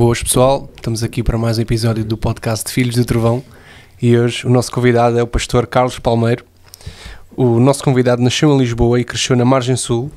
[0.00, 3.44] Boas pessoal, estamos aqui para mais um episódio do podcast Filhos do Trovão
[4.00, 6.42] e hoje o nosso convidado é o pastor Carlos Palmeiro.
[7.36, 10.10] O nosso convidado nasceu em Lisboa e cresceu na Margem Sul,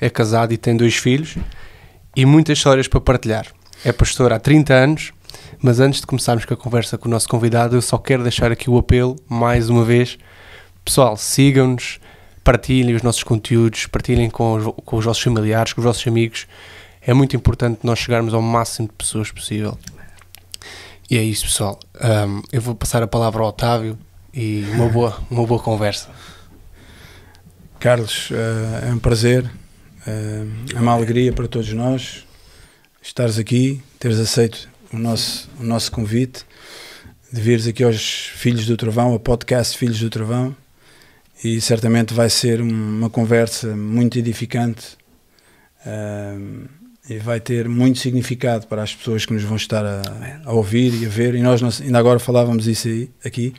[0.00, 1.36] é casado e tem dois filhos
[2.14, 3.48] e muitas histórias para partilhar.
[3.84, 5.12] É pastor há 30 anos,
[5.60, 8.52] mas antes de começarmos com a conversa com o nosso convidado, eu só quero deixar
[8.52, 10.16] aqui o apelo, mais uma vez.
[10.84, 11.98] Pessoal, sigam-nos,
[12.44, 16.46] partilhem os nossos conteúdos, partilhem com os, com os vossos familiares, com os vossos amigos
[17.06, 19.78] é muito importante nós chegarmos ao máximo de pessoas possível.
[21.10, 21.78] E é isso, pessoal.
[21.96, 23.98] Um, eu vou passar a palavra ao Otávio
[24.32, 26.08] e uma boa, uma boa conversa.
[27.78, 32.24] Carlos, uh, é um prazer, uh, é uma alegria para todos nós
[33.02, 36.46] estares aqui, teres aceito o nosso, o nosso convite,
[37.30, 40.56] de vires aqui aos Filhos do Trovão, ao podcast Filhos do Trovão,
[41.42, 44.96] e certamente vai ser uma conversa muito edificante.
[45.84, 46.66] Uh,
[47.08, 50.02] e vai ter muito significado para as pessoas que nos vão estar a,
[50.44, 51.34] a ouvir e a ver.
[51.34, 53.52] E nós não, ainda agora falávamos isso aí, aqui,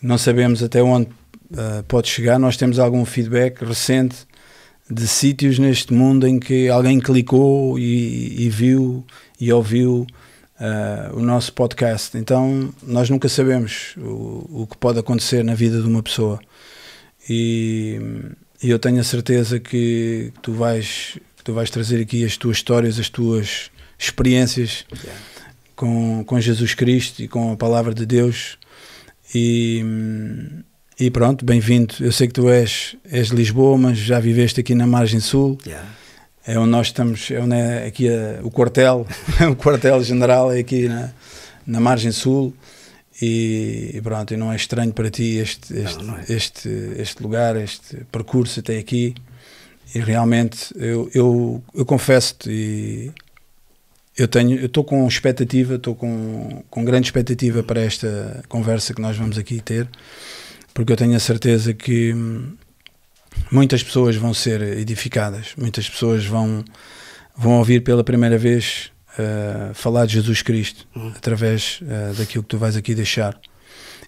[0.00, 1.08] não sabemos até onde
[1.52, 2.38] uh, pode chegar.
[2.38, 4.16] Nós temos algum feedback recente
[4.90, 9.04] de sítios neste mundo em que alguém clicou e, e viu
[9.40, 10.06] e ouviu
[10.60, 12.16] uh, o nosso podcast.
[12.16, 16.38] Então nós nunca sabemos o, o que pode acontecer na vida de uma pessoa.
[17.28, 18.00] E,
[18.62, 21.18] e eu tenho a certeza que tu vais
[21.48, 25.18] tu vais trazer aqui as tuas histórias, as tuas experiências yeah.
[25.74, 28.58] com, com Jesus Cristo e com a palavra de Deus.
[29.34, 29.82] E,
[31.00, 31.94] e pronto, bem-vindo.
[32.00, 35.56] Eu sei que tu és, és de Lisboa, mas já viveste aqui na Margem Sul.
[35.64, 35.88] Yeah.
[36.46, 39.06] É onde nós estamos, é onde é aqui a, o quartel,
[39.50, 41.10] o quartel-general é aqui na,
[41.66, 42.52] na Margem Sul.
[43.22, 46.24] E, e, pronto, e não é estranho para ti este, este, não, não é.
[46.28, 46.68] este,
[46.98, 49.14] este lugar, este percurso até aqui.
[49.94, 53.12] E realmente eu, eu, eu confesso-te e
[54.16, 59.00] eu tenho eu estou com expectativa, estou com, com grande expectativa para esta conversa que
[59.00, 59.88] nós vamos aqui ter,
[60.74, 62.14] porque eu tenho a certeza que
[63.50, 66.64] muitas pessoas vão ser edificadas, muitas pessoas vão
[67.36, 71.12] vão ouvir pela primeira vez uh, falar de Jesus Cristo uhum.
[71.16, 73.38] através uh, daquilo que tu vais aqui deixar.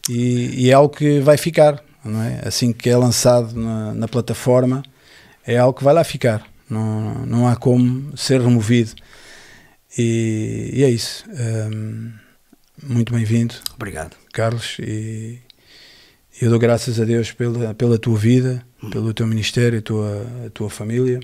[0.08, 2.40] E, e, é algo que vai ficar, não é?
[2.44, 4.82] Assim que é lançado na, na plataforma,
[5.46, 6.46] é algo que vai lá ficar.
[6.68, 8.92] Não, não há como ser removido.
[9.98, 11.24] E, e é isso.
[11.28, 12.12] Um,
[12.82, 13.54] muito bem-vindo.
[13.74, 14.16] Obrigado.
[14.32, 14.76] Carlos.
[14.80, 15.38] E
[16.40, 18.90] eu dou graças a Deus pela, pela tua vida, hum.
[18.90, 21.20] pelo teu ministério, a tua, a tua família.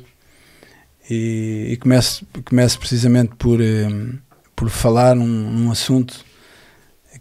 [1.08, 4.18] E, e começo, começo precisamente por, um,
[4.56, 6.24] por falar num, num assunto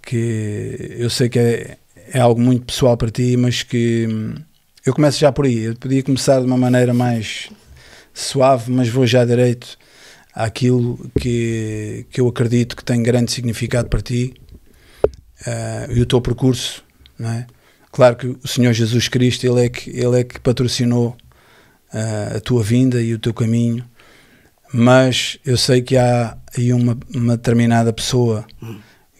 [0.02, 1.78] que eu sei que é,
[2.14, 4.36] é algo muito pessoal para ti, mas que hum,
[4.85, 5.63] eu começo já por aí.
[5.63, 7.50] Eu podia começar de uma maneira mais
[8.13, 9.78] suave, mas vou já direito
[10.34, 14.35] àquilo que, que eu acredito que tem grande significado para ti
[15.41, 16.84] uh, e o teu percurso,
[17.18, 17.47] não é?
[17.91, 21.16] Claro que o Senhor Jesus Cristo, Ele é que, ele é que patrocinou
[21.94, 23.84] uh, a tua vinda e o teu caminho,
[24.72, 28.46] mas eu sei que há aí uma, uma determinada pessoa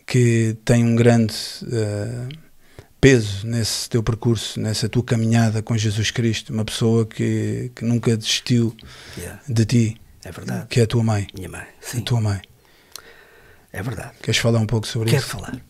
[0.06, 1.34] que tem um grande...
[1.64, 2.45] Uh,
[3.06, 8.18] peso nesse teu percurso, nessa tua caminhada com Jesus Cristo, uma pessoa que, que nunca
[8.18, 8.76] desistiu
[9.16, 9.40] yeah.
[9.48, 10.02] de ti.
[10.24, 10.66] É verdade.
[10.68, 11.28] Que é a tua mãe.
[11.36, 12.00] Minha mãe, sim.
[12.00, 12.42] A tua mãe.
[13.72, 14.10] É verdade.
[14.24, 15.30] Queres falar um pouco sobre Quero isso?
[15.30, 15.62] Quero falar.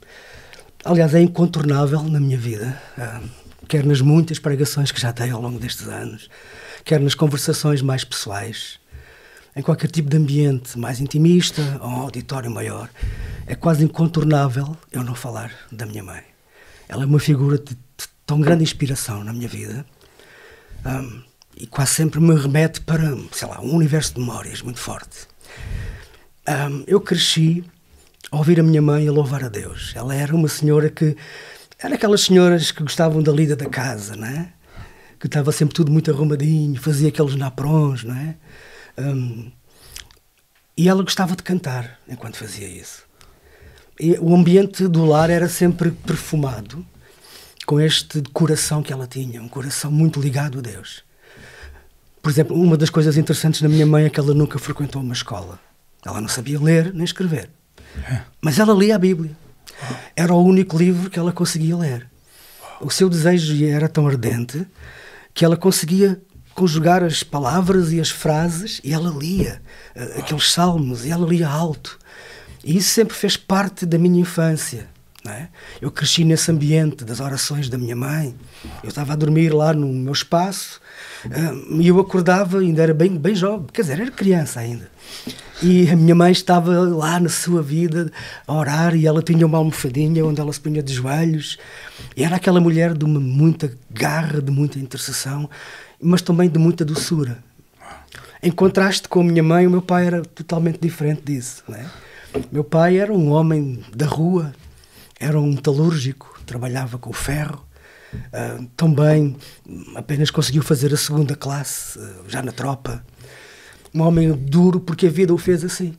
[0.85, 3.19] Aliás, é incontornável na minha vida, ah,
[3.67, 6.29] quer nas muitas pregações que já tenho ao longo destes anos,
[6.85, 8.79] quer nas conversações mais pessoais,
[9.53, 12.89] em qualquer tipo de ambiente mais intimista ou um auditório maior,
[13.45, 16.34] é quase incontornável eu não falar da minha mãe.
[16.87, 19.85] Ela é uma figura de, de tão grande inspiração na minha vida
[20.85, 21.21] um,
[21.57, 25.27] e quase sempre me remete para, sei lá, um universo de memórias muito forte.
[26.47, 27.63] Um, eu cresci
[28.31, 29.93] a ouvir a minha mãe a louvar a Deus.
[29.95, 31.15] Ela era uma senhora que.
[31.79, 34.53] Era aquelas senhoras que gostavam da lida da casa, não é?
[35.19, 38.35] Que estava sempre tudo muito arrumadinho, fazia aqueles naprons, não é?
[38.97, 39.51] Um,
[40.77, 43.04] e ela gostava de cantar enquanto fazia isso
[44.19, 46.85] o ambiente do lar era sempre perfumado
[47.65, 51.03] com este coração que ela tinha, um coração muito ligado a Deus.
[52.21, 55.13] Por exemplo, uma das coisas interessantes na minha mãe é que ela nunca frequentou uma
[55.13, 55.59] escola.
[56.05, 57.49] Ela não sabia ler nem escrever.
[58.41, 59.31] Mas ela lia a Bíblia.
[60.15, 62.09] Era o único livro que ela conseguia ler.
[62.81, 64.65] O seu desejo era tão ardente
[65.33, 66.21] que ela conseguia
[66.53, 69.61] conjugar as palavras e as frases e ela lia
[69.95, 71.99] uh, aqueles salmos e ela lia alto.
[72.65, 74.87] E isso sempre fez parte da minha infância.
[75.27, 75.47] É?
[75.81, 78.35] Eu cresci nesse ambiente das orações da minha mãe.
[78.83, 80.79] Eu estava a dormir lá no meu espaço
[81.25, 84.87] um, e eu acordava, ainda era bem, bem jovem, quer dizer, era criança ainda.
[85.63, 88.11] E a minha mãe estava lá na sua vida
[88.45, 91.57] a orar e ela tinha uma almofadinha onde ela se punha de joelhos.
[92.15, 95.49] E era aquela mulher de uma muita garra, de muita intercessão,
[95.99, 97.39] mas também de muita doçura.
[98.43, 101.63] Em contraste com a minha mãe, o meu pai era totalmente diferente disso.
[101.67, 101.89] Né?
[102.51, 104.53] Meu pai era um homem da rua,
[105.19, 107.65] era um metalúrgico, trabalhava com ferro.
[108.13, 109.35] Uh, também
[109.95, 113.03] apenas conseguiu fazer a segunda classe, uh, já na tropa
[113.93, 115.93] um homem duro porque a vida o fez assim.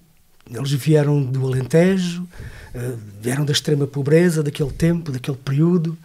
[0.51, 5.97] Eles vieram do Alentejo, uh, vieram da extrema pobreza daquele tempo, daquele período,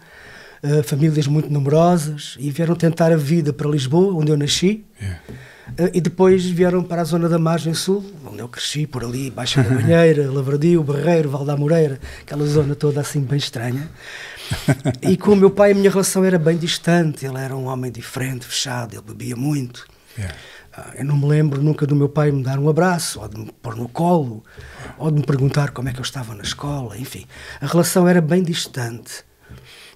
[0.84, 4.84] famílias muito numerosas, e vieram tentar a vida para Lisboa, onde eu nasci.
[5.00, 5.20] Yeah.
[5.68, 9.30] Uh, e depois vieram para a zona da margem sul, onde eu cresci, por ali,
[9.30, 13.88] Baixa da Banheira, Lavradio, Barreiro, Val da Moreira, aquela zona toda assim bem estranha.
[15.00, 17.90] e com o meu pai a minha relação era bem distante, ele era um homem
[17.90, 19.86] diferente, fechado, ele bebia muito.
[20.18, 20.34] Yeah.
[20.74, 23.38] Ah, eu não me lembro nunca do meu pai me dar um abraço, ou de
[23.38, 24.42] me pôr no colo,
[24.98, 27.26] ou de me perguntar como é que eu estava na escola, enfim.
[27.60, 29.24] A relação era bem distante.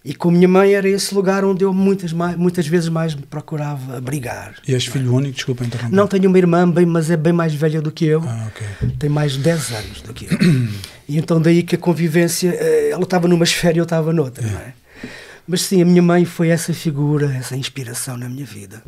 [0.08, 3.12] E com a minha mãe era esse lugar onde eu muitas, mais, muitas vezes mais
[3.12, 4.54] me procurava abrigar.
[4.66, 5.34] E és filho único?
[5.34, 5.96] Desculpa interromper.
[5.96, 8.22] Não, tenho uma irmã, bem, mas é bem mais velha do que eu.
[8.24, 8.90] Ah, okay.
[9.00, 10.38] Tem mais de 10 anos do que eu.
[11.08, 14.46] e então daí que a convivência, eh, ela estava numa esfera e eu estava noutra,
[14.46, 14.48] é.
[14.48, 14.74] não é?
[15.44, 18.84] Mas sim, a minha mãe foi essa figura, essa inspiração na minha vida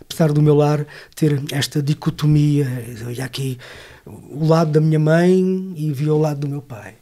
[0.00, 2.66] apesar do meu lar ter esta dicotomia,
[3.16, 3.56] e aqui
[4.04, 6.94] o lado da minha mãe e vi o lado do meu pai.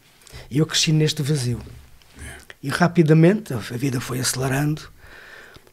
[0.51, 1.59] E eu cresci neste vazio.
[2.63, 4.83] E rapidamente a vida foi acelerando.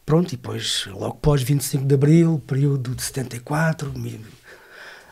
[0.06, 3.92] Pronto, e depois, logo pós 25 de Abril, período de 74,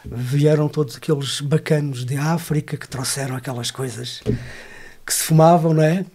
[0.06, 4.22] vieram todos aqueles bacanos de África que trouxeram aquelas coisas
[5.06, 6.06] que se fumavam, não é?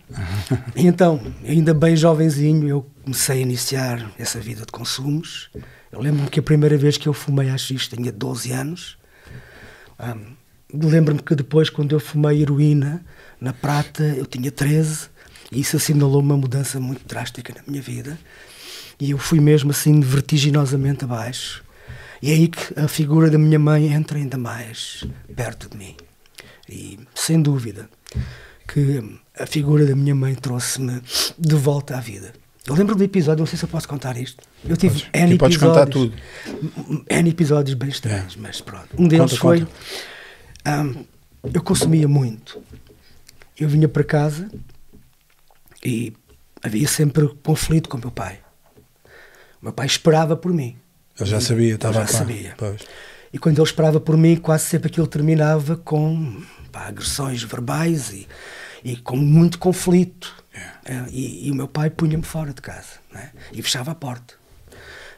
[0.76, 5.50] E então, ainda bem jovenzinho, eu comecei a iniciar essa vida de consumos
[5.90, 8.98] eu lembro-me que a primeira vez que eu fumei haxixe tinha 12 anos.
[9.98, 13.02] Um, lembro-me que depois, quando eu fumei heroína
[13.40, 15.08] na prata, eu tinha 13
[15.50, 18.18] e isso assinalou uma mudança muito drástica na minha vida.
[19.00, 21.64] E eu fui mesmo assim vertiginosamente abaixo.
[22.20, 25.04] E é aí que a figura da minha mãe entra ainda mais
[25.34, 25.94] perto de mim.
[26.68, 27.88] E sem dúvida
[28.66, 29.02] que
[29.38, 31.00] a figura da minha mãe trouxe-me
[31.38, 32.32] de volta à vida.
[32.66, 34.42] Eu lembro do episódio, não sei se eu posso contar isto.
[34.68, 36.14] Eu tive podes, N podes contar tudo.
[37.08, 38.40] N episódios bem estranhos, é.
[38.40, 38.88] mas pronto.
[38.98, 39.60] Um deles conta, foi.
[39.60, 40.82] Conta.
[40.82, 41.04] Um,
[41.54, 42.60] eu consumia muito.
[43.58, 44.50] Eu vinha para casa
[45.84, 46.12] e
[46.62, 48.40] havia sempre conflito com o meu pai.
[49.60, 50.76] O meu pai esperava por mim.
[51.18, 52.54] Ele já sabia, estava já sabia.
[52.56, 52.82] Pois.
[53.32, 56.42] E quando ele esperava por mim, quase sempre aquilo terminava com
[56.72, 58.28] pá, agressões verbais e,
[58.84, 60.34] e com muito conflito.
[60.84, 63.30] É, e, e, o meu pai punha-me fora de casa né?
[63.52, 64.34] e fechava a porta.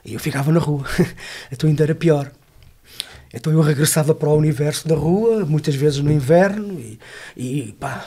[0.05, 0.85] E eu ficava na rua.
[1.53, 2.31] então ainda era pior.
[3.33, 6.99] Então eu regressava para o universo da rua, muitas vezes no inverno, e,
[7.37, 8.07] e pá,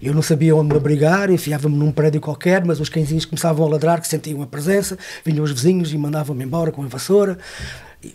[0.00, 3.70] eu não sabia onde me abrigar, enfiava-me num prédio qualquer, mas os cãezinhos começavam a
[3.70, 7.38] ladrar, que sentiam a presença, vinham os vizinhos e mandavam-me embora com a vassoura.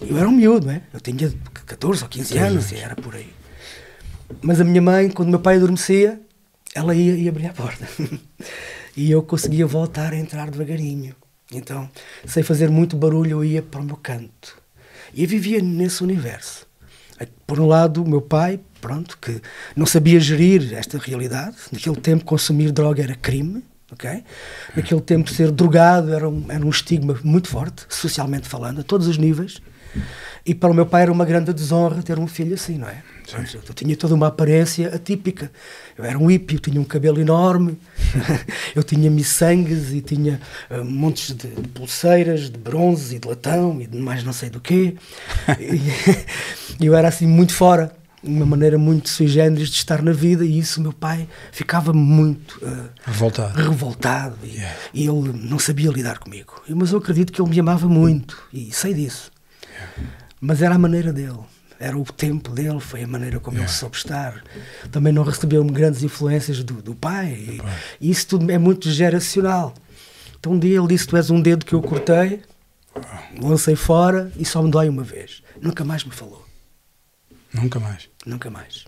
[0.02, 0.82] Eu era um miúdo, né?
[0.94, 1.34] eu tinha
[1.66, 3.30] 14 ou 15 anos, e era por aí.
[4.42, 6.20] Mas a minha mãe, quando meu pai adormecia,
[6.76, 7.88] ela ia e abria a porta.
[8.96, 11.16] e eu conseguia voltar a entrar devagarinho.
[11.54, 11.90] Então,
[12.26, 14.62] sem fazer muito barulho, eu ia para o meu canto.
[15.14, 16.68] E eu vivia nesse universo.
[17.46, 19.42] Por um lado, o meu pai, pronto, que
[19.76, 21.56] não sabia gerir esta realidade.
[21.72, 23.64] Naquele tempo, consumir droga era crime.
[23.92, 24.24] ok?
[24.76, 29.08] Naquele tempo, ser drogado era um, era um estigma muito forte, socialmente falando, a todos
[29.08, 29.62] os níveis.
[30.46, 33.04] E para o meu pai era uma grande desonra ter um filho assim, não é?
[33.68, 35.52] Eu tinha toda uma aparência atípica.
[35.98, 37.78] Eu era um hippie, eu tinha um cabelo enorme,
[38.74, 40.40] eu tinha miçangues e tinha
[40.72, 44.50] uh, montes de, de, pulseiras de bronze e de latão e de mais não sei
[44.50, 44.96] do quê.
[46.80, 47.92] e eu era assim muito fora,
[48.28, 52.58] uma maneira muito sui generis de estar na vida e isso meu pai ficava muito
[52.64, 54.76] uh, revoltado, revoltado e, yeah.
[54.94, 56.62] e, ele não sabia lidar comigo.
[56.70, 59.32] Mas eu acredito que ele me amava muito e sei disso.
[59.72, 59.94] Yeah.
[60.40, 61.40] Mas era a maneira dele
[61.80, 63.72] era o tempo dele, foi a maneira como yeah.
[63.72, 64.44] ele soube estar.
[64.92, 67.34] Também não recebeu grandes influências do, do pai.
[67.34, 67.62] E,
[68.02, 69.74] e, isso tudo é muito geracional.
[70.40, 72.42] Então um dia ele disse: Tu és um dedo que eu cortei,
[73.40, 75.44] lancei fora e só me dói uma vez.
[75.62, 76.46] Nunca mais me falou.
[77.54, 78.10] Nunca mais.
[78.28, 78.86] Nunca mais.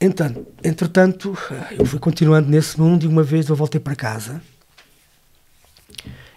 [0.00, 1.36] Então, entretanto,
[1.78, 4.40] eu fui continuando nesse mundo e uma vez eu voltei para casa.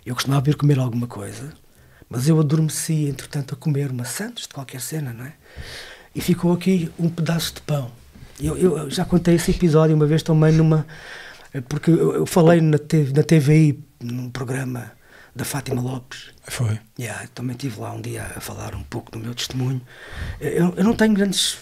[0.05, 1.53] Eu costumava vir comer alguma coisa
[2.09, 5.33] mas eu adormeci, entretanto, a comer uma Santos de qualquer cena, não é?
[6.15, 7.91] E ficou aqui um pedaço de pão.
[8.39, 10.85] Eu, eu já contei esse episódio uma vez também numa.
[11.67, 14.91] Porque eu, eu falei na, TV, na TVI, num programa
[15.37, 16.31] da Fátima Lopes.
[16.47, 16.79] Foi.
[16.99, 19.81] Yeah, também estive lá um dia a falar um pouco do meu testemunho.
[20.41, 21.59] Eu, eu não tenho grandes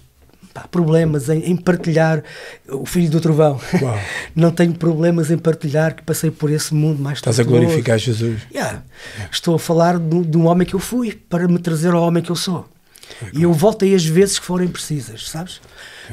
[0.54, 2.24] pá, problemas em, em, partilhar
[2.70, 3.60] o Filho do Trovão.
[3.82, 4.00] Uau.
[4.34, 8.42] não tenho problemas em partilhar que passei por esse mundo mais Estás a glorificar Jesus.
[8.52, 8.84] Yeah.
[9.16, 9.30] Yeah.
[9.30, 12.24] Estou a falar de, de, um homem que eu fui para me trazer ao homem
[12.24, 12.68] que eu sou.
[13.34, 15.62] e eu voltei as vezes que forem precisas, sabes?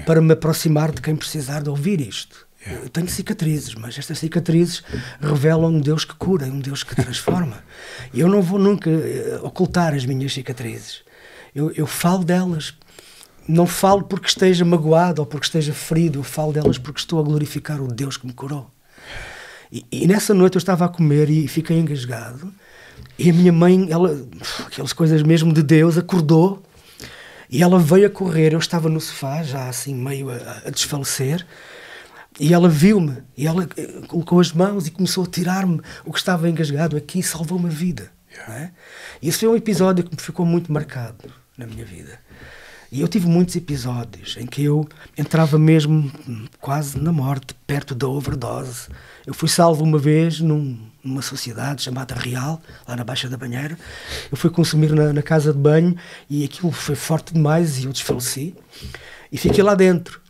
[0.05, 2.47] Para me aproximar de quem precisar de ouvir isto.
[2.65, 4.85] Eu tenho cicatrizes, mas estas cicatrizes
[5.21, 7.63] revelam um Deus que cura, um Deus que transforma.
[8.15, 11.03] E eu não vou nunca eh, ocultar as minhas cicatrizes.
[11.55, 12.75] Eu, eu falo delas.
[13.49, 17.23] Não falo porque esteja magoado ou porque esteja ferido, eu falo delas porque estou a
[17.25, 18.71] glorificar o Deus que me curou.
[19.73, 22.53] E, e nessa noite eu estava a comer e fiquei engasgado.
[23.19, 24.25] E a minha mãe, ela,
[24.67, 26.63] aquelas coisas mesmo de Deus, acordou
[27.51, 28.53] e ela veio a correr.
[28.53, 31.45] Eu estava no sofá, já assim meio a, a desfalecer.
[32.43, 36.19] E ela viu-me, e ela eh, colocou as mãos e começou a tirar-me o que
[36.19, 38.11] estava engasgado aqui e salvou-me a vida.
[38.33, 38.55] Yeah.
[38.55, 38.71] É?
[39.23, 42.19] E esse foi um episódio que me ficou muito marcado na minha vida.
[42.91, 44.85] E eu tive muitos episódios em que eu
[45.17, 46.11] entrava mesmo
[46.61, 48.89] quase na morte, perto da overdose.
[49.25, 53.79] Eu fui salvo uma vez num, numa sociedade chamada Real, lá na Baixa da Banheira.
[54.33, 55.95] Eu fui consumir na, na casa de banho
[56.29, 58.53] e aquilo foi forte demais e eu desfaleci.
[59.31, 60.22] E fiquei lá dentro.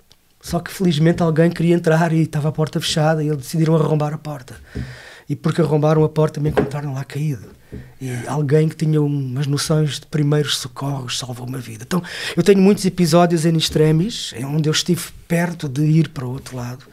[0.42, 4.12] Só que felizmente alguém queria entrar e estava a porta fechada e eles decidiram arrombar
[4.12, 4.56] a porta.
[5.28, 7.48] E porque arrombaram a porta me encontraram lá caído.
[8.00, 11.84] E alguém que tinha umas noções de primeiros socorros salvou uma vida.
[11.86, 12.02] Então
[12.36, 16.32] eu tenho muitos episódios em extremis, em onde eu estive perto de ir para o
[16.32, 16.84] outro lado,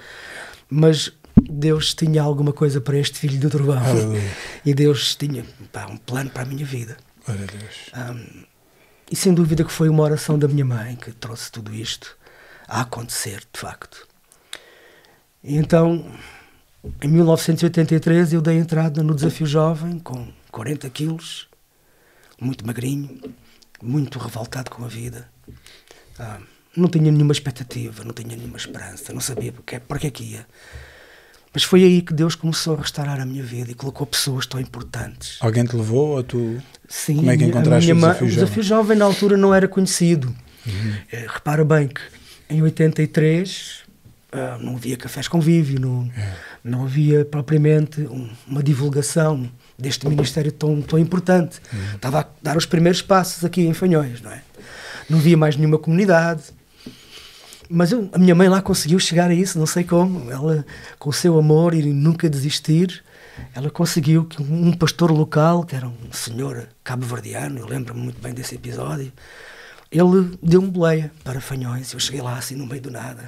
[0.69, 3.81] mas Deus tinha alguma coisa para este filho do trovão.
[4.63, 6.97] E Deus tinha pá, um plano para a minha vida.
[7.97, 8.43] Um,
[9.11, 12.18] e sem dúvida que foi uma oração da minha mãe que trouxe tudo isto
[12.69, 14.07] a acontecer, de facto.
[15.43, 16.05] E então,
[17.01, 21.47] em 1983, eu dei entrada no Desafio Jovem com 40 quilos,
[22.39, 23.19] muito magrinho,
[23.81, 25.27] muito revoltado com a vida.
[26.19, 26.37] Ah,
[26.77, 30.23] não tinha nenhuma expectativa, não tinha nenhuma esperança, não sabia porque, para que é que
[30.23, 30.45] ia.
[31.51, 34.59] Mas foi aí que Deus começou a restaurar a minha vida e colocou pessoas tão
[34.59, 35.37] importantes.
[35.41, 36.61] Alguém te levou ou tu?
[36.87, 38.95] Sim, Como é que encontraste o desafio, o desafio jovem?
[38.97, 40.27] na altura não era conhecido.
[40.67, 40.95] Uhum.
[41.11, 42.18] É, repara bem que
[42.49, 43.83] em 83
[44.33, 46.33] uh, ah, não havia cafés convívio, não, é.
[46.63, 51.59] não havia propriamente um, uma divulgação deste ministério tão, tão importante.
[51.71, 51.95] Uhum.
[51.95, 54.41] Estava a dar os primeiros passos aqui em Fanhões, não é?
[55.09, 56.43] Não havia mais nenhuma comunidade.
[57.69, 60.29] Mas eu, a minha mãe lá conseguiu chegar a isso, não sei como.
[60.31, 60.65] Ela,
[60.97, 63.03] com o seu amor e nunca desistir,
[63.53, 68.33] ela conseguiu que um pastor local, que era um senhor cabo-verdiano, eu lembro-me muito bem
[68.33, 69.11] desse episódio,
[69.91, 71.93] ele deu-me boleia para Fanhões.
[71.93, 73.27] Eu cheguei lá assim no meio do nada.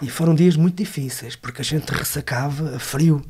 [0.00, 3.24] E foram dias muito difíceis, porque a gente ressacava a frio.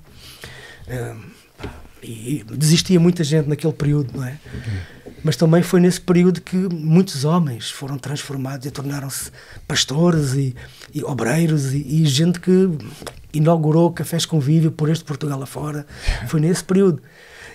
[2.03, 4.39] e desistia muita gente naquele período, não é?
[5.23, 9.31] Mas também foi nesse período que muitos homens foram transformados e tornaram-se
[9.69, 10.55] pastores e,
[10.93, 12.71] e obreiros e, e, gente que
[13.33, 15.87] inaugurou cafés convívio por este Portugal afora.
[16.27, 17.01] Foi nesse período.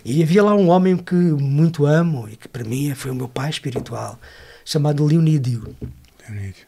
[0.06, 3.28] E havia lá um homem que muito amo e que para mim foi o meu
[3.28, 4.18] pai espiritual
[4.68, 5.74] chamado Leonídio.
[6.28, 6.68] Leonídio.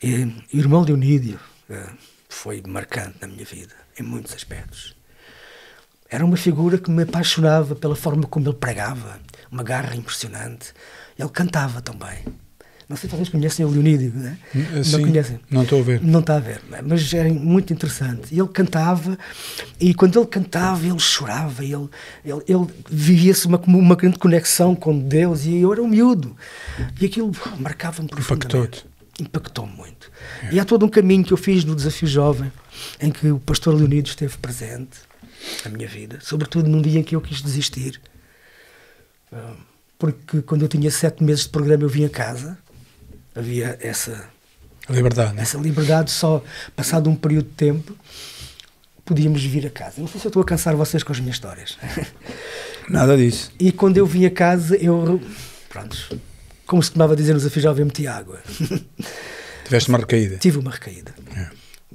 [0.00, 0.22] E,
[0.54, 1.96] o irmão Leonídio uh,
[2.28, 4.94] foi marcante na minha vida, em muitos aspectos.
[6.08, 9.18] Era uma figura que me apaixonava pela forma como ele pregava,
[9.50, 10.72] uma garra impressionante.
[11.18, 12.24] Ele cantava também.
[12.88, 14.38] Não sei se vocês conhecem o Leonídio, né?
[14.84, 15.40] Sim, não conhecem?
[15.50, 16.00] Não estou a ver.
[16.00, 18.32] Não está a ver, mas era muito interessante.
[18.32, 19.18] Ele cantava
[19.80, 21.88] e quando ele cantava, ele chorava, ele,
[22.24, 26.36] ele, ele vivia-se uma, uma grande conexão com Deus e eu era um miúdo.
[27.00, 28.56] E aquilo marcava-me profundamente.
[28.56, 28.86] Impactou-te?
[29.20, 30.12] Impactou-me muito.
[30.44, 30.54] É.
[30.54, 32.52] E há todo um caminho que eu fiz no Desafio Jovem
[33.00, 34.98] em que o pastor Leonídio esteve presente
[35.64, 38.00] na minha vida, sobretudo num dia em que eu quis desistir.
[39.98, 42.56] Porque quando eu tinha sete meses de programa eu vim a casa
[43.36, 44.28] havia essa
[44.88, 45.42] liberdade, né?
[45.42, 46.42] essa liberdade só
[46.74, 47.96] passado um período de tempo
[49.06, 49.94] podíamos vir a casa.
[49.98, 51.78] Não sei se eu estou a cansar vocês com as minhas histórias.
[52.90, 53.52] Nada disso.
[53.58, 55.20] E quando eu vim a casa, eu,
[55.68, 56.20] pronto,
[56.66, 58.40] como se tomava a dizer no desafio já meti água.
[59.64, 60.36] Tiveste uma recaída?
[60.36, 61.14] Tive uma recaída.
[61.36, 61.48] É.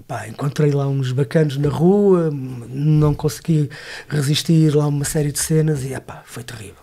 [0.07, 3.69] Pá, encontrei lá uns bacanos na rua, não consegui
[4.07, 6.80] resistir lá uma série de cenas e epá, foi terrível.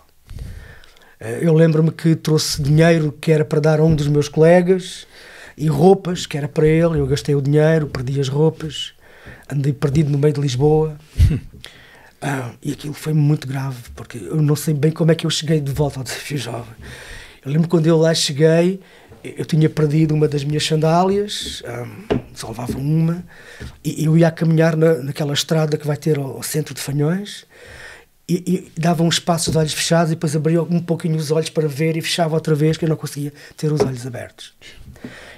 [1.19, 5.05] Eh, eu lembro-me que trouxe dinheiro que era para dar a um dos meus colegas
[5.57, 6.99] e roupas que era para ele.
[6.99, 8.93] Eu gastei o dinheiro, perdi as roupas,
[9.51, 10.97] andei perdido no meio de Lisboa.
[12.21, 15.29] ah, e aquilo foi muito grave, porque eu não sei bem como é que eu
[15.29, 16.75] cheguei de volta ao Desafio Jovem.
[17.45, 18.79] Eu lembro quando eu lá cheguei,
[19.23, 23.23] eu tinha perdido uma das minhas sandálias, um, só levava uma,
[23.83, 26.81] e eu ia a caminhar na, naquela estrada que vai ter ao, ao centro de
[26.81, 27.45] Fanhões
[28.29, 31.49] e, e dava um espaço de olhos fechados e depois abria um pouquinho os olhos
[31.49, 34.53] para ver e fechava outra vez que eu não conseguia ter os olhos abertos.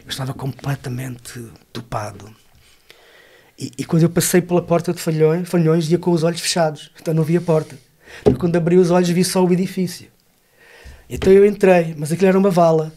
[0.03, 2.35] Eu estava completamente topado.
[3.57, 6.91] E, e quando eu passei pela porta de Falhões, Falhões ia com os olhos fechados,
[6.99, 7.77] então não via a porta.
[8.25, 10.09] Mas quando abri os olhos vi só o edifício.
[11.09, 12.91] Então eu entrei, mas aquilo era uma vala.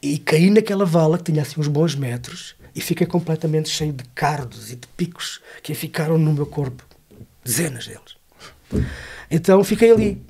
[0.00, 4.04] E caí naquela vala que tinha assim uns bons metros e fiquei completamente cheio de
[4.14, 6.84] cardos e de picos que ficaram no meu corpo.
[7.44, 8.15] Dezenas deles.
[9.30, 10.22] Então fiquei ali.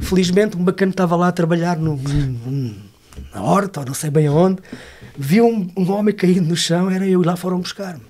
[0.00, 2.74] Felizmente, um bacana estava lá a trabalhar no, no,
[3.34, 4.62] na horta, ou não sei bem aonde.
[5.16, 8.02] Vi um, um homem caído no chão, era eu, e lá foram buscar-me.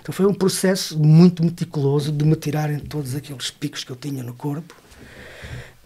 [0.00, 4.22] Então foi um processo muito meticuloso de me tirarem todos aqueles picos que eu tinha
[4.22, 4.74] no corpo.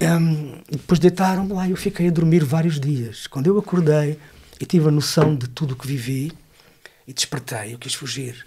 [0.01, 3.27] Um, depois deitaram-me lá e eu fiquei a dormir vários dias.
[3.27, 4.19] Quando eu acordei
[4.59, 6.33] e tive a noção de tudo o que vivi
[7.07, 8.47] e despertei, eu quis fugir.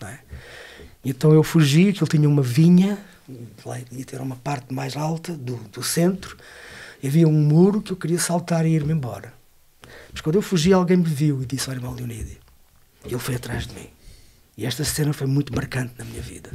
[0.00, 0.18] É?
[1.04, 2.96] Então eu fugi, que ele tinha uma vinha
[3.92, 6.36] ia ter uma parte mais alta do, do centro,
[7.04, 9.32] havia um muro que eu queria saltar e ir-me embora.
[10.12, 12.38] Mas quando eu fugi, alguém me viu e disse: Olha, Leonídio.
[13.04, 13.88] E ele foi atrás de mim.
[14.56, 16.50] E esta cena foi muito marcante na minha vida.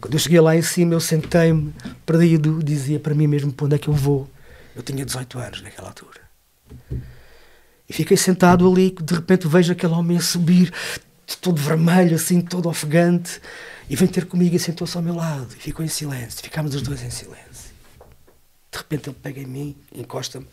[0.00, 1.72] Quando eu cheguei lá em cima, eu sentei-me,
[2.04, 4.28] perdido, dizia para mim mesmo para onde é que eu vou.
[4.74, 6.20] Eu tinha 18 anos naquela altura.
[7.88, 10.72] E fiquei sentado ali, de repente vejo aquele homem a subir,
[11.40, 13.40] todo vermelho, assim, todo ofegante.
[13.88, 15.54] E vem ter comigo e sentou-se ao meu lado.
[15.56, 16.42] E ficou em silêncio.
[16.42, 17.70] Ficámos os dois em silêncio.
[18.70, 20.46] De repente ele pega em mim, encosta-me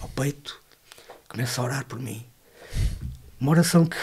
[0.00, 0.60] ao peito,
[1.28, 2.24] começa a orar por mim.
[3.40, 3.96] Uma oração que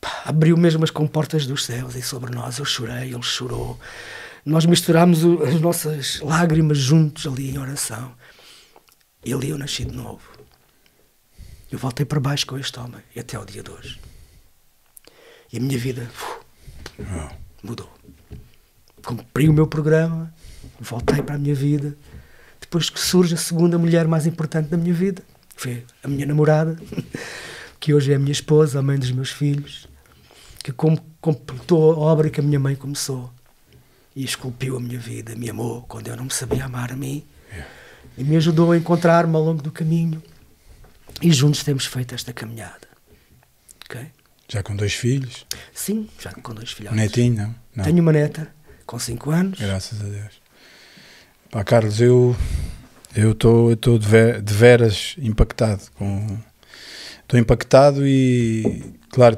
[0.00, 2.58] pá, abriu mesmo as comportas dos céus e sobre nós.
[2.58, 3.78] Eu chorei, ele chorou.
[4.44, 8.14] Nós misturámos as nossas lágrimas juntos ali em oração.
[9.24, 10.22] E ali eu nasci de novo.
[11.70, 14.00] Eu voltei para baixo com este homem e até ao dia de hoje.
[15.52, 16.10] E a minha vida.
[16.98, 17.90] Uf, mudou.
[19.04, 20.32] Cumpri o meu programa,
[20.78, 21.96] voltei para a minha vida.
[22.60, 25.22] Depois que surge a segunda mulher mais importante da minha vida,
[25.56, 26.76] foi a minha namorada,
[27.80, 29.88] que hoje é a minha esposa, a mãe dos meus filhos,
[30.62, 33.32] que completou a obra que a minha mãe começou
[34.14, 37.24] e esculpiu a minha vida, me amou quando eu não me sabia amar a mim
[38.16, 40.22] e me ajudou a encontrar-me ao longo do caminho.
[41.22, 42.88] E juntos temos feito esta caminhada.
[43.84, 44.10] Okay?
[44.52, 45.46] Já com dois filhos?
[45.72, 46.92] Sim, já com dois filhos.
[46.92, 47.54] Netinho, não?
[47.76, 47.84] não?
[47.84, 48.48] Tenho uma neta
[48.84, 49.60] com 5 anos.
[49.60, 50.40] Graças a Deus.
[51.50, 52.36] Pá, Carlos, eu
[53.14, 55.82] eu estou de, ver, de veras impactado
[57.22, 59.36] estou impactado e claro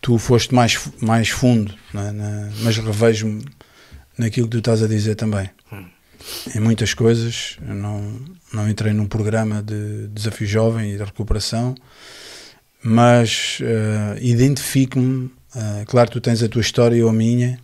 [0.00, 2.10] tu foste mais mais fundo é?
[2.10, 3.44] Na, mas revejo-me
[4.18, 5.84] naquilo que tu estás a dizer também hum.
[6.52, 8.20] em muitas coisas eu não
[8.52, 11.76] não entrei num programa de desafio jovem e de recuperação
[12.82, 15.26] mas uh, identifico-me.
[15.54, 17.58] Uh, claro, tu tens a tua história eu a minha,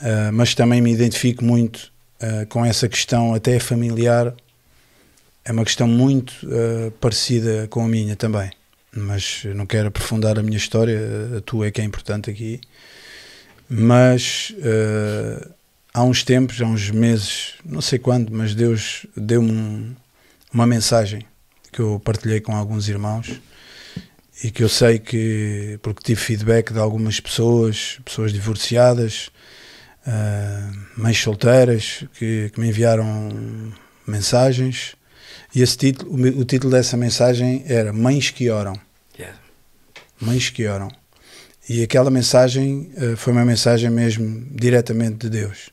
[0.00, 1.90] uh, mas também me identifico muito
[2.50, 4.34] com essa questão, até familiar.
[5.42, 6.34] É uma questão muito
[7.00, 8.50] parecida com a minha também.
[8.94, 11.00] Mas não quero aprofundar a minha história,
[11.38, 12.60] a tua é que é importante aqui.
[13.66, 14.54] Mas
[15.94, 19.96] há uns tempos, há uns meses, não sei quando, mas Deus deu-me um,
[20.52, 21.24] uma mensagem
[21.72, 23.40] que eu partilhei com alguns irmãos
[24.42, 29.30] e que eu sei que, porque tive feedback de algumas pessoas, pessoas divorciadas,
[30.06, 33.72] uh, mães solteiras, que, que, me enviaram
[34.06, 34.96] mensagens,
[35.54, 38.78] e esse título, o, o, título dessa mensagem era Mães que Oram.
[39.18, 39.38] Yeah.
[40.20, 40.90] Mães que Oram.
[41.68, 45.70] E aquela mensagem uh, foi uma mensagem mesmo diretamente de Deus.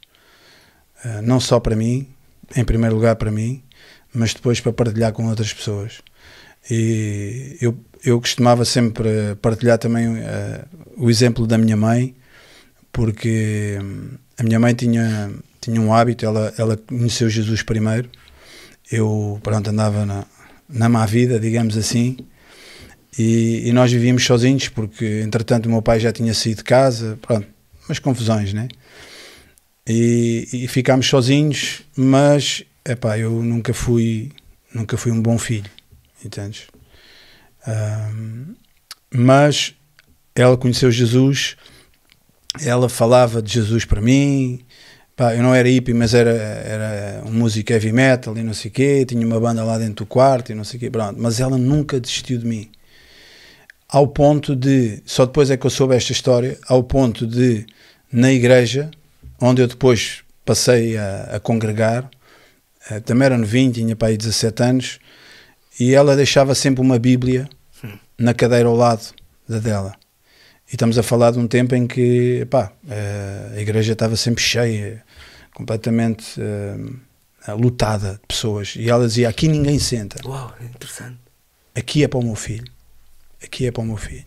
[1.06, 2.08] Uh, não só para mim,
[2.56, 3.64] em primeiro lugar para mim,
[4.14, 6.02] mas depois para partilhar com outras pessoas.
[6.70, 10.66] E eu, eu costumava sempre partilhar também uh,
[10.98, 12.16] o exemplo da minha mãe,
[12.92, 18.10] porque hum, a minha mãe tinha, tinha um hábito, ela, ela conheceu Jesus primeiro,
[18.92, 20.26] eu pronto, andava na,
[20.68, 22.18] na má vida, digamos assim,
[23.18, 27.18] e, e, nós vivíamos sozinhos, porque entretanto o meu pai já tinha saído de casa,
[27.22, 27.48] pronto,
[27.88, 28.68] umas confusões, né?
[29.88, 34.32] E, e ficámos sozinhos, mas epá, eu nunca fui,
[34.74, 35.77] nunca fui um bom filho
[36.24, 36.68] entendes?
[37.68, 38.56] Um,
[39.14, 39.76] mas
[40.36, 41.58] ela conheceu Jesus,
[42.62, 44.62] ela falava de Jesus para mim.
[45.16, 48.70] Pá, eu não era hippie, mas era, era um músico heavy metal e não sei
[48.70, 49.06] o quê.
[49.06, 50.90] Tinha uma banda lá dentro do quarto e não sei o quê.
[50.92, 51.20] Pronto.
[51.20, 52.70] Mas ela nunca desistiu de mim.
[53.90, 57.66] Ao ponto de, só depois é que eu soube esta história, ao ponto de,
[58.12, 58.92] na igreja,
[59.40, 62.10] onde eu depois passei a, a congregar,
[62.90, 65.00] eh, também era novinho, tinha para aí 17 anos,
[65.80, 67.50] e ela deixava sempre uma Bíblia
[68.18, 69.14] na cadeira ao lado
[69.48, 69.94] da dela.
[70.68, 74.44] E estamos a falar de um tempo em que pá, eh, a igreja estava sempre
[74.44, 75.04] cheia,
[75.54, 78.76] completamente uh, lotada de pessoas.
[78.76, 80.20] E ela dizia: Aqui ninguém senta.
[80.28, 81.18] Uau, interessante.
[81.74, 82.72] Aqui é para o meu filho.
[83.42, 84.26] Aqui é para o meu filho.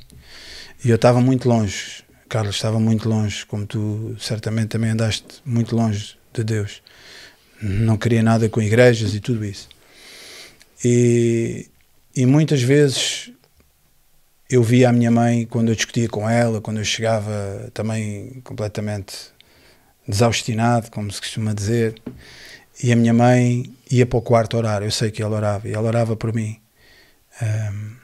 [0.84, 5.76] E eu estava muito longe, Carlos, estava muito longe, como tu certamente também andaste muito
[5.76, 6.82] longe de Deus.
[7.60, 9.68] Não queria nada com igrejas e tudo isso.
[10.84, 11.68] E,
[12.16, 13.30] e muitas vezes
[14.48, 19.14] eu via a minha mãe quando eu discutia com ela, quando eu chegava também completamente
[20.08, 22.00] desaustinado, como se costuma dizer,
[22.82, 24.82] e a minha mãe ia para o quarto orar.
[24.82, 26.58] Eu sei que ela orava e ela orava por mim.
[27.40, 27.96] Um,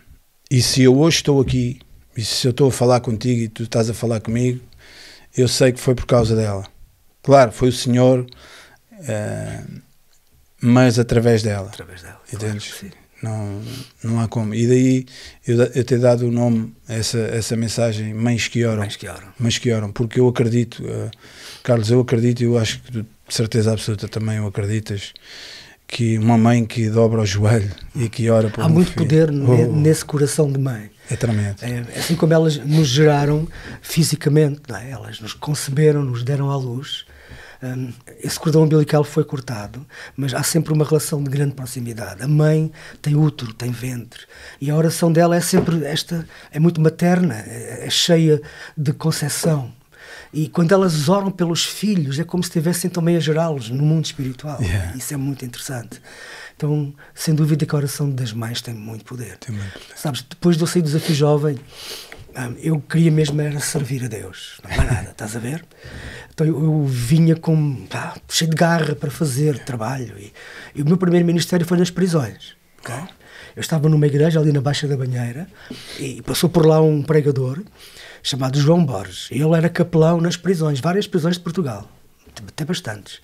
[0.51, 1.81] e se eu hoje estou aqui,
[2.17, 4.61] e se eu estou a falar contigo e tu estás a falar comigo,
[5.37, 6.65] eu sei que foi por causa dela.
[7.23, 8.25] Claro, foi o Senhor,
[10.61, 11.69] mas através dela.
[11.69, 12.21] Através dela.
[12.33, 12.73] Entendes?
[12.73, 13.63] Claro, não,
[14.03, 14.55] não há como.
[14.55, 15.07] E daí
[15.47, 18.81] eu, eu ter dado o nome a essa, essa mensagem, Mães que Oram.
[18.81, 19.29] Mães que Oram.
[19.39, 21.11] Mães que Oram, porque eu acredito, uh,
[21.63, 25.13] Carlos, eu acredito, e eu acho que de certeza absoluta também o acreditas,
[25.89, 29.07] que uma mãe que dobra o joelho e que ora por Há um muito filho,
[29.07, 30.91] poder oh, nesse coração de mãe.
[31.09, 31.57] É tremendo.
[31.63, 33.47] É, assim como elas nos geraram
[33.81, 34.91] fisicamente, é?
[34.91, 37.06] elas nos conceberam, nos deram à luz
[37.75, 39.85] um, esse cordão umbilical foi cortado,
[40.17, 42.23] mas há sempre uma relação de grande proximidade.
[42.23, 42.71] A mãe
[43.03, 44.21] tem útero, tem ventre,
[44.61, 48.41] e a oração dela é sempre esta, é muito materna, é, é cheia
[48.77, 49.73] de concessão.
[50.33, 54.05] E quando elas oram pelos filhos, é como se estivessem também a gerá-los no mundo
[54.05, 54.61] espiritual.
[54.61, 54.97] Yeah.
[54.97, 56.01] Isso é muito interessante.
[56.57, 59.37] Então, sem dúvida que a oração das mães tem muito poder.
[59.39, 59.95] Tem muito poder.
[59.97, 61.59] Sabes, depois do sair do desafio jovem,
[62.63, 65.65] eu queria mesmo era servir a Deus, não é nada, estás a ver?
[66.33, 70.33] Então eu, eu vinha com, pá, cheio de garra para fazer trabalho e,
[70.75, 72.55] e, o meu primeiro ministério foi nas prisões.
[73.57, 75.49] Eu estava numa igreja ali na Baixa da Banheira
[75.99, 77.61] e passou por lá um pregador
[78.23, 79.29] chamado João Borges.
[79.33, 81.89] E ele era capelão nas prisões, várias prisões de Portugal
[82.47, 83.21] até bastantes.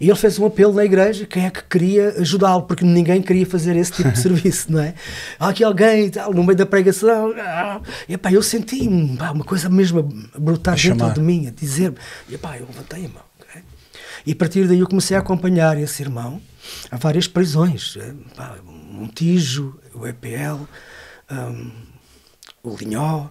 [0.00, 3.46] E ele fez um apelo na igreja, quem é que queria ajudá-lo, porque ninguém queria
[3.46, 4.94] fazer esse tipo de serviço, não é?
[5.38, 7.32] Há aqui alguém tal, no meio da pregação,
[8.08, 10.00] e epá, eu senti uma coisa mesmo
[10.34, 11.94] a brotar dentro de mim, a dizer,
[12.28, 13.22] e epá, eu levantei a mão.
[13.40, 13.62] Okay?
[14.26, 16.40] E a partir daí eu comecei a acompanhar esse irmão
[16.90, 20.66] a várias prisões, epá, Montijo, o EPL,
[21.30, 21.70] um,
[22.62, 23.28] o Linhó,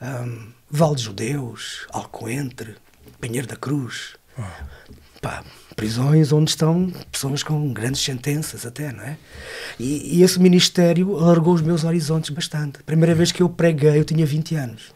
[0.00, 2.76] um, Val de Judeus, Alcoentre,
[3.20, 4.15] Pinheiro da Cruz,
[5.20, 5.42] Pá,
[5.74, 9.16] prisões onde estão pessoas com grandes sentenças até, não é?
[9.78, 12.80] E, e, esse ministério alargou os meus horizontes bastante.
[12.80, 14.94] A primeira vez que eu preguei, eu tinha 20 anos.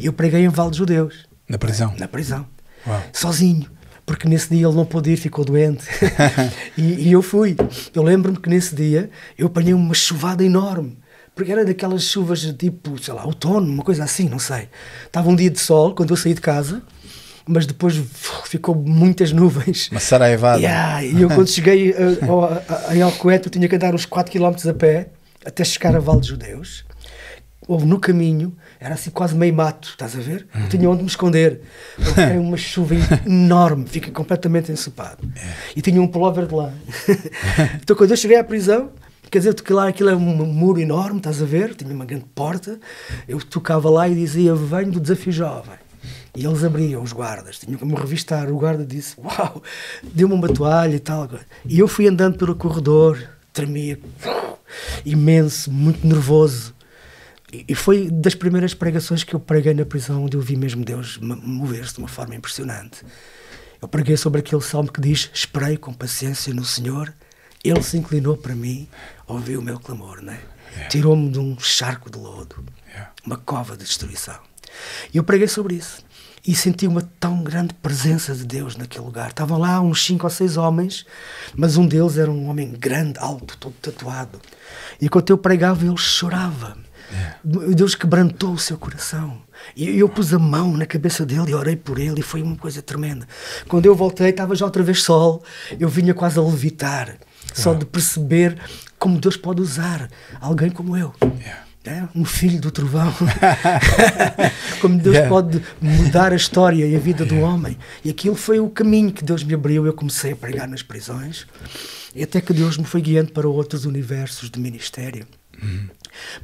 [0.00, 1.26] Eu preguei em Val de Judeus.
[1.48, 1.94] Na prisão?
[1.98, 2.46] Na prisão.
[2.86, 3.02] Uau.
[3.12, 3.70] Sozinho.
[4.04, 5.84] Porque nesse dia ele não pôde ir, ficou doente.
[6.78, 7.56] e, e, eu fui.
[7.94, 10.98] Eu lembro-me que nesse dia eu apanhei uma chuvada enorme.
[11.34, 14.68] Porque era daquelas chuvas tipo, sei lá, outono, uma coisa assim, não sei.
[15.06, 16.82] Estava um dia de sol, quando eu saí de casa,
[17.46, 17.94] mas depois
[18.48, 19.88] ficou muitas nuvens.
[19.90, 20.58] Uma saraivada.
[20.58, 24.32] Yeah, e eu quando cheguei a, a, em Alcoete, eu tinha que andar uns 4
[24.32, 25.08] km a pé
[25.44, 26.84] até chegar a Val de Judeus.
[27.66, 30.46] Houve no caminho, era assim quase meio mato, estás a ver?
[30.54, 31.60] Eu tinha onde me esconder.
[32.16, 32.94] Era uma chuva
[33.26, 35.18] enorme, fiquei completamente ensopado.
[35.36, 35.46] É.
[35.76, 36.72] E tinha um pullover de lã.
[37.82, 38.90] então quando eu cheguei à prisão,
[39.30, 41.74] quer dizer, que lá aquilo é um muro enorme, estás a ver?
[41.74, 42.80] Tinha uma grande porta.
[43.28, 45.87] Eu tocava lá e dizia: Venho do desafio jovem.
[46.34, 48.50] E eles abriam os guardas, tinham como revistar.
[48.50, 49.62] O guarda disse: Uau,
[50.02, 51.28] deu-me uma toalha e tal.
[51.64, 53.18] E eu fui andando pelo corredor,
[53.52, 53.98] tremia,
[55.04, 56.74] imenso, muito nervoso.
[57.50, 61.18] E foi das primeiras pregações que eu preguei na prisão, onde eu vi mesmo Deus
[61.18, 63.04] mover-se de uma forma impressionante.
[63.80, 67.12] Eu preguei sobre aquele salmo que diz: Esperei com paciência no Senhor,
[67.64, 68.86] Ele se inclinou para mim,
[69.26, 70.40] ouviu o meu clamor, né?
[70.70, 70.88] Yeah.
[70.90, 73.10] tirou-me de um charco de lodo, yeah.
[73.24, 74.38] uma cova de destruição.
[75.12, 76.06] E eu preguei sobre isso
[76.46, 79.28] e senti uma tão grande presença de Deus naquele lugar.
[79.28, 81.04] Estavam lá uns cinco ou seis homens,
[81.54, 84.40] mas um deles era um homem grande, alto, todo tatuado.
[85.00, 86.76] E enquanto eu pregava, ele chorava.
[87.10, 87.38] Yeah.
[87.74, 89.42] Deus quebrantou o seu coração.
[89.76, 92.56] E eu pus a mão na cabeça dele e orei por ele e foi uma
[92.56, 93.26] coisa tremenda.
[93.66, 95.42] Quando eu voltei, estava já outra vez sol,
[95.78, 97.18] eu vinha quase a levitar,
[97.52, 98.58] só de perceber
[98.98, 100.08] como Deus pode usar
[100.40, 101.14] alguém como eu.
[101.22, 103.12] Yeah é, um filho do trovão.
[104.80, 105.28] Como Deus yeah.
[105.28, 107.78] pode mudar a história e a vida do homem.
[108.04, 109.86] E aquilo foi o caminho que Deus me abriu.
[109.86, 111.46] Eu comecei a pregar nas prisões.
[112.14, 115.26] E até que Deus me foi guiando para outros universos de ministério.
[115.62, 115.88] Uhum.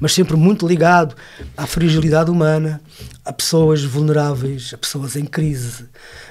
[0.01, 1.15] Mas sempre muito ligado
[1.57, 2.81] à fragilidade humana,
[3.25, 5.87] a pessoas vulneráveis, a pessoas em crise,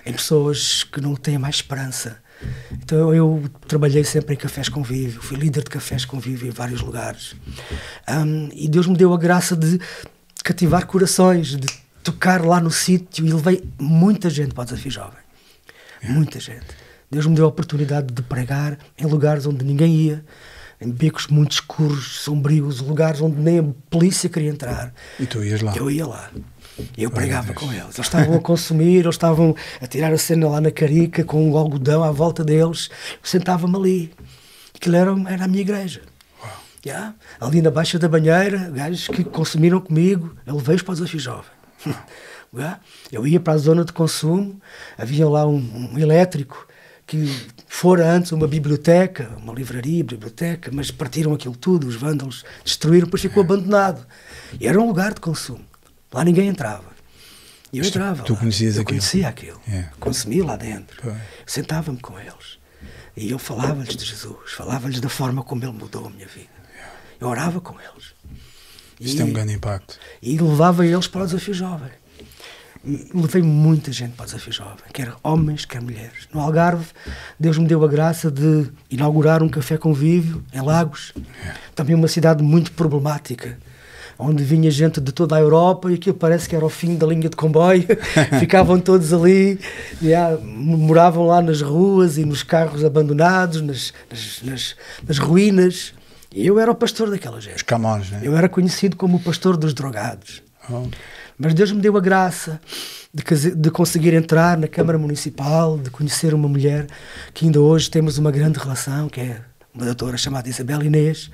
[0.06, 2.23] em pessoas que não têm mais esperança.
[2.72, 7.36] Então eu trabalhei sempre em cafés convívio, fui líder de cafés convívio em vários lugares.
[8.10, 9.80] Um, e Deus me deu a graça de
[10.44, 11.68] cativar corações, de
[12.04, 15.24] tocar lá no sítio e levei muita gente para o Desafio Jovem.
[16.04, 16.66] Muita gente.
[17.10, 20.26] Deus me deu a oportunidade de pregar em lugares onde ninguém ia,
[20.82, 24.94] em becos muito escuros, sombrios, lugares onde nem a polícia queria entrar.
[25.20, 25.74] E tu ias lá?
[25.76, 26.30] Eu ia lá.
[26.98, 27.96] Eu pregava com eles.
[27.96, 31.58] Eles estavam a consumir, eles estavam a tirar a cena lá na carica com o
[31.58, 32.90] algodão à volta deles.
[33.14, 34.14] Eu sentava-me ali.
[34.76, 36.02] Aquilo era, era a minha igreja.
[36.86, 37.16] Yeah.
[37.40, 41.52] Ali na Baixa da Banheira, gajos que consumiram comigo, eu levei-os para o desafio jovem.
[42.54, 42.80] Yeah.
[43.12, 44.62] Eu ia para a zona de consumo,
[44.96, 46.68] havia lá um, um elétrico
[47.08, 47.28] que
[47.68, 53.22] fora antes uma biblioteca, uma livraria, biblioteca, mas partiram aquilo tudo, os vândalos destruíram, depois
[53.22, 54.06] ficou abandonado.
[54.60, 55.66] E era um lugar de consumo.
[56.14, 56.94] Lá ninguém entrava.
[57.72, 58.24] E eu Mas tu- entrava.
[58.24, 58.40] tu lá.
[58.40, 59.00] conhecias eu aquilo?
[59.00, 59.60] conhecia aquilo.
[59.68, 59.86] É.
[60.00, 61.14] Consumia lá dentro.
[61.46, 62.60] Sentava-me com eles.
[63.18, 66.50] E eu falava-lhes de Jesus, falava-lhes da forma como ele mudou a minha vida.
[67.20, 68.14] Eu orava com eles.
[69.00, 69.98] Isto tem um grande impacto.
[70.22, 71.90] E levava eles para o desafio jovem.
[73.14, 76.28] Levei muita gente para o desafio jovem, quer homens, quer mulheres.
[76.34, 76.86] No Algarve,
[77.40, 81.14] Deus me deu a graça de inaugurar um café convívio em Lagos,
[81.74, 83.58] também uma cidade muito problemática,
[84.18, 87.08] onde vinha gente de toda a Europa e aquilo parece que era o fim da
[87.08, 87.86] linha de comboio.
[88.40, 89.60] Ficavam todos ali,
[90.02, 94.76] já, moravam lá nas ruas e nos carros abandonados, nas, nas, nas,
[95.08, 95.94] nas ruínas.
[96.34, 97.58] E eu era o pastor daquela gente.
[97.58, 98.22] Os camões, né?
[98.24, 100.42] Eu era conhecido como o pastor dos drogados.
[100.70, 100.88] Oh,
[101.38, 102.60] Mas Deus me deu a graça
[103.14, 106.88] de, de conseguir entrar na Câmara Municipal, de conhecer uma mulher
[107.34, 109.42] que ainda hoje temos uma grande relação, que é
[109.74, 111.30] uma doutora chamada Isabel Inês.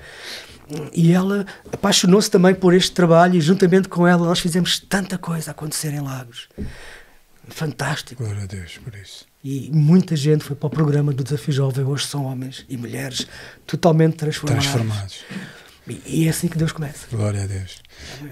[0.92, 5.50] E ela apaixonou-se também por este trabalho e juntamente com ela nós fizemos tanta coisa
[5.50, 6.48] acontecer em Lagos.
[7.48, 8.22] Fantástico.
[8.22, 9.24] glória a Deus por isso.
[9.42, 11.84] E muita gente foi para o programa do Desafio Jovem.
[11.84, 13.26] Hoje são homens e mulheres
[13.66, 14.66] totalmente transformados.
[14.66, 15.24] Transformados.
[16.06, 17.06] E, é assim que Deus começa.
[17.10, 17.78] Glória a Deus.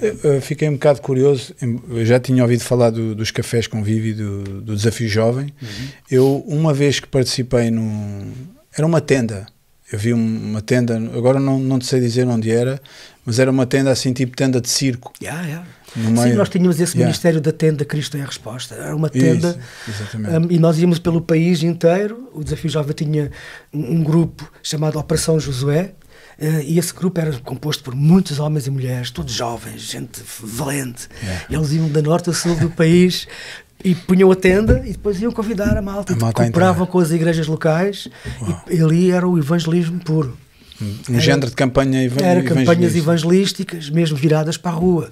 [0.01, 1.53] Eu, eu fiquei um bocado curioso.
[1.89, 5.53] Eu já tinha ouvido falar do- dos cafés convívio do, do Desafio Jovem.
[6.11, 8.33] Eu, uma vez que participei num.
[8.77, 9.47] Era uma tenda.
[9.93, 12.81] Eu vi um- uma tenda, agora não, não sei dizer onde era,
[13.25, 15.13] mas era uma tenda assim, tipo tenda de circo.
[15.23, 15.67] Yeah, yeah.
[15.95, 17.07] Sim, nós tínhamos esse Yeah.
[17.07, 18.75] Ministério da Tenda Cristo é a Resposta.
[18.75, 22.29] Era uma tenda Isso, um, e nós íamos pelo país inteiro.
[22.35, 23.31] O Desafio Jovem tinha
[23.73, 25.93] um, um grupo chamado Operação Josué.
[26.41, 31.09] eh, e esse grupo era composto por muitos homens e mulheres, todos jovens, gente valente.
[31.23, 31.45] Yeah.
[31.51, 33.27] Eles iam da norte a sul do país
[33.85, 36.13] e punham a tenda e depois iam convidar a malta.
[36.13, 36.75] A malta entrar.
[36.87, 38.09] com as igrejas locais
[38.71, 40.37] e ali era o evangelismo puro.
[40.81, 42.99] Um era- género de campanha eva- Era campanhas evangelística.
[43.75, 45.11] evangelísticas, mesmo viradas para a rua.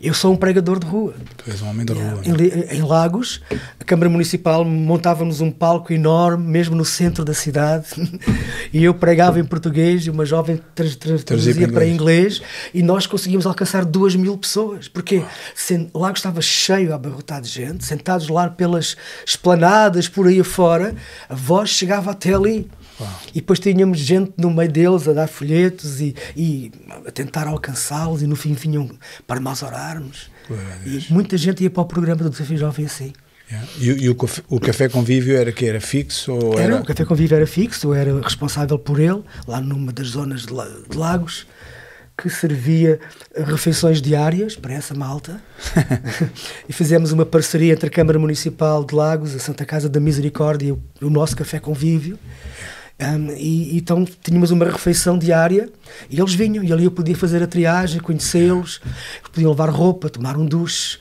[0.00, 1.14] Eu sou um pregador de rua.
[1.36, 2.20] Tu és um homem da rua.
[2.24, 2.68] Em, né?
[2.70, 3.40] Em Lagos,
[3.80, 7.86] a Câmara Municipal montava-nos um palco enorme, mesmo no centro da cidade,
[8.72, 12.40] e eu pregava em português e uma jovem trans- trans- Traduzia traduzia para para inglês,
[12.72, 15.22] e nós conseguimos alcançar duas mil pessoas, porque
[15.92, 18.96] Lagos estava cheio, abarrotado de gente, sentados lá pelas
[19.26, 20.94] esplanadas, por aí afora,
[21.28, 22.68] a voz chegava até ali.
[23.30, 26.72] E depois tínhamos gente no meio deles a dar folhetos e, e
[27.06, 28.90] a tentar alcançá-los, e no fim vinham
[29.26, 30.30] para nós orarmos.
[30.50, 33.12] A E muita gente ia para o programa do Desafio Jovem assim.
[33.50, 33.68] Yeah.
[33.78, 36.82] E, e o, café, o café convívio era que Era fixo ou Era, era?
[36.82, 40.54] o Café Convívio era fixo, eu era responsável por ele, lá numa das zonas de,
[40.88, 41.48] de Lagos,
[42.16, 43.00] que servia
[43.34, 45.40] refeições diárias para essa malta.
[46.68, 50.68] e fizemos uma parceria entre a Câmara Municipal de Lagos, a Santa Casa da Misericórdia
[50.68, 52.18] e o, o nosso Café Convívio.
[53.00, 55.70] Um, e, então tínhamos uma refeição diária
[56.10, 60.10] e eles vinham e ali eu podia fazer a triagem, conhecê-los, eles podiam levar roupa,
[60.10, 60.98] tomar um duche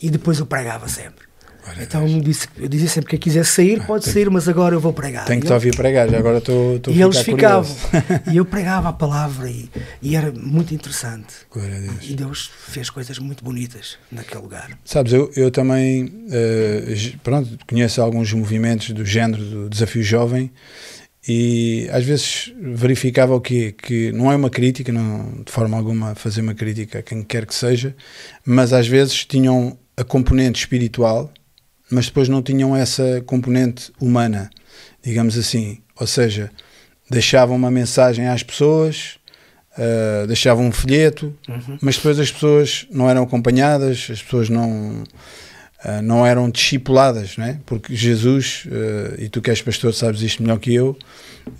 [0.00, 1.24] e depois eu pregava sempre.
[1.62, 4.74] Glória a Então disse, eu dizia sempre que quem quiser sair pode sair, mas agora
[4.74, 5.24] eu vou pregar.
[5.24, 7.74] Tenho que te ouvir pregar, já agora estou e eles ficavam.
[8.32, 9.70] e eu pregava a palavra e,
[10.02, 11.26] e era muito interessante.
[11.54, 11.96] Deus.
[12.02, 14.78] E Deus fez coisas muito bonitas naquele lugar.
[14.84, 16.26] Sabes, eu, eu também
[16.94, 20.50] j- pronto, conheço alguns movimentos do género do desafio jovem
[21.26, 23.74] e às vezes verificava o quê?
[23.76, 27.46] Que não é uma crítica, não, de forma alguma fazer uma crítica a quem quer
[27.46, 27.96] que seja,
[28.44, 31.32] mas às vezes tinham a componente espiritual,
[31.90, 34.50] mas depois não tinham essa componente humana,
[35.02, 35.78] digamos assim.
[35.98, 36.50] Ou seja,
[37.08, 39.18] deixavam uma mensagem às pessoas,
[39.78, 41.34] eh, deixavam um folheto,
[41.80, 45.04] mas depois as pessoas não eram acompanhadas, as pessoas não,
[45.84, 47.58] ah, não eram discipuladas, não é?
[47.66, 50.96] porque Jesus, ah, e tu que és pastor sabes isto melhor que eu,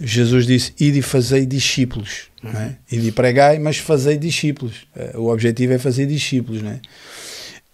[0.00, 2.76] Jesus disse, ide e fazei discípulos, não é?
[2.90, 6.80] ide e pregai, mas fazei discípulos, Ah, o objetivo é fazer discípulos, não é?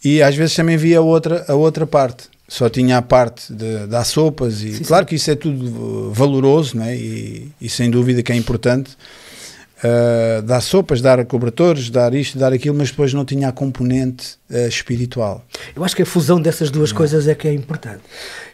[0.02, 3.86] e às vezes também via a outra, a outra parte, só tinha a parte de
[3.86, 6.96] dar sopas, e Sim, claro que isso é tudo valoroso, não é?
[6.96, 8.90] e, e sem dúvida que é importante,
[9.85, 14.37] uh, dar sopas, dar cobertores, dar isto, dar aquilo, mas depois não tinha a componente
[14.51, 15.45] uh, espiritual.
[15.75, 18.03] Eu acho que a fusão dessas duas coisas é que é importante.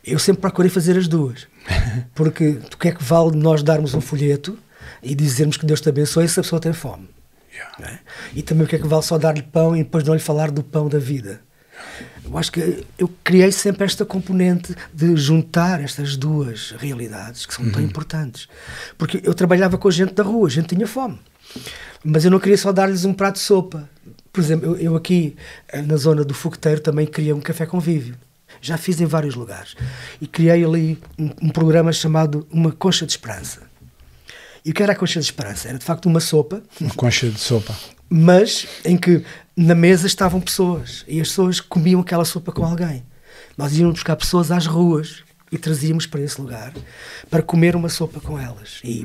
[0.04, 1.46] Eu sempre procurei fazer as duas.
[2.14, 4.58] Porque o que é que vale nós darmos um folheto
[5.02, 7.08] e dizermos que Deus te abençoe se a pessoa tem fome?
[7.52, 7.94] Yeah.
[7.94, 7.98] É?
[8.34, 10.50] E também o que é que vale só dar-lhe pão e depois não lhe falar
[10.50, 11.40] do pão da vida?
[12.28, 17.64] Eu acho que eu criei sempre esta componente de juntar estas duas realidades que são
[17.64, 17.72] uhum.
[17.72, 18.48] tão importantes.
[18.98, 21.18] Porque eu trabalhava com a gente da rua, a gente tinha fome.
[22.04, 23.88] Mas eu não queria só dar-lhes um prato de sopa.
[24.32, 25.36] Por exemplo, eu, eu aqui
[25.68, 28.16] eh, na zona do fogueteiro também queria um café convívio.
[28.60, 29.74] Já fiz em vários lugares.
[30.20, 33.62] E criei ali um, um programa chamado Uma Concha de Esperança.
[34.64, 35.68] E o que era a concha de esperança?
[35.68, 36.60] Era de facto uma sopa.
[36.80, 37.72] Uma concha de sopa.
[38.08, 39.22] Mas em que
[39.56, 43.04] na mesa estavam pessoas e as pessoas comiam aquela sopa com alguém.
[43.56, 46.72] Nós íamos buscar pessoas às ruas e trazíamos para esse lugar
[47.30, 48.80] para comer uma sopa com elas.
[48.84, 49.04] E,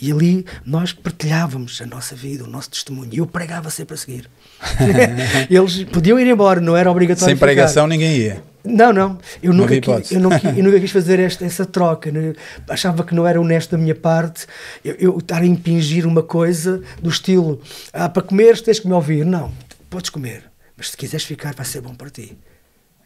[0.00, 3.10] e ali nós partilhávamos a nossa vida, o nosso testemunho.
[3.12, 4.28] E eu pregava sempre a seguir.
[5.48, 7.34] Eles podiam ir embora, não era obrigatório.
[7.34, 8.51] Sem pregação ninguém ia.
[8.64, 9.18] Não, não.
[9.42, 12.10] Eu nunca, quis, eu, não, eu nunca quis fazer esta, essa troca.
[12.10, 12.34] Né?
[12.68, 14.46] Achava que não era honesto da minha parte
[14.84, 17.60] eu, eu estar a impingir uma coisa do estilo:
[17.92, 19.24] ah, para comer tens que me ouvir.
[19.24, 19.52] Não
[19.92, 22.38] podes comer, mas se quiseres ficar, vai ser bom para ti.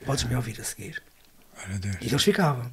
[0.07, 1.03] Podes me ouvir a seguir.
[2.01, 2.71] E eles ficavam.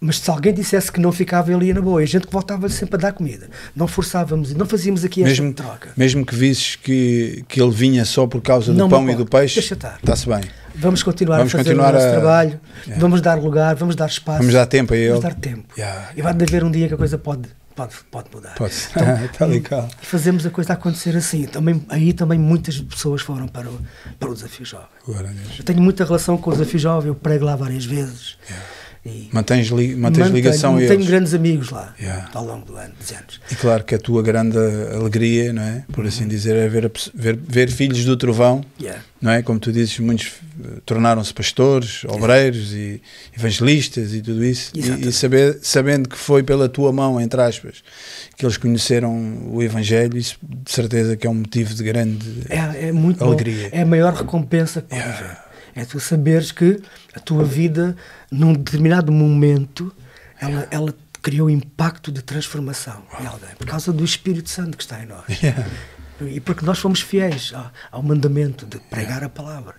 [0.00, 2.00] Mas se alguém dissesse que não ficava, ele ia na boa.
[2.00, 3.50] A gente que voltava sempre a dar comida.
[3.76, 5.90] Não forçávamos, não fazíamos aqui esta mesmo, troca.
[5.94, 9.26] Mesmo que visses que, que ele vinha só por causa não do pão e do
[9.26, 9.60] peixe.
[9.60, 10.40] Está-se bem.
[10.74, 12.10] Vamos continuar vamos a fazer continuar o nosso a...
[12.12, 13.00] trabalho, yeah.
[13.00, 14.38] vamos dar lugar, vamos dar espaço.
[14.38, 15.08] Vamos dar tempo a ele.
[15.08, 15.64] Vamos dar tempo.
[15.76, 16.10] Yeah.
[16.16, 18.54] E vai haver um dia que a coisa pode pode, pode mudar.
[18.54, 18.74] Pode.
[19.24, 21.44] Então, e, e fazemos a coisa acontecer assim.
[21.44, 23.78] Também, aí também muitas pessoas foram para o,
[24.18, 24.86] para o Desafio Jovem.
[25.58, 28.36] Eu tenho muita relação com o Desafio Jovem, eu prego lá várias vezes.
[28.48, 28.66] Yeah.
[29.04, 30.90] E mantens, li, mantens mantenho, ligação a eles.
[30.94, 32.28] Tenho grandes amigos lá yeah.
[32.34, 33.40] ao longo do ano, dos anos.
[33.50, 34.58] E claro que a tua grande
[34.94, 35.84] alegria, não é?
[35.90, 36.28] Por assim uhum.
[36.28, 39.02] dizer, é ver, ver, ver filhos do trovão, yeah.
[39.18, 39.42] não é?
[39.42, 43.00] Como tu dizes, muitos eh, tornaram-se pastores, obreiros e
[43.34, 44.70] evangelistas e tudo isso.
[44.74, 47.82] E, e, saber, sabendo que foi pela tua mão, entre aspas,
[48.36, 52.88] que eles conheceram o Evangelho, isso de certeza que é um motivo de grande é,
[52.88, 53.70] é muito alegria.
[53.70, 53.78] Bom.
[53.78, 55.18] É a maior recompensa que pode yeah.
[55.18, 55.49] haver.
[55.80, 56.78] É tu saberes que
[57.14, 57.96] a tua vida
[58.30, 59.90] num determinado momento,
[60.38, 65.02] ela, ela criou impacto de transformação em alguém, por causa do Espírito Santo que está
[65.02, 65.24] em nós.
[65.42, 65.66] Yeah.
[66.20, 69.76] E porque nós fomos fiéis ao, ao mandamento de pregar a palavra.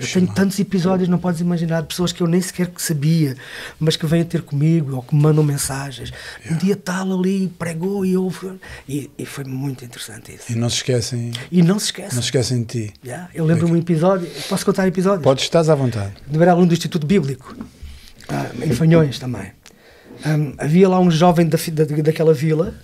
[0.00, 3.36] Eu tenho tantos episódios, não podes imaginar, de pessoas que eu nem sequer sabia,
[3.78, 6.10] mas que vêm ter comigo ou que me mandam mensagens.
[6.40, 6.54] Yeah.
[6.54, 8.58] Um dia tal ali, pregou e houve.
[8.88, 10.50] E, e, foi muito interessante isso.
[10.50, 11.32] E não se esquecem.
[11.50, 12.14] E não se esquecem.
[12.14, 12.94] Não se esquecem de ti.
[13.04, 13.28] Yeah.
[13.34, 15.22] Eu lembro-me um episódio, posso contar episódios?
[15.22, 16.12] Podes, estás à vontade.
[16.32, 17.56] Eu era aluno do Instituto Bíblico,
[18.28, 19.52] ah, em Fanhões também.
[20.24, 22.74] Um, havia lá um jovem da, da, daquela vila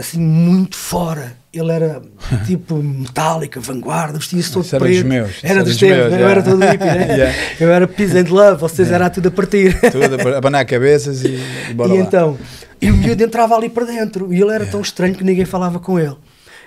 [0.00, 1.36] assim, muito fora.
[1.52, 2.00] Ele era
[2.46, 4.84] tipo metálica, vanguarda, vestia-se todo preto.
[4.84, 5.30] Era dos meus.
[5.42, 7.16] Era dos teus, eu era todo hippie, né?
[7.16, 7.34] yeah.
[7.58, 9.04] Eu era peace and love, vocês yeah.
[9.04, 9.76] era tudo a partir.
[9.90, 12.04] Tudo a abanar cabeças e, e bora E lá.
[12.04, 12.38] então,
[12.80, 15.80] e o miúdo entrava ali para dentro e ele era tão estranho que ninguém falava
[15.80, 16.16] com ele.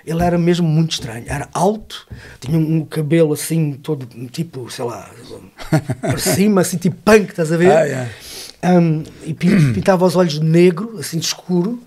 [0.06, 1.24] Ele era mesmo muito estranho.
[1.26, 2.06] Era alto,
[2.38, 5.08] tinha um cabelo assim, todo tipo, sei lá,
[5.98, 7.72] para cima, assim, tipo punk, estás a ver?
[8.62, 9.32] Ah, um, e
[9.72, 11.82] pintava os olhos de negro, assim, de escuro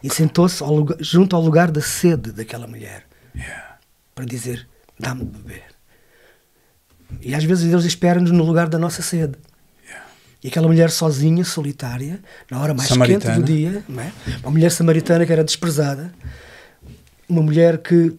[0.02, 0.62] E sentou-se
[1.00, 3.78] junto ao lugar da sede daquela mulher Yeah.
[4.14, 4.68] para dizer:
[4.98, 5.64] Dá-me de beber.
[7.20, 9.36] E às vezes Deus espera-nos no lugar da nossa sede.
[10.42, 12.20] E aquela mulher sozinha, solitária,
[12.50, 13.34] na hora mais Samaritana.
[13.34, 14.12] quente do dia, é?
[14.42, 16.12] uma mulher samaritana que era desprezada,
[17.28, 18.14] uma mulher que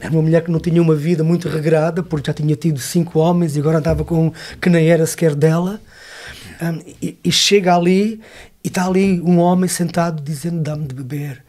[0.00, 3.20] era uma mulher que não tinha uma vida muito regrada, porque já tinha tido cinco
[3.20, 5.80] homens e agora andava com um que nem era sequer dela.
[6.60, 8.20] Um, e, e chega ali
[8.62, 11.42] e está ali um homem sentado dizendo: Dá-me de beber.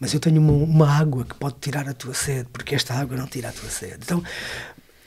[0.00, 3.16] Mas eu tenho uma, uma água que pode tirar a tua sede, porque esta água
[3.16, 3.98] não tira a tua sede.
[4.02, 4.22] Então,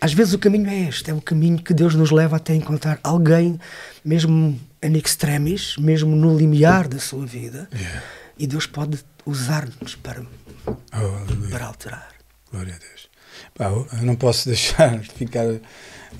[0.01, 2.99] às vezes o caminho é este, é o caminho que Deus nos leva até encontrar
[3.03, 3.59] alguém,
[4.03, 8.01] mesmo em extremis, mesmo no limiar da sua vida, Yeah.
[8.37, 10.23] e Deus pode usar-nos para,
[10.67, 12.09] Oh, para alterar.
[12.51, 13.09] Glória a Deus.
[13.55, 15.45] Pá, eu não posso deixar de ficar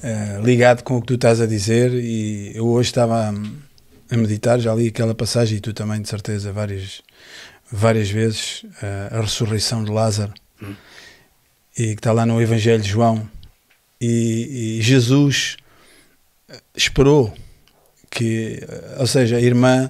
[0.04, 3.30] eh, ligado com o que tu estás a dizer e eu hoje estava
[4.12, 7.02] a, meditar, já li aquela passagem e tu também de certeza várias,
[7.72, 10.34] várias vezes, eh, a ressurreição de Lázaro
[11.78, 13.28] e que está lá no Evangelho de João
[14.02, 15.58] e, e Jesus
[16.50, 17.32] eh, esperou
[18.10, 19.90] que, eh, ou seja, a irmã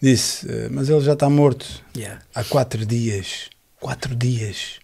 [0.00, 2.22] disse, eh, mas ele já está morto, Yeah.
[2.34, 3.50] há quatro dias.
[3.78, 4.80] Quatro dias.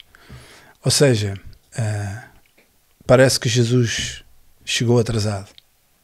[0.85, 1.35] Ou seja,
[1.77, 2.25] ah,
[3.07, 4.23] parece que Jesus
[4.65, 5.49] chegou atrasado,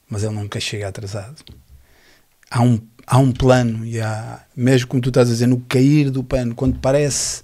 [0.09, 1.43] mas ele nunca chega atrasado.
[2.51, 6.11] Há um, há um plano, e há, mesmo como tu estás a dizer, no cair
[6.11, 7.43] do pano, quando parece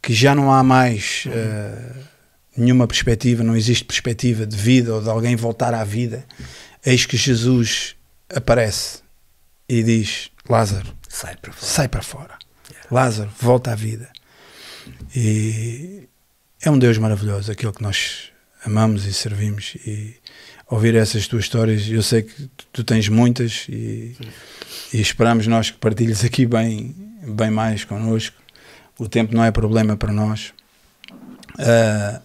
[0.00, 1.94] que já não há mais ah,
[2.60, 6.24] nenhuma perspectiva, não existe perspectiva de vida ou de alguém voltar à vida,
[6.84, 7.94] eis que Jesus
[8.34, 8.98] aparece
[9.68, 11.66] e diz: Lázaro, Sai para fora.
[11.72, 12.38] sai para fora.
[12.90, 14.08] Lázaro, volta à vida.
[15.14, 16.08] E
[16.62, 18.30] é um Deus maravilhoso, aquele que nós
[18.64, 19.74] amamos e servimos.
[19.86, 20.14] E
[20.70, 24.16] ouvir essas tuas histórias, eu sei que tu- tens muitas e,
[24.92, 26.94] e esperamos nós que partilhes aqui bem,
[27.26, 28.36] bem mais connosco.
[28.98, 30.52] O tempo não é problema para nós.
[31.58, 32.20] Ah,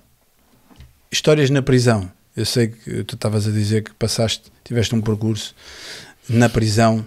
[1.14, 2.12] histórias na prisão.
[2.36, 5.56] Eu sei que tu estavas a dizer que passaste, tiveste um percurso
[6.28, 7.06] na prisão.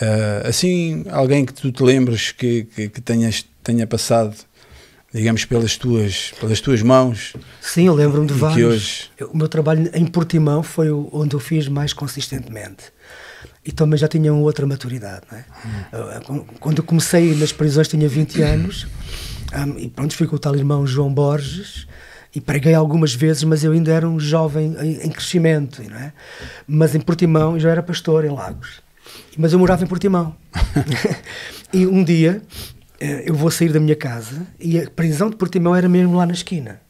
[0.00, 4.34] Ah, assim, alguém que tu te lembres que, que, que tenhas, tenha passado,
[5.12, 8.66] digamos, pelas tuas, pelas tuas mãos Sim, eu lembro-me de vários.
[8.74, 9.10] hoje.
[9.32, 12.84] O meu trabalho em Portimão foi onde eu fiz mais consistentemente.
[13.64, 15.22] E também já tinha uma outra maturidade.
[15.30, 15.44] Não é?
[16.28, 18.86] Eu- Quando eu comecei nas prisões tinha 20 anos
[19.54, 21.86] hum, e pronto, fui com o tal irmão João Borges
[22.34, 25.82] e preguei algumas vezes, mas eu ainda era um jovem em, em crescimento.
[25.82, 26.12] Não é?
[26.66, 28.80] Mas em Portimão eu já era pastor em Lagos.
[29.36, 30.34] Mas eu morava em Portimão.
[31.72, 32.42] e um dia
[33.00, 36.24] eh, eu vou sair da minha casa e a prisão de Portimão era mesmo lá
[36.26, 36.80] na esquina.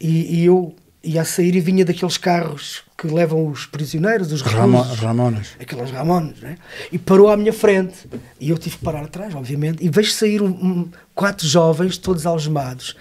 [0.00, 4.40] E, e eu ia a sair e vinha daqueles carros que levam os prisioneiros, os
[4.40, 5.48] Ramo, reclusos, Ramonas.
[5.60, 6.56] aqueles Ramones, né?
[6.90, 8.08] e parou à minha frente.
[8.40, 12.24] E eu tive que parar atrás, obviamente, e vejo sair um- um- quatro jovens, todos
[12.24, 12.96] algemados,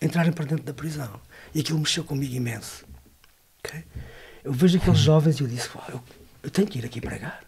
[0.00, 1.10] entrarem para dentro da prisão.
[1.54, 2.84] E aquilo mexeu comigo imenso.
[3.64, 3.82] ok?
[4.42, 6.00] Eu vejo aqueles jovens e eu disse: "Pô, eu,
[6.42, 7.40] eu tenho que ir aqui pregar.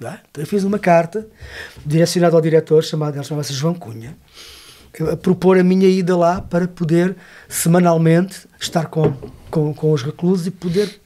[0.00, 0.18] É?
[0.30, 1.26] Então eu fiz uma carta
[1.84, 4.16] direcionada ao diretor, chamado, ele chamava-se João Cunha,
[5.12, 7.16] a propor a minha ida lá para poder
[7.48, 9.12] semanalmente estar com,
[9.50, 11.00] com, com os reclusos e poder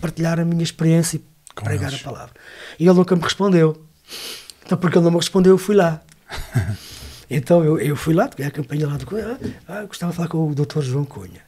[0.00, 2.00] partilhar a minha experiência e Com pregar eles.
[2.00, 2.34] a palavra.
[2.78, 3.84] E ele nunca me respondeu.
[4.64, 6.00] Então, porque ele não me respondeu, eu fui lá.
[7.30, 9.38] então, eu, eu fui lá, a campanha lá do Cunha.
[9.66, 10.80] Ah, eu gostava de falar com o Dr.
[10.80, 11.42] João Cunha.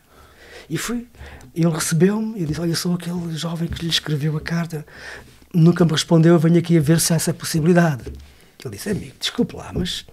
[0.69, 1.09] E fui.
[1.55, 4.87] Ele recebeu-me e disse: Olha, sou aquele jovem que lhe escreveu a carta.
[5.53, 8.05] Nunca me respondeu, eu venho aqui a ver se há essa possibilidade.
[8.65, 10.07] Ele disse: Amigo, desculpe lá, mas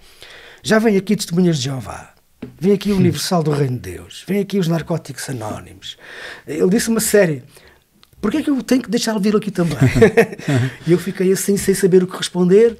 [0.64, 2.14] já vem aqui Testemunhas de Jeová.
[2.60, 4.24] Vem aqui o Universal do Reino de Deus.
[4.28, 5.98] Vem aqui os Narcóticos Anónimos.
[6.48, 7.44] Ele disse uma série.
[8.20, 9.78] Porquê é que eu tenho que deixá-lo vir aqui também?
[10.88, 12.78] e eu fiquei assim, sem saber o que responder.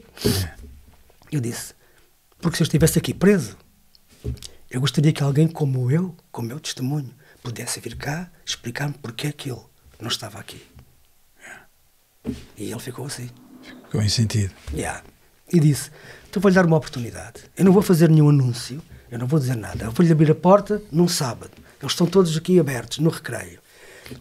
[1.32, 1.74] Eu disse:
[2.40, 3.58] Porque se eu estivesse aqui preso,
[4.70, 9.28] eu gostaria que alguém como eu, com o meu testemunho, pudesse vir cá explicar-me porque
[9.28, 9.62] é que ele
[10.00, 10.62] não estava aqui.
[12.58, 13.30] E ele ficou assim.
[13.86, 14.54] Ficou em sentido.
[14.74, 15.04] Yeah.
[15.52, 15.92] E disse:
[16.30, 17.44] Então vou-lhe dar uma oportunidade.
[17.56, 19.86] Eu não vou fazer nenhum anúncio, eu não vou dizer nada.
[19.86, 21.52] Eu vou-lhe abrir a porta num sábado.
[21.80, 23.60] Eles estão todos aqui abertos, no recreio.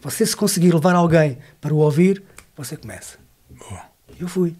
[0.02, 2.22] Você, se conseguir levar alguém para o ouvir,
[2.56, 3.18] você começa.
[3.50, 3.82] Boa.
[4.18, 4.54] Eu fui.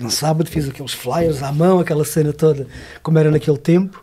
[0.00, 2.66] Num sábado fiz aqueles flyers à mão, aquela cena toda,
[3.02, 4.02] como era naquele tempo.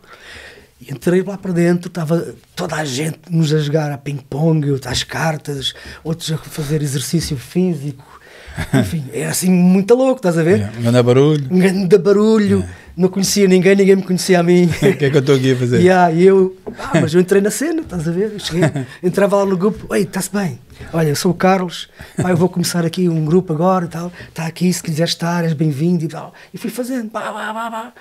[0.78, 5.02] E entrei lá para dentro, estava toda a gente nos a jogar a ping-pong, às
[5.02, 5.72] cartas,
[6.04, 8.04] outros a fazer exercício físico.
[8.74, 10.58] Enfim, era assim muito louco, estás a ver?
[10.58, 11.48] Yeah, Um grande barulho.
[11.50, 12.64] um grande barulho.
[12.96, 14.70] Não conhecia ninguém, ninguém me conhecia a mim.
[14.76, 15.80] O que é que eu estou aqui a fazer?
[15.80, 18.32] Yeah, e eu, ah, mas eu entrei na cena, estás a ver?
[18.32, 18.62] Eu cheguei,
[19.02, 20.58] entrava lá no grupo, ei, está-se bem.
[20.92, 24.12] Olha, eu sou o Carlos, pá, eu vou começar aqui um grupo agora e tal.
[24.28, 26.32] Está aqui, se quiser estar, és bem-vindo e tal.
[26.52, 27.92] E fui fazendo, pá, pá, pá, pá.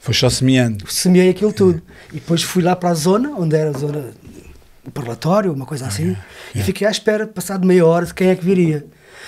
[0.00, 0.90] Foi só semeando.
[0.90, 1.82] Semeei aquilo tudo.
[2.10, 4.12] E depois fui lá para a zona, onde era a zona
[4.84, 6.16] do parlatório, uma coisa assim,
[6.54, 8.86] e fiquei à espera, passado meia hora, de quem é que viria.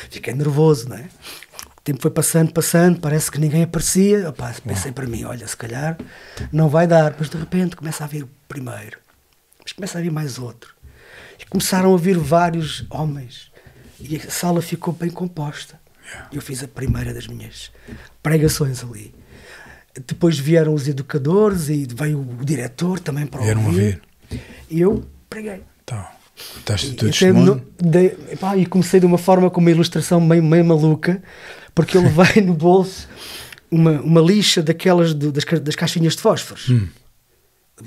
[0.09, 1.05] Fiquei nervoso, não é?
[1.81, 4.29] O tempo foi passando, passando, parece que ninguém aparecia.
[4.29, 5.97] Opa, pensei para mim, olha, se calhar
[6.53, 7.15] não vai dar.
[7.19, 8.99] Mas de repente começa a vir o primeiro,
[9.63, 10.75] mas começa a vir mais outro.
[11.39, 13.51] E começaram a vir vários homens.
[13.99, 15.81] E a sala ficou bem composta.
[16.33, 17.71] Eu fiz a primeira das minhas
[18.23, 19.15] pregações ali.
[20.07, 24.01] Depois vieram os educadores e veio o diretor também para Vieram ouvir.
[24.31, 24.43] ouvir.
[24.69, 25.63] E eu preguei.
[25.83, 26.05] Então,
[26.59, 27.65] estás E, tu até testemunho?
[27.83, 28.01] no-
[28.33, 31.23] epá, e comecei de uma forma com uma ilustração meio, meio maluca,
[31.75, 33.09] porque eu levei no bolso
[33.71, 36.71] uma, uma lixa daquelas do- das, das caixinhas de fósforos.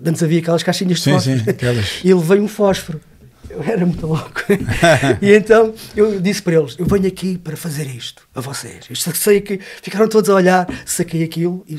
[0.06, 1.42] Antes havia aquelas caixinhas de Sim, fósforos.
[1.44, 2.00] sim, aquelas.
[2.04, 3.00] E levei um fósforo.
[3.50, 4.42] Eu era muito louco.
[5.22, 8.86] e então eu disse para eles: Eu venho aqui para fazer isto a vocês.
[8.90, 11.78] Eu sei que ficaram todos a olhar, saquei aquilo e,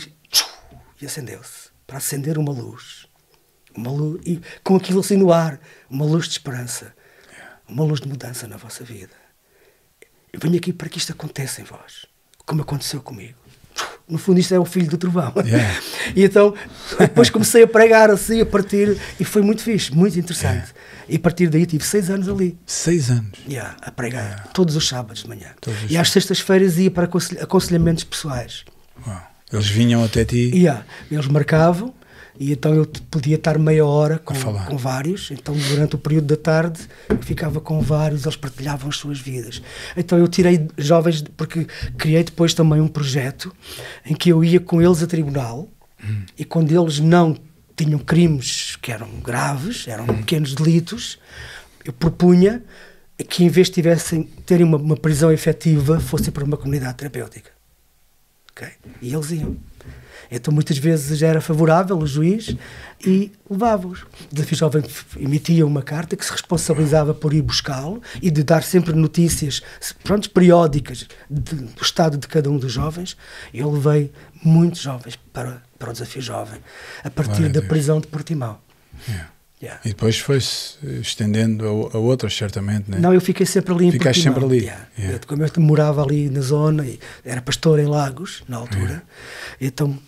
[1.03, 3.07] e acendeu-se para acender uma luz.
[3.77, 5.59] Uma luz e com aquilo assim no ar,
[5.91, 6.95] uma luz de esperança,
[7.67, 9.11] uma luz de mudança na vossa vida.
[10.35, 12.07] Eu venho aqui para que isto aconteça em vós,
[12.45, 13.35] como aconteceu comigo.
[14.09, 15.33] No fundo, isto é o filho do trovão.
[15.45, 15.81] Yeah.
[16.15, 16.55] E então,
[16.99, 20.73] depois comecei a pregar assim, a partir, e foi muito fixe, muito interessante.
[21.09, 23.39] E a partir daí tive seis anos ali, Seis anos.
[23.49, 25.49] yeah, a pregar, todos os sábados de manhã.
[25.61, 28.65] Todos os e às sextas-feiras ia para aconselh- aconselhamentos pessoais.
[29.53, 30.51] Eles vinham até ti.
[30.55, 31.95] Yeah, eles marcavam
[32.39, 35.31] e então eu podia estar meia hora com, com vários.
[35.31, 36.81] Então, durante o período da tarde,
[37.21, 39.63] ficava com vários, eles partilhavam as suas vidas.
[39.97, 41.67] Então, eu tirei jovens, porque
[41.97, 43.55] criei depois também um projeto
[44.05, 45.69] em que eu ia com eles a tribunal
[46.37, 47.37] e quando eles não
[47.77, 51.19] tinham crimes que eram graves, eram pequenos delitos,
[51.85, 52.63] eu propunha
[53.29, 57.51] que em vez de tivessem, terem uma, uma prisão efetiva, fossem para uma comunidade terapêutica.
[58.51, 58.69] Ok?
[59.01, 59.57] E eles iam.
[60.37, 62.55] Então muitas vezes era favorável o juiz
[63.07, 64.03] e levava-os.
[64.03, 64.83] O Desafio Jovem
[65.19, 69.63] emitia uma carta que se responsabilizava por ir buscá-lo e de dar sempre notícias
[70.03, 73.17] pronto, periódicas de- do estado de cada um dos jovens.
[73.53, 74.11] Eu levei
[74.43, 76.61] muitos jovens para, para o Desafio Jovem,
[77.03, 77.67] a partir da Deus.
[77.67, 78.59] prisão de Portimão.
[79.09, 79.31] Yeah.
[79.63, 79.81] Yeah.
[79.85, 82.99] E depois foi-se estendendo a, a outras, certamente, né?
[82.99, 84.41] Não, eu fiquei sempre ali em Ficaste Portimão.
[84.51, 84.87] sempre ali, Yeah.
[84.99, 85.15] yeah.
[85.17, 89.03] Eu, como eu morava ali na zona, e era pastor em Lagos, na altura,
[89.61, 89.99] então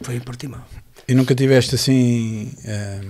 [0.00, 0.62] foi em Portimão.
[1.08, 3.00] E nunca tiveste assim eh,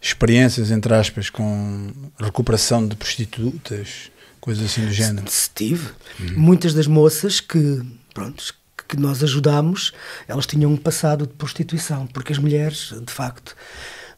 [0.00, 5.28] experiências, entre aspas, com recuperação de prostitutas, coisas assim do género?
[5.28, 5.90] Se tive.
[6.36, 7.82] Muitas das moças que,
[8.14, 8.54] pronto,
[8.88, 9.92] que nós ajudámos,
[10.28, 13.56] elas tinham um passado de prostituição, porque as mulheres, de facto,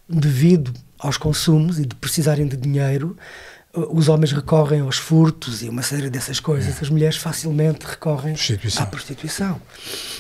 [0.09, 3.58] devido aos consumos e de precisarem de dinheiro, eh,
[3.91, 6.81] os homens recorrem aos furtos e uma série dessas coisas.
[6.83, 8.83] As mulheres facilmente recorrem Prostituição.
[8.83, 9.63] à prostituição.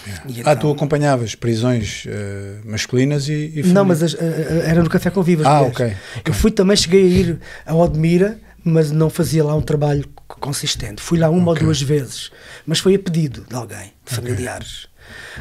[0.07, 4.19] E Ah, então- tu acompanhavas prisões eh, masculinas e, e Não, mas as- a-
[4.65, 5.47] era no Café com Vivas.
[5.47, 5.75] Ah, mulheres.
[5.75, 5.87] ok,
[6.19, 6.23] ok.
[6.27, 11.01] Eu fui também, cheguei a ir a Odmira, mas não fazia lá um trabalho consistente.
[11.03, 11.63] Fui lá uma Ok.
[11.63, 12.31] ou duas vezes,
[12.67, 14.87] mas foi a pedido de alguém, de familiares.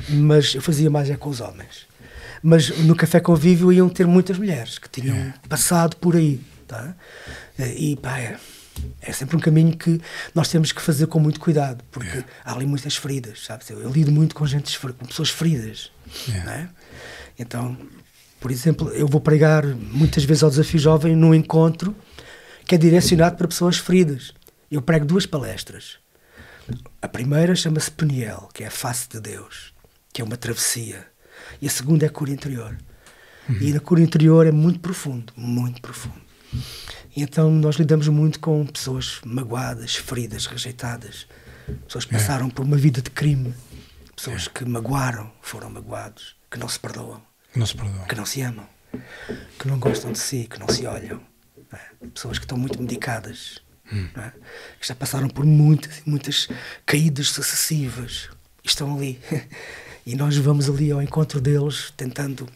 [0.10, 1.88] Mas eu fazia mais é com os homens.
[2.42, 5.34] Mas no Café Convívio iam ter muitas mulheres que tinham Yeah.
[5.50, 6.40] passado por aí.
[6.68, 6.94] Tá?
[7.60, 8.38] E pá, é,
[9.02, 10.00] é sempre um caminho que
[10.36, 12.28] nós temos que fazer com muito cuidado, porque Yeah.
[12.46, 13.70] há ali muitas feridas, sabes?
[13.70, 15.92] Eu, eu lido muito com gente, com pessoas feridas.
[16.28, 16.54] Yeah.
[16.54, 16.70] é?
[17.40, 17.78] Então,
[18.40, 21.96] por exemplo, eu vou pregar muitas vezes ao Desafio Jovem num encontro
[22.66, 24.34] que é direcionado para pessoas feridas.
[24.70, 25.98] Eu prego duas palestras.
[27.02, 29.74] A primeira chama-se Peniel, que é a face de Deus,
[30.12, 31.08] que é uma travessia.
[31.62, 32.78] E a segunda é cura interior.
[33.62, 36.22] E na cura interior é muito profundo, muito profundo.
[37.20, 41.28] Então nós lidamos muito com pessoas magoadas, feridas, rejeitadas,
[41.86, 42.20] pessoas que É.
[42.20, 43.54] passaram por uma vida de crime,
[44.16, 47.22] pessoas que magoaram, foram magoados, que não se perdoam,
[47.56, 48.06] Não se perdoam.
[48.06, 48.68] que não se amam,
[49.60, 51.20] que não gostam de si, que não se olham.
[51.72, 52.08] não é?
[52.14, 53.62] Pessoas que estão muito medicadas,
[53.92, 54.32] não é?
[54.80, 56.48] que já passaram por muitas, muitas
[56.86, 58.30] caídas sucessivas
[58.64, 59.20] e estão ali.
[60.10, 62.48] E nós vamos ali ao encontro deles tentando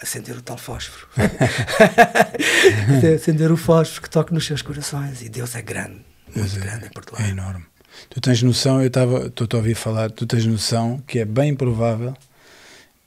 [0.00, 1.06] acender o tal fósforo.
[3.14, 5.22] acender o fósforo que toque nos seus corações.
[5.22, 7.22] E Deus é grande, muito Deus é- grande em perdoar.
[7.22, 7.64] É enorme.
[8.08, 11.54] Tu tens noção, eu estava, estou a ouvir falar, tu tens noção que é bem
[11.54, 12.16] provável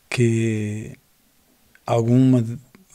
[0.10, 0.96] que
[1.86, 2.44] alguma,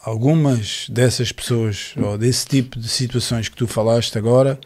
[0.04, 4.60] algumas dessas pessoas ou desse tipo de situações que tu falaste agora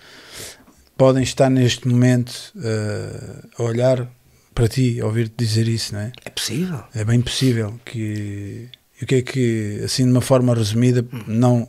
[0.96, 4.06] podem estar neste momento eh, a olhar
[4.54, 6.12] para ti ouvir-te dizer isso, não é?
[6.24, 6.84] É possível.
[6.94, 8.68] É bem possível que.
[9.02, 11.68] E o que é que, assim, de uma forma resumida, não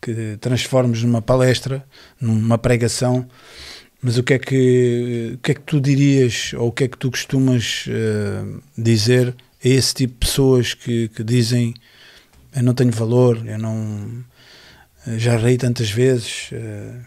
[0.00, 1.84] que transformes numa palestra,
[2.20, 3.26] numa pregação,
[4.00, 6.88] mas o que é que, o que, é que tu dirias, ou o que é
[6.88, 9.34] que tu costumas uh, dizer
[9.64, 11.74] a esse tipo de pessoas que, que dizem
[12.54, 14.24] eu não tenho valor, eu não
[15.16, 17.00] já rei tantas vezes, uh,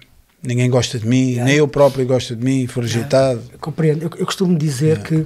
[0.43, 3.41] ninguém gosta de mim, nem eu próprio gosto de mim, fui rejeitado.
[3.62, 4.03] Compreendo.
[4.03, 5.26] Eu, eu costumo dizer que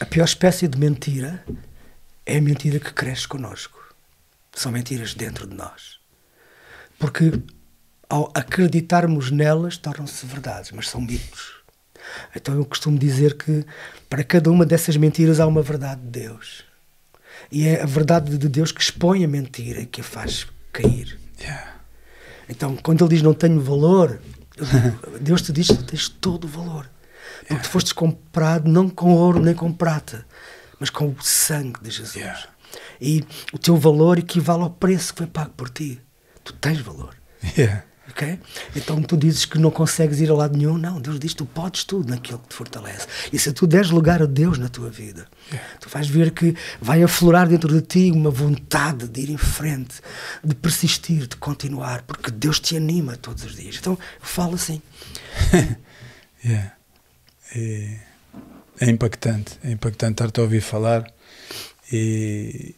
[0.00, 1.44] a pior espécie de mentira
[2.24, 3.78] é a mentira que cresce connosco.
[4.52, 5.98] São mentiras dentro de nós.
[6.98, 7.32] Porque
[8.08, 11.62] ao acreditarmos nelas, tornam-se verdades, mas são mitos.
[12.36, 13.64] Então eu costumo dizer que
[14.08, 16.64] para cada uma dessas mentiras há uma verdade de Deus.
[17.50, 21.18] E é a verdade de Deus que expõe a mentira e que a faz cair.
[21.40, 21.74] Yeah.
[22.48, 24.20] Então, quando ele diz não tenho valor,
[25.20, 26.90] Deus te diz que tens todo o valor.
[27.38, 27.66] Porque yeah.
[27.66, 30.26] tu fostes comprado não com ouro nem com prata,
[30.82, 32.16] mas com o sangue de Jesus.
[32.16, 32.44] Yeah.
[33.00, 36.00] E o teu valor equivale ao preço que foi pago por ti.
[36.42, 37.14] Tu tens valor.
[37.56, 37.84] Yeah.
[38.10, 38.40] Okay?
[38.74, 40.76] Então tu dizes que não consegues ir a lado nenhum.
[40.76, 43.06] Não, Deus diz que tu podes tudo naquilo que te fortalece.
[43.32, 45.78] E se tu deres lugar a Deus na tua vida, yeah.
[45.78, 50.00] tu vais ver que vai aflorar dentro de ti uma vontade de ir em frente,
[50.42, 53.76] de persistir, de continuar, porque Deus te anima todos os dias.
[53.78, 54.82] Então eu falo assim.
[56.44, 56.72] yeah.
[57.54, 58.00] é,
[58.80, 61.06] é impactante, é impactante estar-te a ouvir falar
[61.92, 62.74] e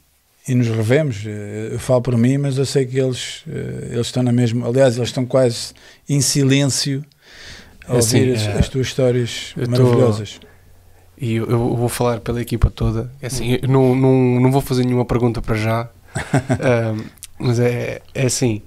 [0.46, 1.24] e nos revemos.
[1.26, 4.66] Eh, eu falo por mim, mas eu sei que eles, eh, eles estão na mesma.
[4.68, 5.72] Aliás, eles estão quase
[6.08, 7.04] em silêncio
[7.86, 10.38] a é ouvir assim, as, é, as, tuas histórias maravilhosas.
[10.38, 10.46] Tô,
[11.16, 13.10] e eu, eu, vou falar pela equipa toda.
[13.22, 15.88] É assim, não, não, não vou fazer nenhuma pergunta para já,
[17.38, 18.62] mas é, é assim.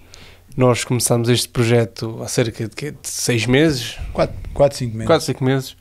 [0.55, 3.99] Nós começámos este projeto há cerca de, de seis meses.
[4.11, 5.05] Quatro, quatro cinco meses.
[5.07, 5.76] Quatro, cinco meses.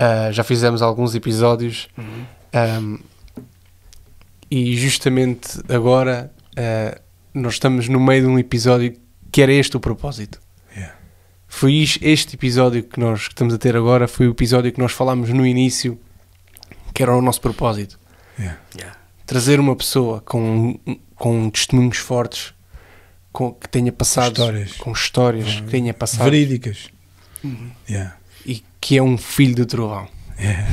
[0.00, 1.88] Uh, já fizemos alguns episódios.
[1.96, 2.24] Uhum.
[2.54, 2.98] Um,
[4.50, 7.00] e justamente agora uh,
[7.34, 8.96] nós estamos no meio de um episódio
[9.30, 10.40] que era este o propósito.
[10.74, 10.94] Yeah.
[11.46, 15.30] Foi este episódio que nós estamos a ter agora, foi o episódio que nós falámos
[15.30, 15.98] no início,
[16.94, 17.98] que era o nosso propósito.
[18.38, 18.58] Yeah.
[18.74, 18.98] Yeah.
[19.26, 20.78] Trazer uma pessoa com,
[21.14, 22.54] com testemunhos fortes,
[23.30, 24.72] com, que tenha passado histórias.
[24.72, 26.88] com histórias que tenha passado verídicas
[27.44, 27.70] uhum.
[28.48, 30.08] E que é um filho do trovão.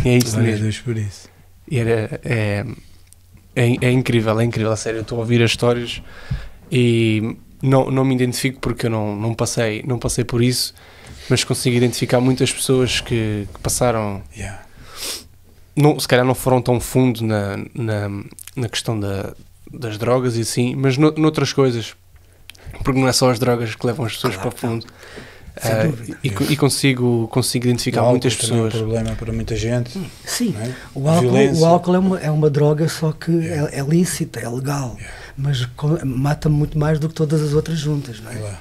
[0.05, 0.63] É isso mesmo.
[0.63, 1.27] Deus por isso.
[1.69, 2.65] E era, é,
[3.53, 4.99] é, é incrível, é incrível, a sério.
[4.99, 6.01] Eu estou a ouvir as histórias
[6.71, 10.73] e não, não me identifico porque eu não, não, passei, não passei por isso,
[11.29, 14.23] mas consigo identificar muitas pessoas que, que passaram.
[14.35, 14.61] Yeah.
[15.75, 18.09] Não, se calhar não foram tão fundo na, na,
[18.55, 19.33] na questão da,
[19.73, 21.93] das drogas e assim, mas no, noutras coisas.
[22.83, 24.85] Porque não é só as drogas que levam as pessoas claro, para o fundo.
[25.57, 28.73] Uh, e, e, consigo, consigo identificar muitas pessoas.
[28.73, 29.99] É um problema para muita gente.
[30.25, 30.73] Sim, é?
[30.93, 33.71] o, álcool, o álcool é uma, é uma droga, só que yeah.
[33.71, 35.15] é, é, lícita, é legal, yeah.
[35.37, 35.67] mas
[36.03, 38.19] mata muito mais do que todas as outras juntas.
[38.19, 38.35] Não é?
[38.35, 38.57] Claro.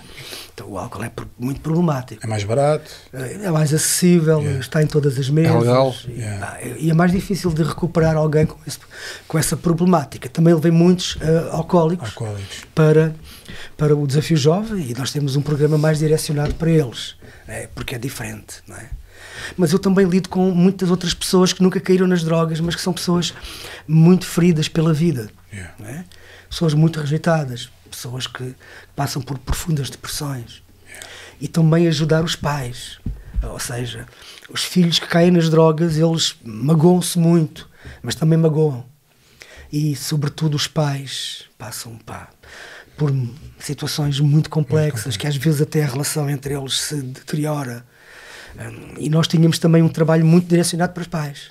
[0.54, 2.24] Então o álcool é muito problemático.
[2.24, 2.88] É mais barato.
[3.12, 4.60] É mais acessível, yeah.
[4.60, 5.52] está em todas as mesas.
[5.52, 5.94] É legal.
[6.08, 8.78] E, e, é mais difícil de recuperar alguém com, esse,
[9.26, 10.28] com essa problemática.
[10.28, 13.14] Também levei muitos uh, alcoólicos, alcoólicos, para
[13.76, 17.94] para o Desafio Jovem e nós temos um programa mais direcionado para eles, é, porque
[17.94, 18.88] é diferente, não é?
[19.56, 22.80] Mas eu também lido com muitas outras pessoas que nunca caíram nas drogas, mas que
[22.80, 23.34] são pessoas
[23.86, 25.74] muito feridas pela vida, yeah.
[25.84, 26.04] é?
[26.48, 28.54] pessoas muito rejeitadas, pessoas que
[28.94, 30.62] passam por profundas depressões.
[31.40, 32.98] E também ajudar os pais,
[33.42, 34.06] ou seja,
[34.48, 37.68] os filhos que caem nas drogas, eles magoam-se muito,
[38.02, 38.84] mas também magoam.
[39.72, 42.28] E, sobretudo, os pais passam, pá,
[42.96, 43.12] por
[43.58, 47.84] situações muito complexas, que às vezes até a relação entre eles se deteriora.
[48.58, 51.50] Um, e nós tínhamos também um trabalho muito direcionado para os pais.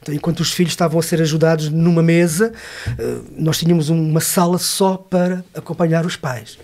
[0.00, 2.52] Então, enquanto os filhos estavam a ser ajudados numa mesa,
[2.88, 6.58] uh, nós tínhamos uma sala só para acompanhar os pais,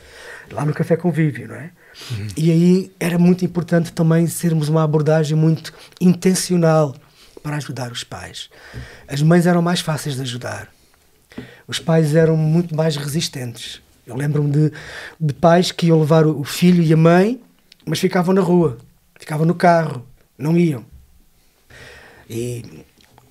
[0.50, 1.70] lá no Café Convívio, não é?
[2.10, 2.26] Uhum.
[2.36, 6.94] E aí era muito importante também sermos uma abordagem muito intencional
[7.42, 8.48] para ajudar os pais.
[9.06, 10.68] As mães eram mais fáceis de ajudar.
[11.68, 13.80] Os pais eram muito mais resistentes.
[14.06, 14.72] Eu lembro-me de,
[15.20, 17.40] de pais que iam levar o filho e a mãe,
[17.86, 18.78] mas ficavam na rua,
[19.18, 20.06] ficavam no carro,
[20.36, 20.84] não iam.
[22.28, 22.84] E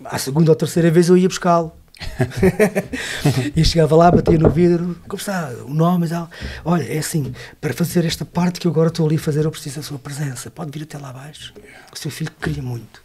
[0.06, 1.72] à segunda ou terceira vez eu ia buscá-lo.
[3.56, 5.50] e chegava lá, batia no vidro, como está?
[5.66, 6.30] O nome e tal.
[6.66, 9.52] Olha, é assim, para fazer esta parte que eu agora estou ali a fazer, eu
[9.52, 10.50] preciso da sua presença.
[10.50, 11.54] Pode vir até lá abaixo.
[11.94, 13.02] O seu filho queria muito.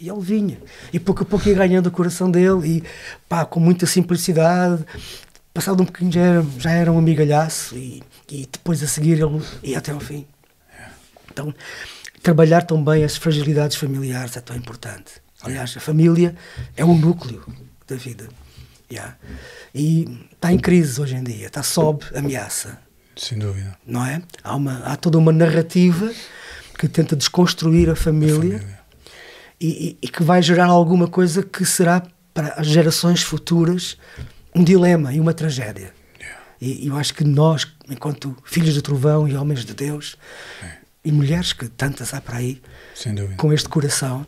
[0.00, 0.58] E ele vinha.
[0.92, 2.84] E pouco a pouco ia ganhando o coração dele e
[3.28, 4.82] pá, com muita simplicidade,
[5.52, 9.42] passado um pouquinho já era, já era um amigalhaço e, e depois a seguir ele
[9.62, 10.26] ia até ao fim.
[11.30, 11.54] Então,
[12.22, 15.12] trabalhar também as fragilidades familiares é tão importante.
[15.42, 16.34] Aliás, a família
[16.76, 17.44] é o núcleo
[17.86, 18.28] da vida.
[18.90, 19.16] Yeah.
[19.74, 22.78] E está em crise hoje em dia, está sob ameaça.
[23.16, 23.76] Sem dúvida.
[23.86, 24.22] Não é?
[24.42, 26.12] Há, uma, há toda uma narrativa
[26.78, 28.80] que tenta desconstruir a família, a família.
[29.60, 32.02] E, e, e, que vai gerar alguma coisa que será
[32.32, 33.98] para as gerações futuras
[34.54, 35.92] um dilema e uma tragédia.
[36.18, 36.40] Yeah.
[36.60, 40.16] E, e, eu acho que nós, enquanto filhos do trovão e homens de Deus,
[40.62, 40.79] yeah.
[41.04, 42.60] E mulheres que tantas há para aí,
[43.36, 44.26] com este coração,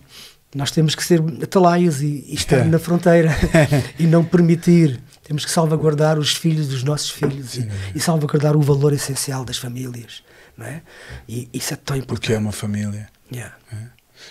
[0.54, 2.64] nós temos que ser atalaias e, e estar é.
[2.64, 3.30] na fronteira
[3.98, 5.00] e não permitir.
[5.24, 9.56] Temos que salvaguardar os filhos dos nossos filhos e, e, salvaguardar o valor essencial das
[9.56, 10.22] famílias.
[10.56, 10.82] Não é?
[11.28, 12.20] E isso é tão importante.
[12.20, 13.08] Porque é uma família.
[13.32, 13.54] Yeah.
[13.72, 13.76] É.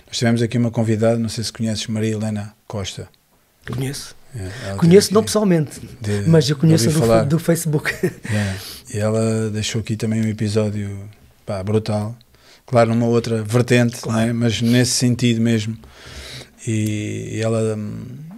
[0.07, 3.09] Nós tivemos aqui uma convidada, não sei se conheces, Maria Helena Costa.
[3.65, 4.15] Conheço.
[4.35, 7.93] É, conheço não pessoalmente, de, mas eu conheço do, do, Facebook.
[8.05, 8.55] É.
[8.93, 11.09] E ela deixou aqui também um episódio
[11.45, 12.15] pá, brutal.
[12.71, 14.29] Claro, numa outra vertente, claro.
[14.29, 14.33] é?
[14.33, 15.77] mas nesse sentido mesmo
[16.65, 17.77] e, e ela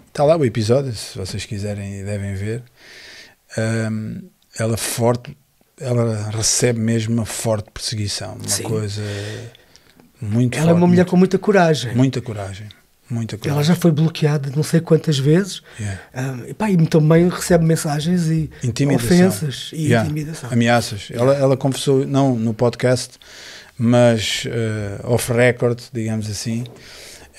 [0.07, 2.63] está lá o episódio, se vocês quiserem e devem ver.
[3.57, 4.21] Um,
[4.57, 5.36] ela forte,
[5.79, 8.63] ela recebe mesmo uma forte perseguição, uma Sim.
[8.63, 9.01] coisa
[10.21, 11.95] muito Ela forte, é uma mulher muito, com muita coragem.
[11.95, 12.67] Muita coragem.
[13.09, 13.55] Muita coragem.
[13.55, 15.99] Ela já foi bloqueada não sei quantas vezes yeah.
[16.15, 18.49] um, e, pá, e também recebe mensagens e
[18.95, 20.05] ofensas e yeah.
[20.05, 20.49] intimidação.
[20.51, 21.09] Ameaças.
[21.11, 23.19] Ela, ela confessou, não no podcast,
[23.78, 26.63] mas uh, off-record, digamos assim,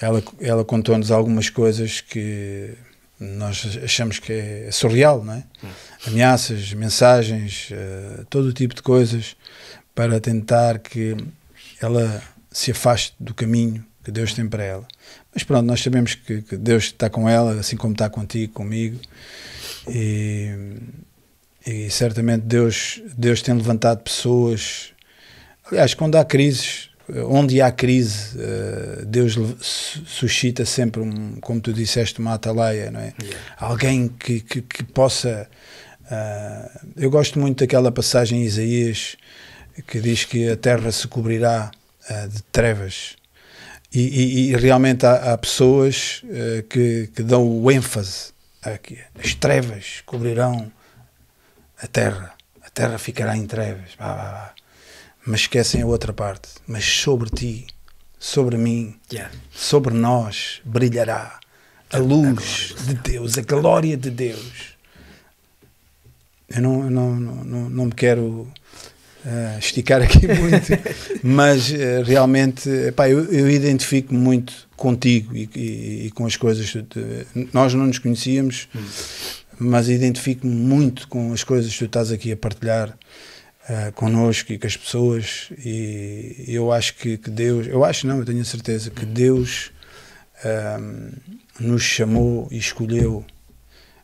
[0.01, 2.75] ela, ela contou-nos algumas coisas que
[3.19, 5.45] nós achamos que é surreal, não é?
[5.63, 5.69] Hum.
[6.07, 9.37] Ameaças, mensagens, uh, todo o tipo de coisas
[9.95, 11.17] para tentar que
[11.81, 14.87] ela se afaste do caminho que Deus tem para ela.
[15.33, 19.01] Mas pronto, nós sabemos que, que Deus está com ela, assim como está contigo, comigo,
[19.89, 20.77] e,
[21.67, 24.94] e certamente Deus, Deus tem levantado pessoas.
[25.67, 26.91] Aliás, quando há crises,
[27.27, 33.13] onde há crise, uh, Deus suscita sempre, um, como tu disseste, uma atalaia, não é?
[33.21, 33.41] Yeah.
[33.59, 35.49] Alguém que, que, que possa.
[36.05, 39.17] Uh, eu gosto muito daquela passagem em Isaías
[39.87, 41.71] que diz que a terra se cobrirá
[42.11, 43.17] uh, de trevas.
[43.93, 46.25] E, e, e realmente há, há pessoas
[46.69, 48.99] que, que dão o ênfase aqui.
[49.17, 50.73] As trevas cobrirão
[51.81, 52.35] a terra.
[52.61, 53.91] A terra ficará em trevas.
[53.97, 54.54] Bah, bah, bah
[55.27, 56.49] mas esquecem a outra parte.
[56.67, 57.67] Mas sobre ti,
[58.19, 59.33] sobre mim, yeah.
[59.53, 61.39] sobre nós brilhará
[61.91, 64.75] a luz a de Deus, a glória de Deus.
[66.49, 68.49] Eu não, não, não, não me quero
[69.25, 70.69] uh, esticar aqui muito,
[71.23, 76.67] mas uh, realmente epá, eu, eu identifico muito contigo e, e, e com as coisas.
[76.67, 78.85] De, nós não nos conhecíamos, hum.
[79.59, 82.97] mas identifico-me muito com as coisas que tu estás aqui a partilhar
[83.69, 88.19] uh, connosco e com as pessoas e eu acho que, que Deus, eu acho não,
[88.19, 89.73] eu tenho a certeza que Deus
[90.45, 91.13] uh,
[91.59, 93.25] nos chamou e escolheu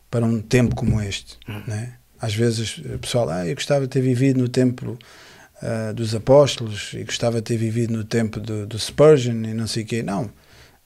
[0.09, 1.61] para um tempo como este, hum.
[1.67, 1.93] né?
[2.19, 6.91] Às vezes o pessoal, ah, eu gostava de ter vivido no tempo uh, dos apóstolos
[6.93, 10.03] e gostava de ter vivido no tempo do, do Spurgeon e não sei o quê.
[10.03, 10.29] Não,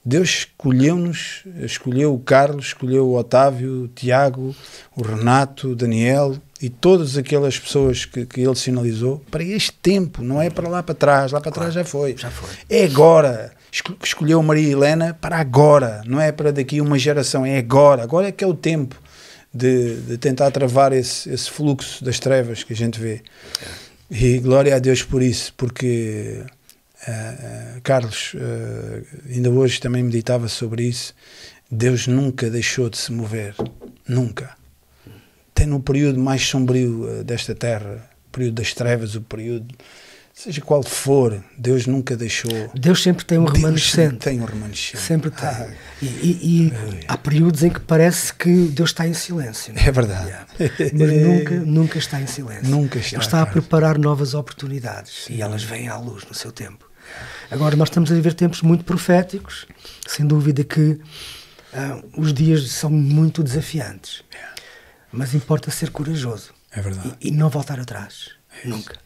[0.02, 4.54] Deus escolheu-nos, escolheu o Carlos, escolheu o Otávio, o Tiago,
[4.94, 10.22] o Renato, o Daniel, e todas aquelas pessoas que, que ele sinalizou para este tempo,
[10.22, 12.16] não é para lá para trás, lá para claro, trás já foi.
[12.16, 12.50] já foi.
[12.68, 13.52] É agora.
[14.02, 18.02] Escolheu Maria Helena para agora, não é para daqui uma geração, é agora.
[18.02, 18.96] Agora é que é o tempo
[19.52, 23.20] de, de tentar travar esse, esse fluxo das trevas que a gente vê.
[24.10, 26.42] E glória a Deus por isso, porque
[27.06, 31.14] uh, uh, Carlos, uh, ainda hoje também meditava sobre isso.
[31.70, 33.54] Deus nunca deixou de se mover,
[34.08, 34.56] nunca
[35.56, 39.74] tem no período mais sombrio eh, desta terra, o período das trevas, o período
[40.34, 42.70] seja qual for, Deus nunca deixou.
[42.74, 44.10] Deus sempre tem um remanescente.
[44.12, 44.98] Sempre tem um remanescente.
[45.02, 45.48] Sempre tem.
[45.48, 45.66] Ah,
[46.02, 46.72] e, e, e
[47.08, 49.72] há períodos em que parece que Deus está em silêncio.
[49.74, 49.88] É?
[49.88, 50.30] é verdade.
[50.92, 52.68] Mas nunca, nunca está em silêncio.
[52.68, 53.16] Nunca está.
[53.16, 55.36] Ele está a preparar novas oportunidades Sim.
[55.36, 56.86] e elas vêm à luz no seu tempo.
[57.50, 59.66] Agora, nós estamos a viver tempos muito proféticos,
[60.06, 61.00] sem dúvida que uh,
[62.20, 64.22] os dias são muito desafiantes.
[64.34, 64.55] Yeah.
[65.16, 66.52] Mas importa ser corajoso.
[66.70, 67.14] É verdade.
[67.20, 68.30] E, e não voltar atrás.
[68.62, 68.98] É Nunca.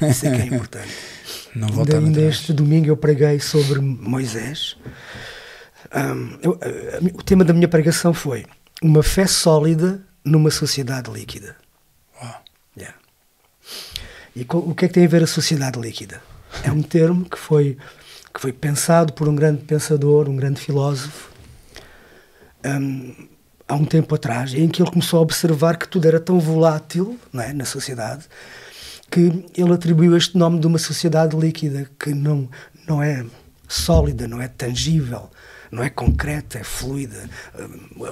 [0.00, 0.08] É?
[0.10, 0.94] Isso é que é importante.
[1.54, 2.34] Não voltar ainda, atrás.
[2.34, 4.76] este domingo eu preguei sobre Moisés.
[5.94, 8.44] Um, eu, uh, o tema da minha pregação foi
[8.82, 11.56] uma fé sólida numa sociedade líquida.
[12.20, 12.44] Uau.
[12.76, 12.98] Yeah.
[14.34, 16.20] E o que é que tem a ver a sociedade líquida?
[16.62, 17.78] É um termo que foi,
[18.34, 21.30] que foi pensado por um grande pensador, um grande filósofo.
[22.64, 23.28] Um,
[23.68, 27.18] há um tempo atrás, em que ele começou a observar que tudo era tão volátil
[27.32, 28.26] não é, na sociedade
[29.10, 32.48] que ele atribuiu este nome de uma sociedade líquida que não,
[32.86, 33.24] não é
[33.68, 35.30] sólida, não é tangível,
[35.70, 37.28] não é concreta, é fluida.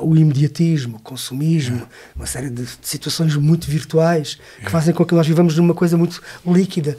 [0.00, 5.26] O imediatismo, o consumismo, uma série de situações muito virtuais que fazem com que nós
[5.26, 6.96] vivamos numa coisa muito líquida.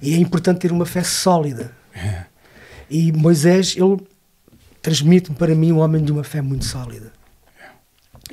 [0.00, 1.72] E é importante ter uma fé sólida.
[2.90, 3.98] E Moisés, ele
[4.80, 7.12] transmite para mim um homem de uma fé muito sólida.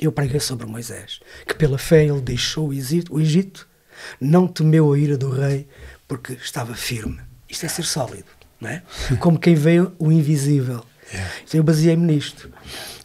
[0.00, 3.68] Eu preguei sobre Moisés, que pela fé ele deixou o Egito, o Egito
[4.18, 5.68] não temeu a ira do rei,
[6.08, 7.20] porque estava firme.
[7.46, 8.82] Isto é ser sólido, não é?
[9.20, 10.82] Como quem vê o invisível.
[11.44, 12.48] Então eu baseei-me nisto.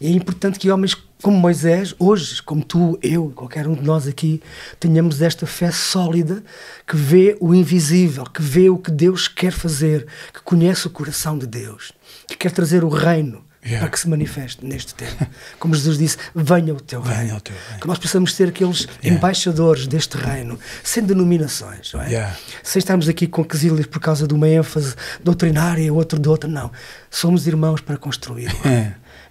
[0.00, 4.06] E é importante que homens como Moisés, hoje, como tu, eu, qualquer um de nós
[4.06, 4.40] aqui,
[4.78, 6.42] tenhamos esta fé sólida
[6.86, 11.36] que vê o invisível, que vê o que Deus quer fazer, que conhece o coração
[11.36, 11.92] de Deus,
[12.28, 13.80] que quer trazer o reino yeah.
[13.80, 15.26] para que se manifeste neste tempo.
[15.58, 17.36] Como Jesus disse, venha o teu venha reino.
[17.36, 17.80] O teu reino.
[17.80, 19.08] Que nós possamos ser aqueles yeah.
[19.08, 22.08] embaixadores deste reino, sem denominações, não é?
[22.08, 22.36] Yeah.
[22.62, 26.70] Sem estarmos aqui com quesilhas por causa de uma ênfase doutrinária, outro de outra, não.
[27.10, 28.50] Somos irmãos para construir.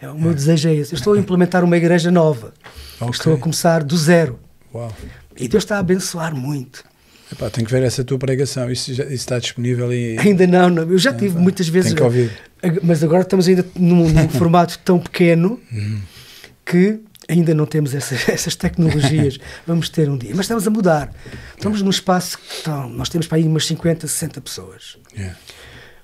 [0.02, 0.94] É, o meu desejo é esse.
[0.94, 2.54] Eu estou a implementar uma igreja nova.
[2.98, 3.10] Okay.
[3.12, 4.40] Estou a começar do zero.
[4.74, 4.94] Uau.
[5.38, 6.84] E Deus está a abençoar muito.
[7.32, 8.72] Epá, tenho que ver essa tua pregação.
[8.72, 10.18] Isso, já, isso está disponível e...
[10.20, 10.84] Ainda não, não.
[10.84, 11.94] Eu já tive Epá, muitas vezes.
[11.94, 12.32] Tenho que ouvir.
[12.84, 16.02] Mas agora estamos ainda num, num formato tão pequeno uhum.
[16.66, 19.40] que ainda não temos essas, essas, tecnologias.
[19.66, 20.32] Vamos ter um dia.
[20.32, 21.12] Mas estamos a mudar.
[21.56, 24.98] Estamos num espaço que então, nós temos para aí umas 50, 60 pessoas.
[25.16, 25.36] Yeah.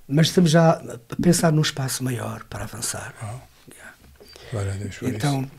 [0.07, 3.13] Mas estamos já a pensar num espaço maior para avançar.
[3.22, 3.51] Oh.
[4.53, 4.89] Yeah.
[5.03, 5.49] Então.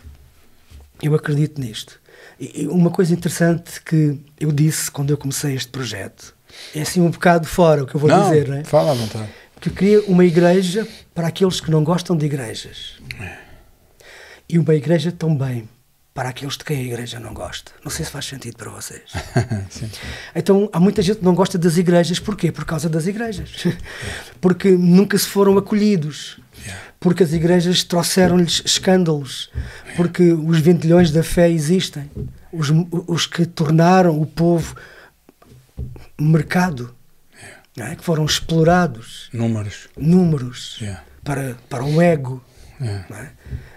[1.03, 2.00] Eu acredito nisto.
[2.38, 6.34] E uma coisa interessante que eu disse quando eu comecei este projeto,
[6.74, 8.64] é assim um bocado fora o que eu vou não, dizer, não é?
[8.64, 9.28] Fala à vontade
[9.62, 12.96] que queria uma igreja para aqueles que não gostam de igrejas.
[14.48, 15.68] E uma igreja também
[16.12, 17.70] para aqueles de quem a igreja não gosta.
[17.82, 19.12] Não sei se faz sentido para vocês.
[20.34, 22.18] então, há muita gente que não gosta das igrejas.
[22.18, 22.50] Porquê?
[22.50, 23.64] Por causa das igrejas.
[24.40, 26.40] Porque nunca se foram acolhidos.
[27.03, 29.50] Porque as igrejas trouxeram-lhes escândalos.
[29.96, 32.11] Porque os ventilhões da fé existem.
[32.53, 32.68] Os,
[33.07, 34.76] os que tornaram o povo
[36.18, 36.94] mercado
[37.76, 37.96] é?
[37.96, 39.28] que foram explorados.
[39.32, 39.88] Números.
[39.96, 40.78] Números.
[40.80, 41.03] Yeah.
[41.24, 42.42] Para, para o ego.
[42.80, 43.07] Yeah.
[43.11, 43.30] É?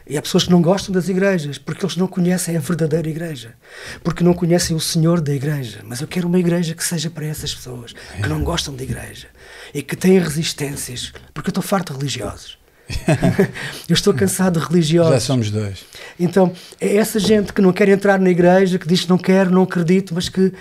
[0.07, 3.55] E há pessoas que não gostam das igrejas porque eles não conhecem a verdadeira igreja,
[4.03, 5.81] porque não conhecem o Senhor da igreja.
[5.83, 8.21] Mas eu quero uma igreja que seja para essas pessoas yeah.
[8.21, 9.27] que não gostam de igreja
[9.73, 12.57] e que têm resistências, porque eu estou farto de religiosos.
[13.89, 15.13] eu estou cansado de religiosos.
[15.13, 15.85] Já somos dois.
[16.19, 19.49] Então, é essa gente que não quer entrar na igreja, que diz que não quer,
[19.49, 20.53] não acredito, mas que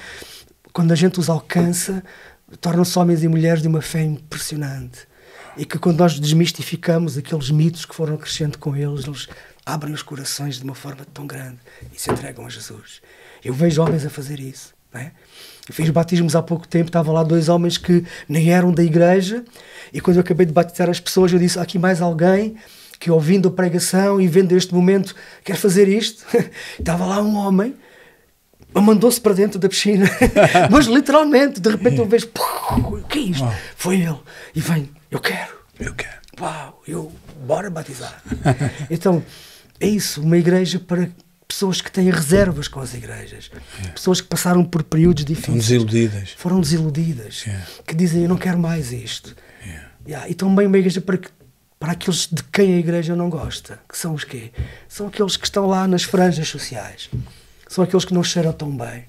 [0.73, 2.03] quando a gente os alcança,
[2.61, 5.07] tornam-se homens e mulheres de uma fé impressionante.
[5.57, 9.29] E que quando nós desmistificamos aqueles mitos que foram crescendo com eles, eles
[9.65, 11.59] abrem os corações de uma forma tão grande
[11.93, 13.01] e se entregam a Jesus.
[13.45, 14.75] Eu vejo homens a fazer isso.
[14.93, 15.13] Não é?
[15.71, 19.43] Fiz batismos há pouco tempo, estavam lá dois homens que nem eram da igreja,
[19.93, 22.57] e quando eu acabei de batizar as pessoas, eu disse: aqui mais alguém
[23.01, 26.25] que, ouvindo a pregação e vendo este momento, quer fazer isto.
[26.79, 27.75] Estava lá um homem
[28.81, 30.07] mandou-se para dentro da piscina.
[30.71, 32.29] Mas literalmente, de repente eu vejo,
[32.71, 33.45] o que é isto?
[33.45, 33.55] Uau.
[33.77, 34.19] Foi ele.
[34.55, 35.53] E vem, eu quero.
[35.79, 36.21] Eu quero.
[36.41, 37.13] Uau, eu,
[37.47, 38.23] bora batizar.
[38.91, 39.23] então,
[39.79, 41.09] é isso, uma igreja para
[41.55, 43.93] pessoas que têm reservas com as igrejas, yeah.
[43.93, 45.47] pessoas que passaram por períodos difíceis.
[45.47, 46.35] Foram desiludidas.
[46.37, 47.67] Foram desiludidas, yeah.
[47.87, 49.37] que dizem, eu não quero mais isto.
[49.65, 49.89] Yeah.
[50.07, 50.29] Yeah.
[50.29, 51.21] E também uma igreja para,
[51.79, 54.51] para aqueles de quem a igreja não gosta, que são os quê?
[54.89, 57.09] São aqueles que estão lá nas franjas sociais
[57.67, 59.05] são aqueles que não cheiram tão bem.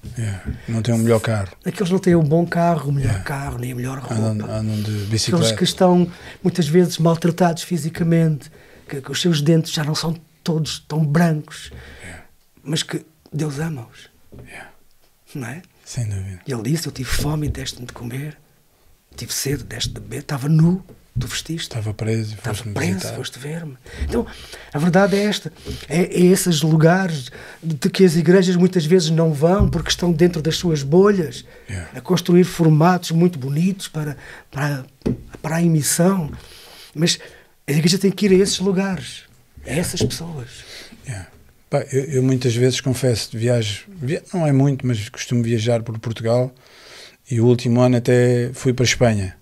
[0.66, 1.52] Não têm o melhor carro.
[1.64, 4.14] Aqueles que não têm o um bom carro, o melhor carro, nem a melhor roupa.
[4.14, 5.44] Andam, andam de bicicleta.
[5.44, 6.10] Aqueles que estão
[6.42, 8.50] muitas vezes maltratados fisicamente,
[8.88, 11.70] que, que os seus dentes já não são todos tão brancos,
[12.02, 12.15] yeah.
[12.66, 14.10] Mas que Deus ama-os.
[15.34, 15.62] Não é?
[15.84, 16.40] Sem dúvida.
[16.46, 18.36] E ele disse: Eu tive fome e deste-me de comer,
[19.16, 20.84] tive sede, deste de beber, estava nu
[21.18, 21.62] tu vestiste.
[21.62, 23.76] Estava preso foste Estava preso, foste ver-me.
[24.02, 24.26] Então,
[24.72, 25.52] a verdade é esta.
[25.88, 27.30] É, é esses lugares
[27.62, 31.90] de que as igrejas muitas vezes não vão porque estão dentro das suas bolhas yeah.
[31.94, 34.16] a construir formatos muito bonitos para,
[34.50, 34.84] para,
[35.40, 36.30] para a emissão.
[36.94, 37.18] Mas
[37.66, 39.22] a igreja tem que ir a esses lugares,
[39.66, 40.64] a essas pessoas.
[41.06, 41.28] Yeah.
[41.92, 46.52] Eu, eu, muitas vezes confesso, viajo, via, não é muito, mas costumo viajar por Portugal
[47.30, 49.36] e o último ano até fui para a Espanha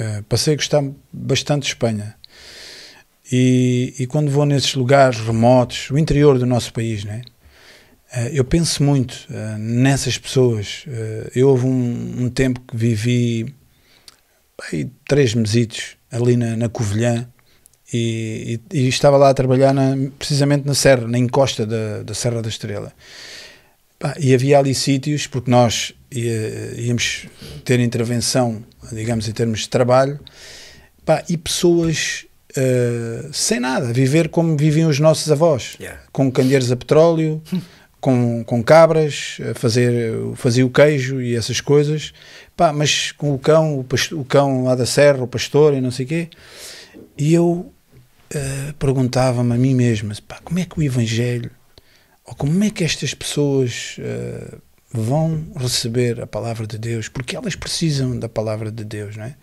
[0.00, 2.14] eh, passei a gostar bastante de Espanha.
[3.30, 7.22] E, e, quando vou nesses lugares remotos, o interior do nosso país, né?
[8.12, 10.84] Uh, eu penso muito uh, nessas pessoas.
[11.34, 13.54] eu houve um, um, tempo que vivi
[14.72, 17.28] bem, três mesitos ali na, na Covilhã
[17.92, 22.14] e, e, e, estava lá a trabalhar na, precisamente na serra, na encosta da, da
[22.14, 22.92] Serra da Estrela.
[24.18, 27.26] e havia ali sítios, porque nós ia, íamos
[27.64, 28.62] ter intervenção,
[28.92, 30.18] digamos, em termos de trabalho,
[31.04, 32.26] pá, e pessoas
[32.56, 36.00] uh, sem nada, viver como viviam os nossos avós, Yeah.
[36.12, 37.42] com candeeiros a petróleo,
[38.00, 42.12] com, com cabras, a fazer, fazia o queijo e essas coisas,
[42.56, 45.80] pá, mas com o cão, o, pasto- o cão lá da serra, o pastor e
[45.80, 46.28] não sei o quê,
[47.18, 47.70] e eu
[48.34, 50.12] uh, perguntava-me a mim mesmo,
[50.44, 51.50] como é que o Evangelho,
[52.24, 54.60] ou como é que estas pessoas uh,
[54.92, 59.36] vão receber a palavra de Deus, porque elas precisam da palavra de Deus, não é?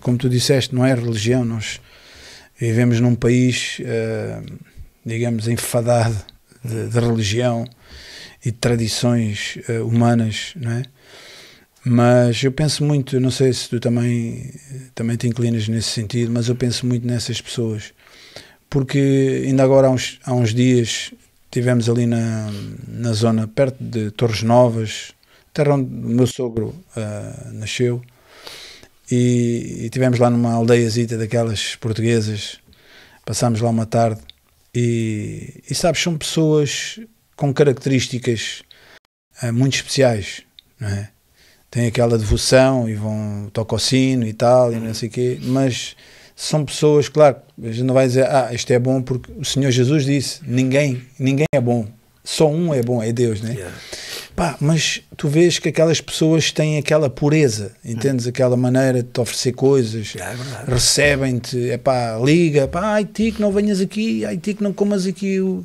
[0.00, 1.80] Como tu disseste, não é religião, nós
[2.58, 4.58] vivemos num país, uh,
[5.04, 6.16] digamos, enfadado
[6.64, 7.64] de, de religião
[8.44, 10.82] e de tradições humanas, não é?
[11.86, 14.50] Mas eu penso muito, não sei se tu também,
[14.94, 17.92] também te inclinas nesse sentido, mas eu penso muito nessas pessoas.
[18.74, 21.12] Porque ainda agora há uns, há uns dias
[21.48, 22.50] tivemos ali na,
[22.88, 25.12] na zona perto de Torres Novas,
[25.52, 28.02] terra onde o meu sogro uh, nasceu,
[29.08, 32.58] e, e tivemos lá numa aldeiazita daquelas portuguesas,
[33.24, 34.20] passámos lá uma tarde,
[34.74, 36.98] e, e sabes, são pessoas
[37.36, 38.64] com características
[39.40, 40.42] uh, muito especiais,
[40.80, 41.10] não é?
[41.70, 45.38] Têm aquela devoção e vão tocar o sino e tal, e não sei o quê,
[45.42, 45.94] mas
[46.36, 49.70] são pessoas, claro, a gente não vai dizer, ah, isto é bom porque o Senhor
[49.70, 51.86] Jesus disse, ninguém, ninguém é bom,
[52.24, 53.52] só um é bom, é Deus, né?
[53.52, 53.76] Yeah.
[54.34, 58.26] Pá, mas tu vês que aquelas pessoas têm aquela pureza, entendes?
[58.26, 63.30] Aquela maneira de te oferecer coisas, Yeah, é recebem-te, é pá, liga, pá, ai ti
[63.30, 65.64] que não venhas aqui, ai ti que não comas aqui o,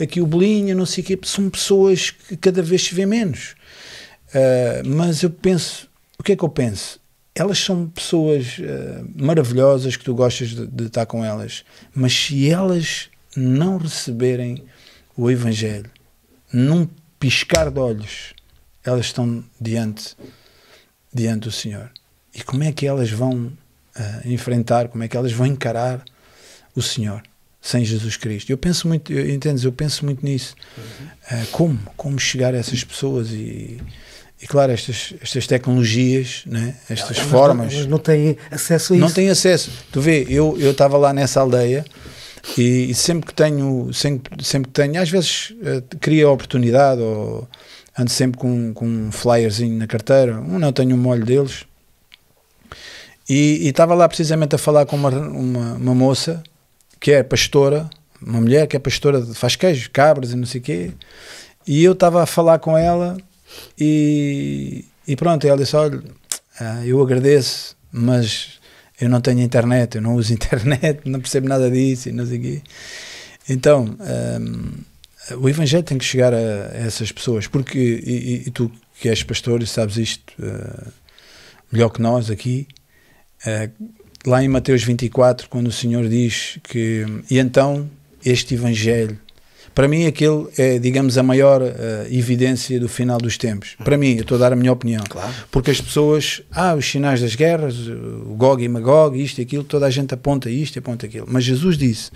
[0.00, 3.54] aqui o bolinho, não sei o quê, são pessoas que cada vez se vê menos.
[4.30, 5.88] Uh, mas eu penso,
[6.18, 6.97] o que é que eu penso?
[7.38, 11.64] Elas são pessoas uh, maravilhosas que tu gostas de, de estar com elas,
[11.94, 14.64] mas se elas não receberem
[15.16, 15.88] o Evangelho,
[16.52, 16.88] num
[17.20, 18.34] piscar de olhos,
[18.84, 20.16] elas estão diante,
[21.14, 21.90] diante do Senhor.
[22.34, 26.04] E como é que elas vão uh, enfrentar, como é que elas vão encarar
[26.74, 27.22] o Senhor
[27.60, 28.50] sem Jesus Cristo?
[28.50, 29.62] Eu penso muito, eu, entendes?
[29.62, 30.56] Eu penso muito nisso.
[31.30, 31.78] Uh, como?
[31.96, 33.80] Como chegar a essas pessoas e,
[34.40, 36.74] e claro, estas, estas tecnologias, né?
[36.88, 39.04] estas Elas formas Não, não têm acesso a isso.
[39.06, 39.70] não tem acesso.
[39.92, 41.84] Tu vê, eu eu estava lá nessa aldeia
[42.56, 47.00] e, e sempre que tenho, sempre, sempre que tenho, às vezes uh, cria a oportunidade
[47.00, 47.48] ou
[47.98, 51.64] ando sempre com, com um flyerzinho na carteira, um não tenho um molho deles.
[53.28, 56.42] E estava lá precisamente a falar com uma, uma, uma moça
[57.00, 57.88] que é pastora,
[58.22, 60.92] uma mulher que é pastora, de- faz queijo, cabras e não sei o quê.
[61.66, 63.16] E eu estava a falar com ela
[63.78, 66.02] e, e pronto, ela disse: Olha,
[66.60, 68.58] ah, eu agradeço, mas
[69.00, 72.38] eu não tenho internet, eu não uso internet, não percebo nada disso e não sei
[72.38, 72.62] o quê.
[73.48, 73.96] Então,
[74.40, 74.72] hum,
[75.40, 78.70] o Evangelho tem que chegar a, a essas pessoas, porque, e, e- tu
[79.00, 80.88] que és pastor e sabes isto ah,
[81.70, 82.66] melhor que nós aqui,
[83.46, 83.70] ah,
[84.26, 87.88] lá em Mateus 24, quando o Senhor diz que, e então
[88.24, 89.18] este Evangelho,
[89.78, 93.76] para mim aquele é, digamos, a maior ah, evidência do final dos tempos.
[93.84, 95.04] Para mim, eu estou a dar a minha opinião.
[95.08, 95.32] Claro.
[95.52, 99.62] Porque as pessoas, ah, os sinais das guerras, o Gog e Magog, isto e aquilo,
[99.62, 101.26] toda a gente aponta isto e aponta aquilo.
[101.30, 102.10] Mas Jesus disse: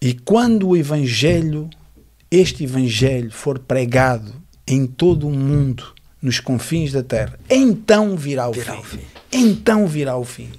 [0.00, 1.68] E quando o Evangelho,
[2.30, 4.32] este Evangelho, for pregado
[4.68, 8.78] em todo o mundo, nos confins da terra, então virá o, Virá fim.
[8.78, 9.00] o fim.
[9.32, 10.50] Então virá o fim.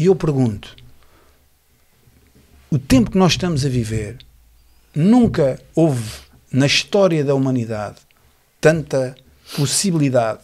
[0.00, 0.74] E eu pergunto:
[2.68, 4.25] o tempo que nós estamos a viver,
[4.96, 6.10] nunca houve
[6.50, 7.96] na história da humanidade
[8.60, 9.14] tanta
[9.54, 10.40] possibilidade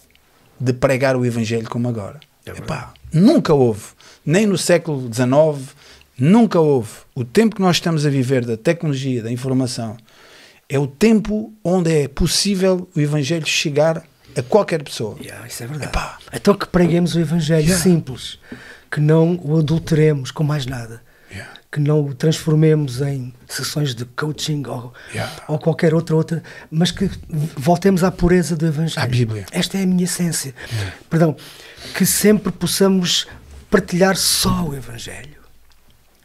[0.61, 2.20] de pregar o Evangelho como agora.
[2.44, 2.50] É.
[2.50, 3.86] Epá, nunca houve,
[4.24, 5.74] nem no século XIX,
[6.18, 6.90] nunca houve.
[7.14, 9.96] O tempo que nós estamos a viver da tecnologia, da informação,
[10.68, 14.05] é o tempo onde é possível o Evangelho chegar
[14.36, 15.16] a qualquer pessoa.
[15.20, 15.90] Yeah, isso é verdade.
[15.90, 16.18] Epá.
[16.32, 17.82] Então que preguemos o Evangelho Yeah.
[17.82, 18.38] simples,
[18.90, 21.03] que não o adulteremos com mais nada.
[21.73, 25.33] Que não o transformemos em sessões de coaching ou, Yeah.
[25.49, 27.11] ou qualquer outra outra, mas que
[27.57, 29.03] voltemos à pureza do Evangelho.
[29.03, 29.47] À Bíblia.
[29.51, 30.55] Esta é a minha essência.
[31.09, 31.35] Perdão,
[31.97, 33.27] que sempre possamos
[33.70, 35.41] partilhar só o Evangelho.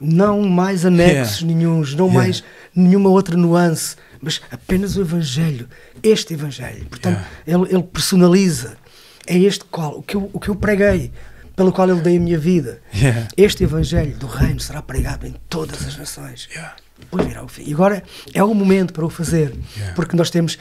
[0.02, 1.56] Não mais anexos Yeah.
[1.56, 2.24] nenhuns, não Yeah.
[2.28, 2.43] mais
[2.76, 5.68] nenhuma outra nuance, mas apenas o Evangelho.
[6.04, 6.86] Este Evangelho.
[6.88, 8.78] Portanto, ele, ele personaliza.
[9.26, 11.12] É este qual, o que, eu, o que eu preguei,
[11.58, 12.80] pelo qual eu dei a minha vida.
[12.93, 13.28] Yeah.
[13.36, 16.47] Este Evangelho do Reino será pregado em todas as nações.
[16.51, 16.76] Yeah.
[16.99, 17.64] Depois virá o fim.
[17.68, 18.03] E agora
[18.34, 19.93] é o momento para o fazer, Yeah.
[19.95, 20.58] porque nós temos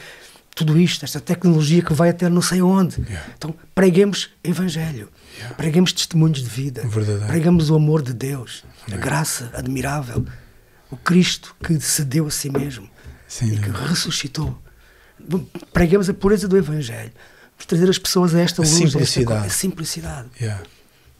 [0.55, 2.97] tudo isto, esta tecnologia que vai até não sei onde.
[3.37, 5.11] Então preguemos Evangelho,
[5.57, 7.27] preguemos testemunhos de vida, Verdadeiro.
[7.27, 10.25] pregamos o amor de Deus, a graça admirável,
[10.91, 12.89] o Cristo que se deu a si mesmo
[13.29, 14.57] Sem e que ressuscitou.
[15.75, 17.13] Preguemos a pureza do Evangelho.
[17.67, 19.47] trazer as pessoas a esta luz, a esta simplicidade.
[19.47, 20.29] a simplicidade.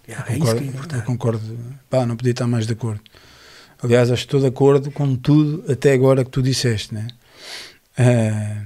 [0.09, 0.25] Yeah.
[0.27, 1.05] Yeah, é Eu isso concordo, que é importante.
[1.07, 1.59] concordo.
[1.91, 3.01] Pá, não podia estar mais de acordo.
[3.83, 7.09] Aliás, acho que estou de acordo com tudo até agora que tu disseste, né?
[7.99, 8.57] É,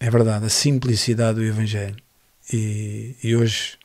[0.00, 1.96] é verdade, a simplicidade do Evangelho.
[2.52, 3.78] E, e hoje,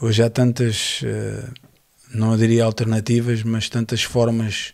[0.00, 1.44] hoje há tantas, eh,
[2.14, 4.72] não diria alternativas, mas tantas formas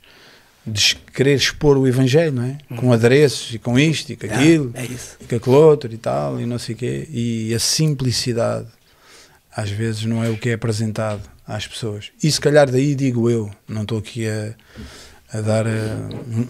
[0.66, 2.58] de querer expor o Evangelho, não é?
[2.76, 5.16] Com adereços e com isto e com Yeah, aquilo é isso.
[5.20, 7.06] e com aquele outro e tal, e não sei o quê.
[7.10, 8.66] E a simplicidade,
[9.54, 12.10] às vezes, não é o que é apresentado às pessoas.
[12.22, 14.54] E se calhar daí digo eu, não estou aqui a,
[15.32, 15.70] a dar, a,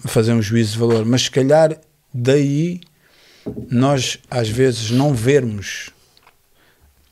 [0.05, 1.76] a fazer um juízo de valor, mas se calhar
[2.12, 2.80] daí
[3.70, 5.90] nós, às vezes, não vermos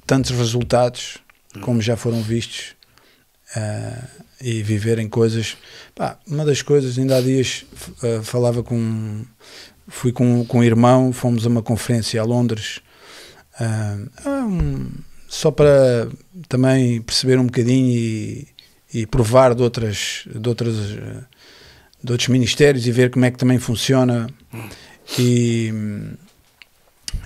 [0.07, 1.19] tantos resultados
[1.61, 2.75] como já foram vistos
[3.55, 4.09] ah,
[4.41, 5.57] e viverem coisas.
[5.95, 7.65] Pá, uma das coisas, ainda há dias
[8.03, 9.25] ah, falava com.
[9.89, 12.81] Fui com, com um irmão, fomos a uma conferência a Londres,
[13.61, 14.91] ah, um-
[15.33, 16.11] só para
[16.47, 18.49] também perceber um bocadinho e,
[18.93, 20.77] e provar de outras, de outras
[22.05, 24.29] de outros ministérios e ver como é que também funciona
[25.19, 25.73] e,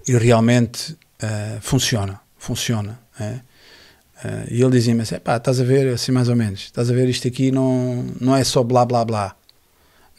[0.06, 3.00] e realmente ah, funciona, funciona.
[3.18, 3.40] é.
[4.22, 6.94] Ah, e ele dizia-me assim, pá, estás a ver, assim mais ou menos, estás a
[6.94, 9.34] ver isto aqui não, não é só blá blá blá,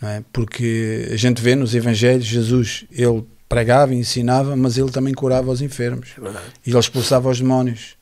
[0.01, 0.23] não é?
[0.33, 5.51] porque a gente vê nos evangelhos Jesus, ele pregava e ensinava, mas ele também curava
[5.51, 7.95] os enfermos, É e ele expulsava os demónios,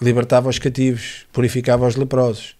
[0.00, 2.54] libertava os cativos, purificava os leprosos.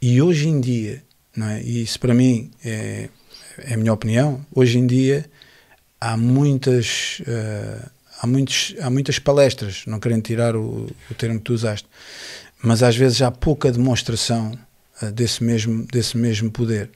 [0.00, 1.02] E hoje em dia,
[1.36, 1.62] não é?
[1.62, 3.08] e isso para mim é,
[3.58, 5.24] é a minha opinião, hoje em dia
[6.00, 7.88] há muitas, eh,
[8.20, 11.88] há, muitos, há muitas palestras, não querendo tirar o, o termo que tu usaste,
[12.62, 14.58] mas às vezes há pouca demonstração
[15.02, 16.90] eh, desse, mesmo, desse mesmo poder.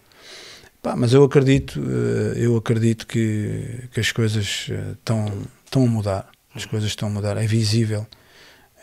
[0.83, 5.27] Pá, mas eu acredito, eh, eu acredito que, que as coisas eh, estão,
[5.65, 6.31] estão a mudar.
[6.55, 7.37] As coisas estão a mudar.
[7.37, 8.07] É visível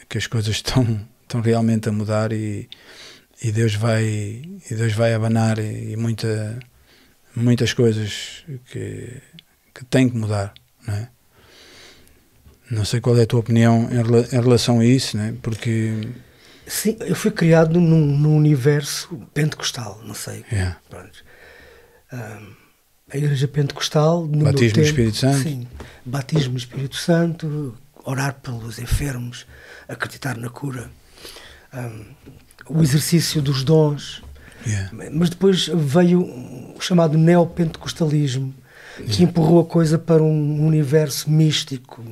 [0.08, 2.70] que as coisas estão, estão realmente a mudar e,
[3.44, 6.60] e Deus vai e Deus vai abanar e, e muita,
[7.36, 9.22] muitas coisas que,
[9.74, 10.54] que têm que mudar,
[10.88, 11.10] não é?
[12.70, 15.34] Não sei qual é a tua opinião em, em relação a isso, né?
[15.42, 15.94] Porque
[16.68, 20.44] Sim, eu fui criado num, num universo pentecostal, não sei.
[20.52, 20.78] Yeah.
[20.90, 21.24] Pronto.
[22.12, 24.28] A igreja pentecostal.
[24.28, 25.44] No Batismo tempo, Espírito Santo.
[25.44, 25.68] Sim,
[26.06, 29.46] batismo Espírito Santo, orar pelos enfermos,
[29.88, 30.90] acreditar na cura,
[31.72, 31.90] ah,
[32.70, 34.22] o exercício dos dons.
[34.66, 38.54] yeah, Mas depois veio o chamado neopentecostalismo,
[39.10, 42.04] que empurrou a coisa para um universo místico,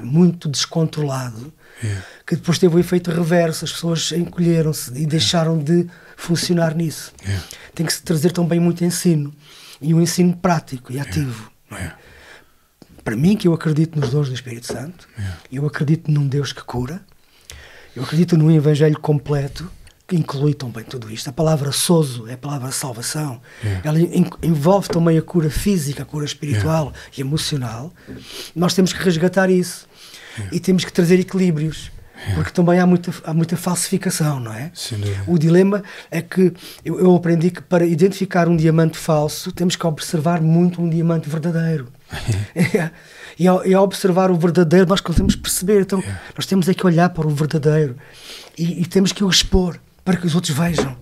[0.00, 5.86] muito descontrolado, yeah, que depois teve o efeito reverso, as pessoas encolheram-se e deixaram de
[6.16, 7.12] funcionar nisso.
[7.24, 7.44] yeah,
[7.74, 9.32] Tem que se trazer também muito ensino,
[9.80, 11.50] e um ensino prático e ativo.
[11.70, 11.80] não é?
[11.80, 11.98] yeah,
[13.02, 15.08] Para mim, que eu acredito nos dons do Espírito Santo,
[15.52, 17.02] eu acredito num Deus que cura,
[17.94, 19.70] eu acredito num Evangelho completo
[20.06, 21.30] que inclui também tudo isto.
[21.30, 23.40] A palavra sozo é a palavra salvação.
[23.62, 23.88] Yeah.
[23.88, 27.90] Ela en- envolve também a cura física, a cura espiritual e emocional.
[28.54, 29.86] Nós temos que resgatar isso
[30.52, 31.90] e temos que trazer equilíbrios,
[32.34, 34.70] porque também há muita, há muita falsificação, não é?
[34.92, 35.24] dúvida.
[35.26, 36.52] O dilema é que
[36.84, 41.28] eu, eu aprendi que para identificar um diamante falso temos que observar muito um diamante
[41.28, 41.88] verdadeiro.
[42.54, 42.90] É.
[43.36, 45.80] E, ao, e ao observar o verdadeiro nós conseguimos perceber.
[45.80, 46.02] Então
[46.36, 47.96] nós temos é que olhar para o verdadeiro
[48.56, 50.96] e, e temos que o expor para que os outros vejam.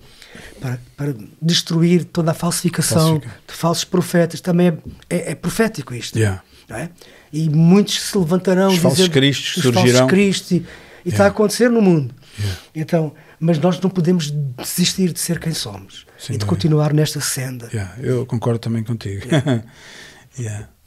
[0.61, 3.34] Para, para destruir toda a falsificação Falsifica.
[3.49, 4.40] de falsos profetas.
[4.40, 4.74] Também é,
[5.11, 6.18] é, é profético isto.
[6.18, 6.42] Yeah.
[6.70, 6.88] é?
[7.32, 9.99] E muitos se levantarão Os falsos cristos os surgirão.
[9.99, 10.66] falsos cristos e,
[11.04, 12.14] e está a acontecer no mundo.
[12.38, 12.61] Yeah.
[12.74, 16.46] Então, mas nós não podemos desistir de ser quem somos Sem e de dúvida.
[16.46, 17.68] continuar nesta senda.
[17.99, 19.26] Eu concordo também contigo.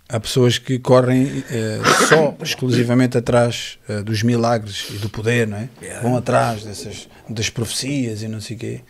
[0.08, 5.58] Há pessoas que correm eh, só exclusivamente atrás eh, dos milagres e do poder, não
[5.58, 5.70] é?
[5.82, 6.02] Yeah.
[6.08, 8.82] Vão atrás dessas das profecias e não sei o quê.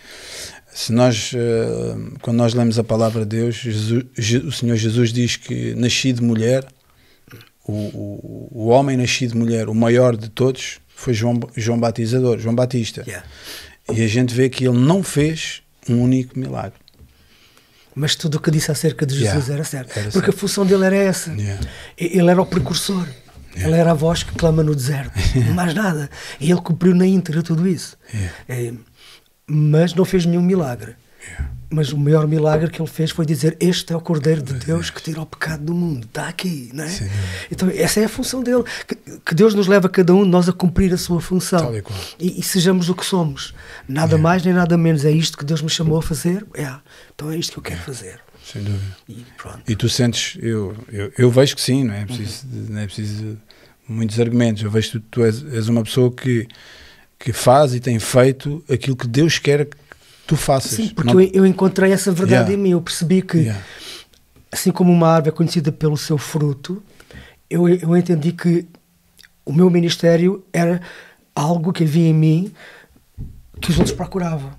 [0.73, 5.14] Se nós, eh, quando nós lemos a palavra de Deus, Jesus- Je- o Senhor Jesus
[5.14, 6.65] diz que nasci de mulher,
[7.65, 12.39] o, o, o homem nascido de mulher, o maior de todos, foi João, João Batizador,
[12.39, 13.03] João Batista.
[13.05, 13.26] Yeah.
[13.93, 16.80] E a gente vê que ele não fez um único milagre.
[17.93, 19.91] Mas tudo o que disse acerca de Jesus Yeah, era certo.
[19.91, 20.30] era Porque certo.
[20.35, 21.31] a função dele era essa.
[21.31, 21.61] Yeah.
[21.97, 23.07] Ele era o precursor.
[23.55, 25.13] Ele era a voz que clama no deserto.
[25.55, 26.09] Mais nada.
[26.41, 27.97] E ele cumpriu na íntegra tudo isso.
[28.13, 28.34] Yeah.
[28.49, 28.73] Eh,
[29.47, 30.95] mas não fez nenhum milagre.
[31.69, 34.89] Mas o maior milagre que ele fez foi dizer: Este é o Cordeiro de Deus
[34.89, 36.05] que tira o pecado do mundo.
[36.05, 36.89] Está aqui, não é?
[36.89, 37.09] Sim.
[37.51, 38.63] Então, essa é a função dele.
[38.87, 41.73] Que, que Deus nos leva cada um de nós a cumprir a sua função.
[42.19, 42.39] E.
[42.39, 43.53] E, sejamos o que somos.
[43.87, 45.05] Nada mais nem nada menos.
[45.05, 46.45] É isto que Deus me chamou a fazer?
[46.53, 46.71] É.
[47.13, 48.19] Então é isto que eu quero fazer.
[48.43, 48.97] Sem dúvida.
[49.09, 49.61] E pronto.
[49.67, 53.37] E tu sentes, eu, eu, eu vejo que sim, não é preciso, não é preciso
[53.87, 54.61] muitos argumentos.
[54.61, 56.47] Eu vejo que tu, tu és, és uma pessoa que,
[57.17, 59.75] que faz e tem feito aquilo que Deus quer que
[60.27, 60.72] tu faças.
[60.72, 62.53] Sim, porque Não- eu, eu encontrei essa verdade Yeah.
[62.53, 62.69] em mim.
[62.72, 63.61] Eu percebi que, Yeah.
[64.52, 66.81] assim como uma árvore é conhecida pelo seu fruto,
[67.49, 68.65] eu, eu entendi que
[69.45, 70.81] o meu ministério era
[71.35, 72.52] algo que havia em mim
[73.61, 74.52] que os outros procuravam.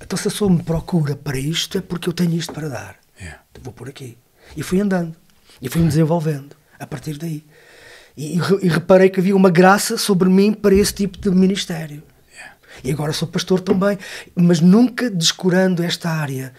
[0.00, 2.96] Então, se a pessoa me procura para isto, é porque eu tenho isto para dar.
[3.20, 3.40] Yeah.
[3.62, 4.16] Vou por aqui.
[4.56, 5.14] E fui andando.
[5.60, 7.44] E fui-me desenvolvendo a partir daí.
[8.16, 12.02] E, e e reparei que havia uma graça sobre mim para esse tipo de ministério.
[12.82, 13.98] E agora sou pastor também,
[14.34, 16.52] mas nunca descurando esta área.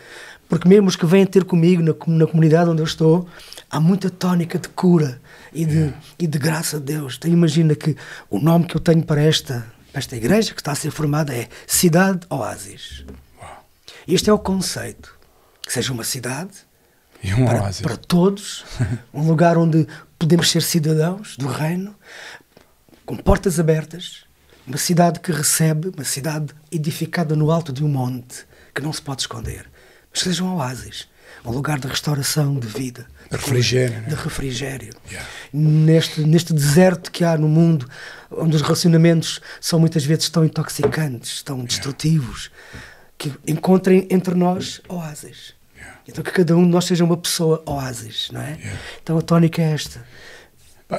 [0.47, 3.27] Porque mesmo os que vêm ter comigo na, na comunidade onde eu estou,
[3.69, 5.21] há muita tónica de cura
[5.53, 7.15] e de, e de graça de Deus.
[7.17, 7.95] Então imagina que
[8.29, 11.33] o nome que eu tenho para esta, para esta igreja que está a ser formada
[11.33, 13.05] é Cidade Oásis.
[14.07, 15.17] Este é o conceito.
[15.65, 16.51] Que seja uma cidade
[17.23, 17.81] E um para, oásis.
[17.81, 18.65] para todos,
[19.13, 19.87] um lugar onde
[20.19, 21.95] podemos ser cidadãos do reino,
[23.05, 24.25] com portas abertas,
[24.67, 29.01] uma cidade que recebe, uma cidade edificada no alto de um monte, que não se
[29.01, 29.65] pode esconder,
[30.11, 31.07] mas que seja um oásis,
[31.45, 34.09] um lugar de restauração, de vida, De refrigério, né?
[34.09, 34.93] de refrigério.
[35.07, 35.29] Yeah.
[35.53, 37.87] Neste, neste deserto que há no mundo,
[38.29, 42.51] onde os relacionamentos são muitas vezes tão intoxicantes, tão destrutivos,
[43.17, 45.53] que encontrem entre nós oásis.
[46.07, 48.57] Então que cada um de nós seja uma pessoa oásis, não é?
[49.01, 50.03] Então a tónica é esta.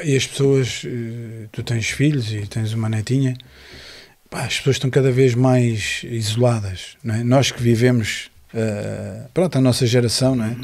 [0.05, 3.37] E as pessoas, eh, tu tens filhos e tens uma netinha,
[4.33, 6.97] pá, as pessoas estão cada vez mais isoladas.
[7.05, 7.23] Não é?
[7.23, 10.57] Nós que vivemos, eh, pronto, a nossa geração, não é?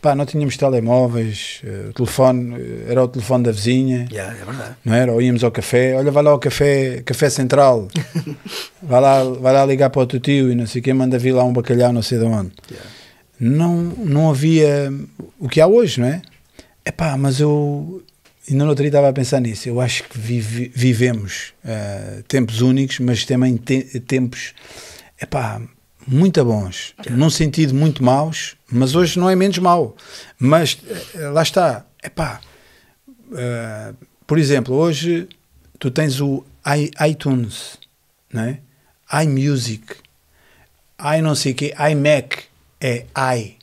[0.00, 4.44] Pá, não tínhamos telemóveis, eh, o telefone eh, era o telefone da vizinha, Yeah, é
[4.44, 4.74] verdade.
[4.82, 5.12] não era?
[5.12, 7.88] Ou íamos ao café, olha, vai lá ao café, café central,
[8.82, 11.18] vai lá, vai lá ligar para o teu tio e não sei o quê, manda
[11.18, 12.52] vir lá um bacalhau, não sei de onde.
[12.70, 12.90] Yeah.
[13.38, 14.90] Não, não havia
[15.38, 16.22] o que há hoje, não é?
[16.86, 18.02] Epá, mas eu
[18.50, 19.68] ainda no outro dia estava a pensar nisso.
[19.68, 24.54] Eu acho que vive- vivemos eh, tempos únicos, mas também te- tempos
[25.20, 25.60] epá,
[26.06, 29.96] muito bons, num sentido muito maus, mas hoje não é menos mau.
[30.38, 30.78] Mas
[31.14, 32.40] eh, lá está, epá,
[33.34, 33.94] eh,
[34.26, 35.28] por exemplo, hoje
[35.78, 36.44] tu tens o
[36.76, 37.78] i- iTunes,
[38.32, 38.60] não é?
[39.24, 39.96] iMusic,
[41.00, 42.44] i não sei o quê, iMac,
[42.80, 43.06] é
[43.36, 43.56] i,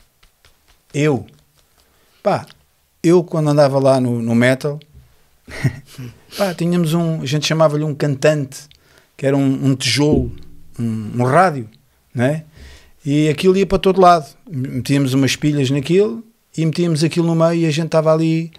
[0.94, 1.26] eu.
[2.22, 2.46] Pá,
[3.08, 4.80] eu quando andava lá no, no metal,
[6.38, 8.60] pá, tínhamos um, a gente chamava-lhe um cantante,
[9.16, 10.32] que era um, um tijolo,
[10.80, 11.70] um, um rádio,
[12.14, 12.44] não é?
[13.06, 14.28] E aquilo ia para todo lado.
[14.50, 16.24] Metíamos umas pilhas naquilo
[16.58, 18.52] e metíamos aquilo no meio e a gente estava ali,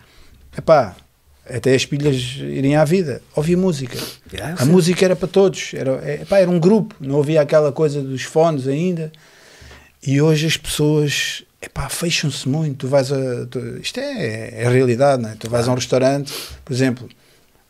[0.57, 0.97] epá,
[1.45, 3.23] até as pilhas irem à vida.
[3.35, 3.99] Ouvia música.
[4.33, 4.71] Yeah, A sim.
[4.71, 5.73] música era para todos.
[5.75, 6.95] Era, é, epá, era um grupo.
[7.01, 9.13] Não havia aquela coisa dos fones ainda.
[10.07, 12.77] E hoje as pessoas epá, fecham-se muito.
[12.79, 15.35] Tu vais a, tu- isto é, é a realidade, não é?
[15.35, 16.33] Tu vais a um restaurante,
[16.65, 17.15] por exemplo, de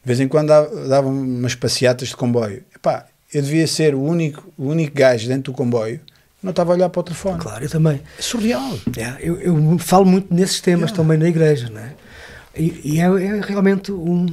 [0.05, 2.63] vez em quando dava- davam umas passeatas de comboio.
[2.75, 6.73] Epá, eu devia ser o único, o único gajo dentro do comboio que não estava
[6.73, 7.39] a olhar para o telefone.
[7.41, 8.01] Claro, eu também.
[8.19, 8.79] É surreal.
[8.97, 10.97] Yeah, eu, eu falo muito nesses temas Yeah.
[10.97, 11.95] também na igreja, não é?
[12.57, 14.27] E, e é, é realmente um,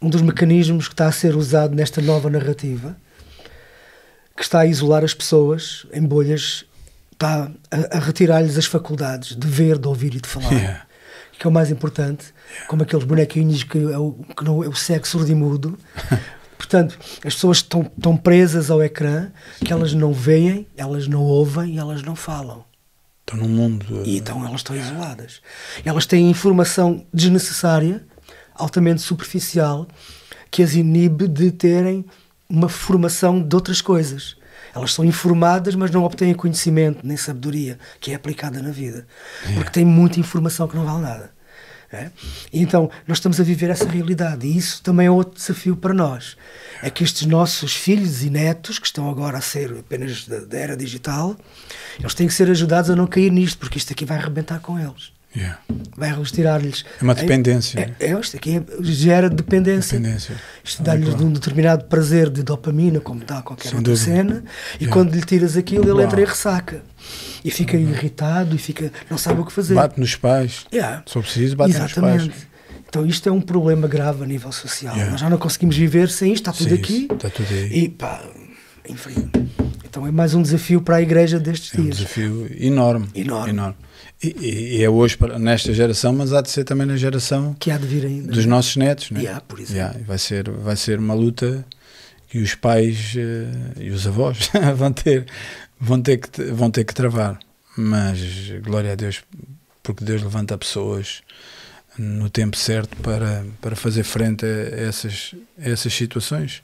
[0.00, 2.96] um dos mecanismos que está a ser usado nesta nova narrativa,
[4.36, 6.64] que está a isolar as pessoas em bolhas,
[7.22, 10.52] está a, a retirar-lhes as faculdades de ver, de ouvir e de falar.
[10.52, 10.86] Yeah.
[11.38, 12.26] Que é o mais importante,
[12.68, 15.78] como aqueles bonequinhos que é o, que não, é o cego surdo e mudo.
[16.56, 19.30] Portanto, as pessoas estão tão presas ao ecrã
[19.64, 22.64] que elas não veem, elas não ouvem e elas não falam.
[23.20, 24.02] Estou num mundo.
[24.04, 25.40] E então elas estão isoladas.
[25.84, 28.04] Elas têm informação desnecessária,
[28.54, 29.88] altamente superficial,
[30.50, 32.04] que as inibe de terem
[32.48, 34.36] uma formação de outras coisas.
[34.74, 39.06] Elas são informadas, mas não obtêm conhecimento nem sabedoria que é aplicada na vida.
[39.54, 41.30] Porque têm muita informação que não vale nada.
[41.92, 42.10] é?
[42.52, 44.46] Então, nós estamos a viver essa realidade.
[44.46, 46.36] E isso também é outro desafio para nós.
[46.82, 50.58] É que estes nossos filhos e netos, que estão agora a ser apenas da, da
[50.58, 51.36] era digital,
[52.00, 54.78] eles têm que ser ajudados a não cair nisto, porque isto aqui vai arrebentar com
[54.78, 55.12] eles.
[55.34, 55.58] Yeah.
[55.96, 56.84] Vai retirar-lhes.
[57.00, 57.94] É uma dependência.
[57.98, 59.98] É, é, isto aqui é- gera dependência.
[59.98, 60.36] Dependência.
[60.62, 61.24] Isto dá-lhes claro.
[61.26, 64.12] um determinado prazer de dopamina, como dá qualquer Sem outra dúvida.
[64.14, 64.44] cena,
[64.78, 64.92] e Yeah.
[64.92, 66.02] quando lhe tiras aquilo, ele Uau.
[66.02, 66.82] entra em ressaca.
[67.44, 69.74] E fica irritado e fica, não sabe o que fazer.
[69.74, 70.66] Bate nos pais.
[70.72, 71.02] Yeah.
[71.08, 72.28] For preciso, bate nos Exatamente.
[72.30, 72.46] pais.
[72.88, 74.92] Então isto é um problema grave a nível social.
[74.94, 75.12] Yeah.
[75.12, 77.08] Nós já não conseguimos viver sem isto, está tudo Sim, aqui.
[77.10, 77.84] Está tudo aí.
[77.84, 78.22] E pá,
[78.86, 79.30] enfim.
[79.92, 81.98] Então é mais um desafio para a igreja destes É um dias.
[81.98, 83.08] desafio enorme.
[83.14, 83.74] Enorme.
[84.22, 87.70] E, e- e é hoje nesta geração, mas há de ser também na geração Que
[87.70, 88.32] há de vir ainda.
[88.32, 89.10] dos nossos netos.
[89.10, 89.20] Né?
[89.20, 89.76] Yeah, por exemplo.
[89.76, 91.62] Yeah, vai, ser, vai ser uma luta
[92.30, 94.48] que os pais eh, e os avós
[94.78, 95.26] vão ter,
[95.78, 97.38] vão, ter que, vão ter que travar.
[97.76, 98.18] Mas
[98.62, 99.20] glória a Deus,
[99.82, 101.20] porque Deus levanta pessoas
[101.98, 104.48] no tempo certo para, para fazer frente a
[104.88, 106.62] essas, a essas situações.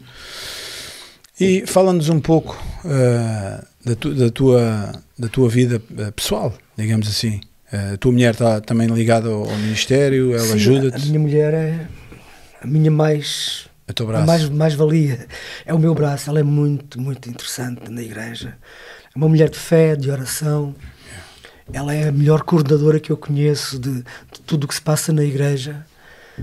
[1.40, 7.08] E fala-nos um pouco uh, da, tu, da, tua, da tua vida eh, pessoal, digamos
[7.08, 7.40] assim.
[7.72, 10.96] Uh, a tua mulher está também ligada ao, ao Ministério, ela ajuda-te?
[10.96, 11.86] A minha mulher é
[12.60, 13.68] a minha mais.
[13.86, 14.24] A tua braço.
[14.24, 15.26] A mais, mais valia.
[15.64, 18.56] É o meu braço, ela é muito, muito interessante na igreja.
[19.14, 20.74] É uma mulher de fé, de oração.
[21.72, 25.12] Ela é a melhor coordenadora que eu conheço de, de tudo o que se passa
[25.12, 25.86] na igreja.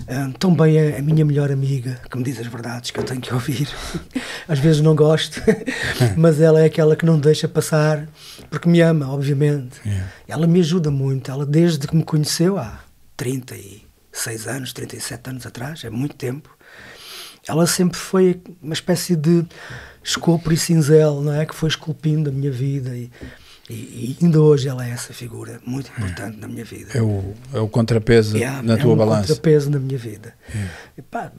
[0.07, 3.21] Um, também é a minha melhor amiga, que me diz as verdades que eu tenho
[3.21, 3.67] que ouvir.
[4.47, 5.41] Às vezes não gosto,
[6.17, 8.07] mas ela é aquela que não deixa passar,
[8.49, 9.79] porque me ama, obviamente.
[9.85, 10.07] Yeah.
[10.27, 11.31] Ela me ajuda muito.
[11.31, 12.79] Ela, desde que me conheceu, há
[13.17, 16.55] 36 anos, 37 anos atrás, é muito tempo,
[17.47, 19.45] ela sempre foi uma espécie de
[20.03, 21.45] escopo e cinzel, não é?
[21.45, 22.95] Que foi esculpindo a minha vida.
[22.95, 23.09] E,
[23.69, 26.39] e, e, ainda hoje ela é essa figura muito importante é.
[26.39, 26.91] na minha vida.
[26.93, 29.21] É o, é o contrapeso yeah, na é tua um balança.
[29.21, 30.35] É o contrapeso na minha vida.
[30.53, 30.73] Yeah.
[30.97, 31.31] E, pá,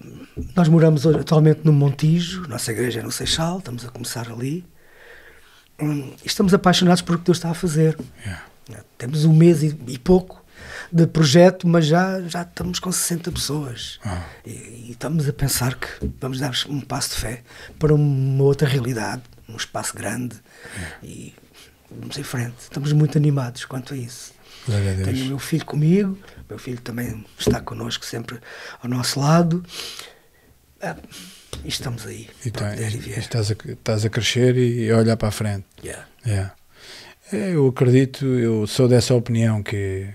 [0.54, 4.64] nós moramos atualmente no Montijo, nossa igreja é no Seixal, estamos a começar ali.
[5.80, 7.96] Hum, estamos apaixonados por o que Deus está a fazer.
[8.24, 8.42] Yeah.
[8.98, 10.44] Temos um mês e, e, pouco
[10.90, 14.00] de projeto, mas já, já estamos com 60 pessoas.
[14.04, 14.24] Ah.
[14.44, 15.88] E, e estamos a pensar que
[16.20, 17.42] vamos dar um passo de fé
[17.78, 20.34] para uma outra realidade, um espaço grande.
[21.04, 21.32] E
[21.90, 22.54] vamos em frente.
[22.60, 24.34] Estamos muito animados quanto a isso.
[24.68, 26.18] A Tenho o meu filho comigo,
[26.48, 28.38] meu filho também está connosco sempre
[28.82, 29.64] ao nosso lado.
[30.82, 30.96] Ah,
[31.64, 32.28] e estamos aí.
[32.44, 35.64] E, tá, e estás, a, estás a crescer e a olhar para a frente.
[35.84, 36.06] Yeah.
[36.26, 36.54] Yeah.
[37.32, 40.08] Eu acredito, eu sou dessa opinião que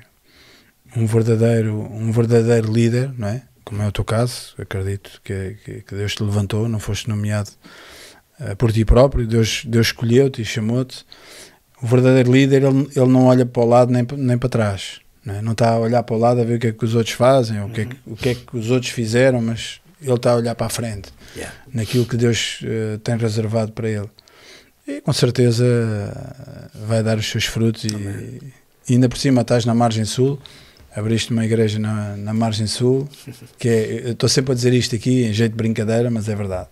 [0.96, 3.44] um verdadeiro, um verdadeiro líder, não é?
[3.64, 7.50] Como é o teu caso, acredito que, que, que Deus te levantou, não foste nomeado
[8.40, 11.06] uh, por ti próprio, Deus, Deus escolheu-te e chamou-te
[11.82, 15.02] o verdadeiro líder ele, ele não olha para o lado nem, nem para trás.
[15.26, 15.42] Não, é?
[15.42, 17.16] não está a olhar para o lado a ver o que é que os outros
[17.16, 20.14] fazem, ou o, que é que, o que é que os outros fizeram, mas ele
[20.14, 21.54] está a olhar para a frente, yeah.
[21.72, 24.10] naquilo que Deus uh, tem reservado para ele.
[24.88, 25.64] E com certeza
[26.88, 27.84] vai dar os seus frutos.
[27.84, 27.94] E,
[28.90, 30.40] e, ainda por cima estás na margem sul,
[30.96, 33.08] abriste uma igreja na, na margem sul,
[33.60, 36.68] que é, estou sempre a dizer isto aqui em jeito de brincadeira, mas é verdade.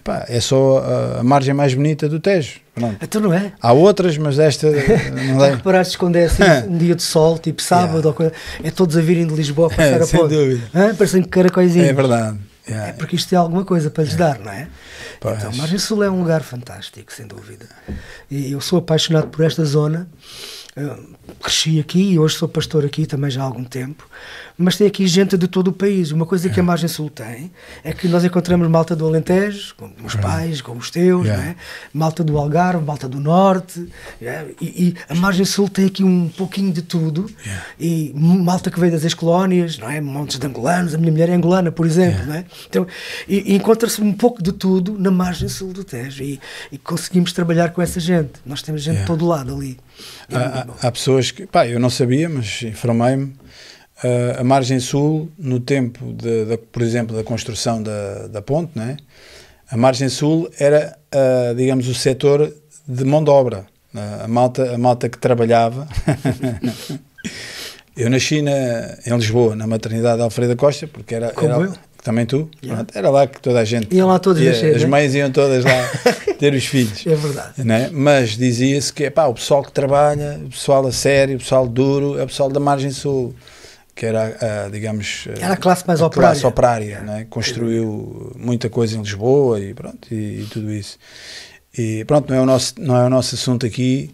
[0.00, 2.60] Epá, é só a, a, margem mais bonita do Tejo.
[2.74, 2.96] Pronto.
[3.02, 3.52] Então não é?
[3.60, 4.66] Há outras, mas esta
[5.34, 5.50] não é.
[5.50, 8.08] Reparaste quando é assim, um dia de sol, tipo sábado, yeah.
[8.08, 8.32] ou coisa,
[8.64, 10.34] é todos a virem de Lisboa a passar é, a Sem ponte.
[10.34, 10.62] dúvida.
[10.96, 11.88] Parecem caracóizinhos.
[11.88, 12.38] É verdade.
[12.66, 12.88] Yeah.
[12.88, 14.38] É porque isto tem alguma coisa para lhes yeah.
[14.38, 14.68] dar, não é?
[15.20, 15.36] Pois.
[15.36, 17.66] Então, Margem Sul é um lugar fantástico, sem dúvida.
[18.30, 20.08] E eu sou apaixonado por esta zona.
[20.80, 24.08] Eu cresci aqui e hoje sou pastor aqui também já há algum tempo
[24.60, 26.12] mas tem aqui gente de todo o país.
[26.12, 26.66] Uma coisa que a é.
[26.66, 27.50] Margem Sul tem
[27.82, 31.50] é que nós encontramos malta do Alentejo, como os pais, como os teus, yeah.
[31.50, 31.56] é?
[31.94, 33.88] malta do Algarve, malta do Norte,
[34.20, 34.44] é?
[34.60, 37.30] e, e, a Margem Sul tem aqui um pouquinho de tudo,
[37.78, 39.98] e malta que veio das ex-colónias, não é?
[39.98, 42.44] montes de angolanos, a minha mulher é angolana, por exemplo, não é?
[42.68, 42.86] Então,
[43.26, 46.38] e, e encontra-se um pouco de tudo na Margem Sul do Tejo, e,
[46.70, 48.32] e conseguimos trabalhar com essa gente.
[48.44, 49.78] Nós temos gente de todo lado ali.
[50.32, 53.34] Há, há, pessoas que, pá, eu não sabia, mas informei-me
[54.02, 58.72] Uh, a margem sul, no tempo, de, de, por exemplo, da construção da, da ponte,
[58.74, 58.96] né?
[59.70, 62.52] a margem sul era, uh, digamos, o setor
[62.86, 63.66] de mão de obra.
[63.94, 65.86] Uh, a, malta, a malta que trabalhava.
[67.96, 71.32] eu nasci na, em Lisboa, na maternidade Alfredo Costa, porque era.
[71.32, 71.74] Como era, eu?
[72.02, 72.48] Também tu?
[72.62, 72.86] Yeah.
[72.94, 73.94] Era lá que toda a gente.
[73.94, 74.88] Iam lá todos ia, nascer, As né?
[74.88, 75.90] mães iam todas lá
[76.38, 77.06] ter os filhos.
[77.06, 77.62] É verdade.
[77.62, 77.90] Né?
[77.92, 82.18] Mas dizia-se que epá, o pessoal que trabalha, o pessoal a sério, o pessoal duro,
[82.18, 83.34] é o pessoal da margem sul
[83.94, 87.26] que era, a, digamos, era a classe mais a operária, classe operária né?
[87.28, 90.96] construiu muita coisa em Lisboa e pronto e, e, tudo isso.
[91.76, 94.10] E pronto, não é o nosso não é o nosso assunto aqui,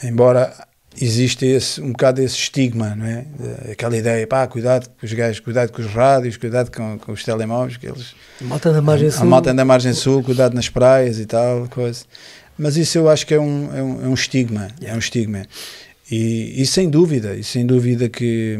[0.00, 0.54] embora
[1.00, 3.24] existe esse um bocado esse estigma, não é?
[3.72, 7.22] Aquela ideia, pá, cuidado com os gajos, cuidado com os rádios, cuidado com, com os
[7.22, 10.68] telemóveis, que eles a malta da margem sul, a malta da margem sul, cuidado nas
[10.68, 12.04] praias e tal, coisa.
[12.58, 15.46] Mas isso eu acho que é um, é um, é um estigma, é um estigma.
[16.10, 18.58] E, e, sem dúvida, e sem dúvida que,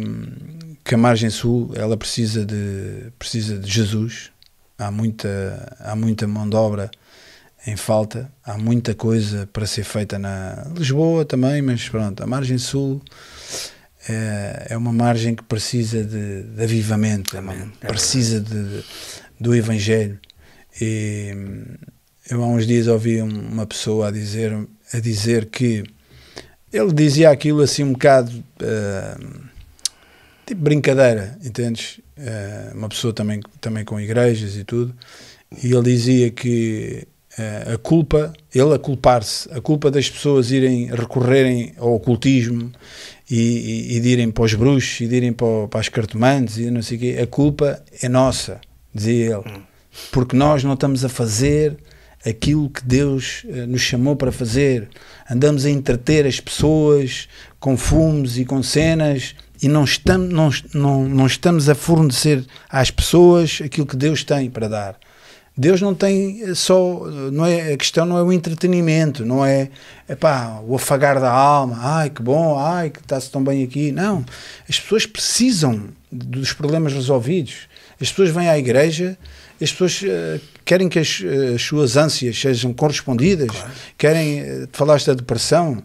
[0.85, 4.31] que a margem sul ela precisa de, precisa de Jesus.
[4.79, 6.91] Há muita, há muita mão de obra
[7.67, 12.59] em falta, há muita coisa para ser feita na Lisboa também, mas pronto, a margem
[12.59, 13.03] sul
[14.09, 18.85] é, é uma margem que precisa de, de avivamento, é precisa de,
[19.41, 20.19] do Evangelho.
[20.81, 21.35] E
[22.31, 24.53] eu há uns dias ouvi uma pessoa a dizer,
[24.93, 25.83] a dizer que
[26.73, 29.47] ele dizia aquilo assim um bocado uh,
[30.47, 32.01] tipo brincadeira, entendes?
[32.17, 34.95] Uh, uma pessoa também, também com igrejas e tudo,
[35.63, 37.07] e ele dizia que
[37.75, 42.73] a culpa, ele a culpar-se, a culpa das pessoas irem recorrerem ao ocultismo
[43.31, 46.57] e, e, e de irem para os bruxos e de irem para, para as cartomantes
[46.57, 48.61] e não sei o quê, a culpa é nossa,
[48.95, 49.63] dizia ele,
[50.11, 51.77] porque nós não estamos a fazer
[52.25, 54.89] aquilo que Deus uh, nos chamou para fazer.
[55.31, 57.29] Andamos a entreter as pessoas
[57.61, 62.91] com fumos e com cenas e não estamos, não, não, não estamos a fornecer às
[62.91, 64.99] pessoas aquilo que Deus tem para dar.
[65.59, 69.71] Deus não tem só, não é, a questão não é o entretenimento, não é
[70.07, 73.91] epá, o afagar da alma, ai que bom, ai que está-se tão bem aqui.
[73.91, 74.23] Não,
[74.69, 77.69] as pessoas precisam dos problemas resolvidos.
[77.99, 79.17] As pessoas vêm à igreja,
[79.61, 81.23] as pessoas uh, querem que as,
[81.55, 83.71] as, suas ânsias sejam correspondidas, claro.
[83.97, 85.83] querem, uh, falaste da depressão,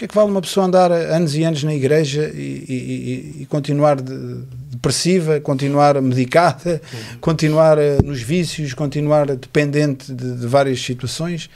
[0.00, 3.46] que é que vale uma pessoa andar anos e anos na igreja e, e, e
[3.46, 7.18] continuar de, depressiva, continuar medicada, uhum.
[7.20, 11.50] continuar uh, nos vícios, continuar dependente de, de, várias situações?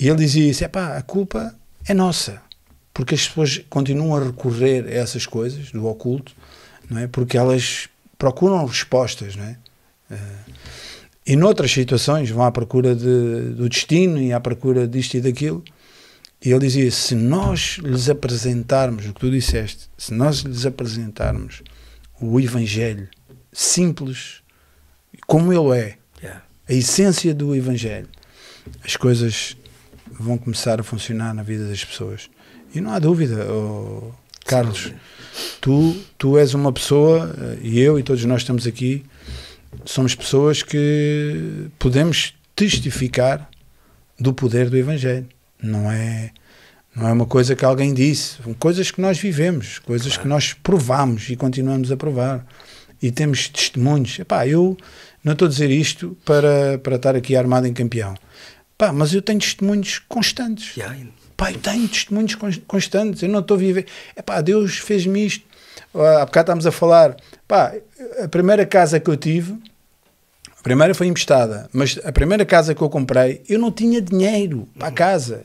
[0.00, 1.54] E ele dizia isso: é pá, a culpa
[1.86, 2.40] é nossa,
[2.94, 6.32] porque as pessoas continuam a recorrer a essas coisas do oculto,
[6.88, 7.06] não é?
[7.06, 7.86] Porque elas
[8.16, 9.58] procuram respostas, não é?
[10.10, 10.52] Uh,
[11.26, 15.62] e noutras situações vão à procura de, do destino e à procura disto e daquilo
[16.44, 21.62] e ele dizia: se nós lhes apresentarmos o que tu disseste, se nós lhes apresentarmos
[22.20, 23.08] o Evangelho
[23.52, 24.42] simples,
[25.26, 26.42] como ele é, yeah.
[26.68, 28.08] a essência do Evangelho,
[28.84, 29.56] as coisas
[30.10, 32.28] vão começar a funcionar na vida das pessoas.
[32.74, 34.12] E não há dúvida, oh,
[34.44, 34.92] Carlos,
[35.60, 39.04] tu, tu és uma pessoa, eh, e eu e todos nós estamos aqui,
[39.84, 43.48] somos pessoas que podemos testificar
[44.18, 45.26] do poder do Evangelho.
[45.62, 46.30] Não é,
[46.94, 50.22] não é uma coisa que alguém disse, são coisas que nós vivemos, coisas claro.
[50.22, 52.46] que nós provamos e continuamos a provar.
[53.02, 54.18] E temos testemunhos.
[54.18, 54.76] Epá, eu
[55.22, 58.14] não estou a dizer isto para, para estar aqui armado em campeão.
[58.78, 60.76] Pá, mas eu tenho testemunhos constantes.
[60.76, 60.96] Yeah.
[61.36, 62.36] Pá, eu tenho testemunhos
[62.66, 63.22] constantes.
[63.22, 63.86] Eu não estou a viver.
[64.16, 65.44] Epá, Deus fez-me isto.
[65.94, 67.16] Há bocado estamos a falar.
[67.46, 67.74] Pá,
[68.22, 69.56] a primeira casa que eu tive,
[70.64, 74.88] primeira foi emprestada, mas a primeira casa que eu comprei, eu não tinha dinheiro para
[74.88, 75.44] a casa.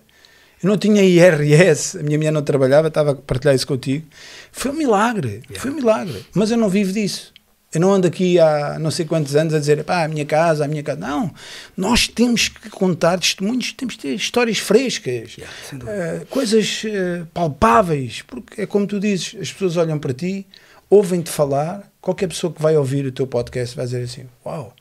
[0.64, 4.06] Eu não tinha IRS, a minha mulher não trabalhava, estava a partilhar isso contigo.
[4.52, 5.60] Foi um milagre, yeah.
[5.60, 6.26] foi um milagre.
[6.34, 7.34] Mas eu não vivo disso.
[7.74, 10.66] Eu não ando aqui há não sei quantos anos a dizer, pá, a minha casa,
[10.66, 11.00] a minha casa.
[11.00, 11.34] Não,
[11.78, 18.22] nós temos que contar testemunhos, temos que ter histórias frescas, yeah, uh, coisas uh, palpáveis,
[18.24, 20.48] porque é como tu dizes, as pessoas olham para ti,
[20.90, 24.74] ouvem-te falar, qualquer pessoa que vai ouvir o teu podcast vai dizer assim, uau,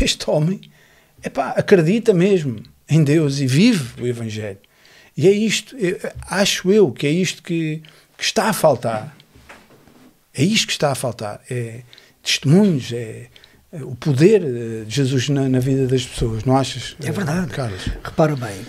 [0.00, 0.60] este homem,
[1.24, 4.58] epá, acredita mesmo em Deus e vive o Evangelho.
[5.16, 5.76] E é isto,
[6.28, 7.82] acho eu que é isto que,
[8.16, 9.16] que, está a faltar.
[10.34, 11.40] É isto que está a faltar.
[11.50, 11.82] É
[12.22, 13.28] testemunhos, é,
[13.70, 14.40] é o poder
[14.84, 16.96] de Jesus na, na, vida das pessoas, não achas?
[17.02, 17.50] É verdade.
[17.50, 17.84] Carlos?
[18.02, 18.64] Repara bem,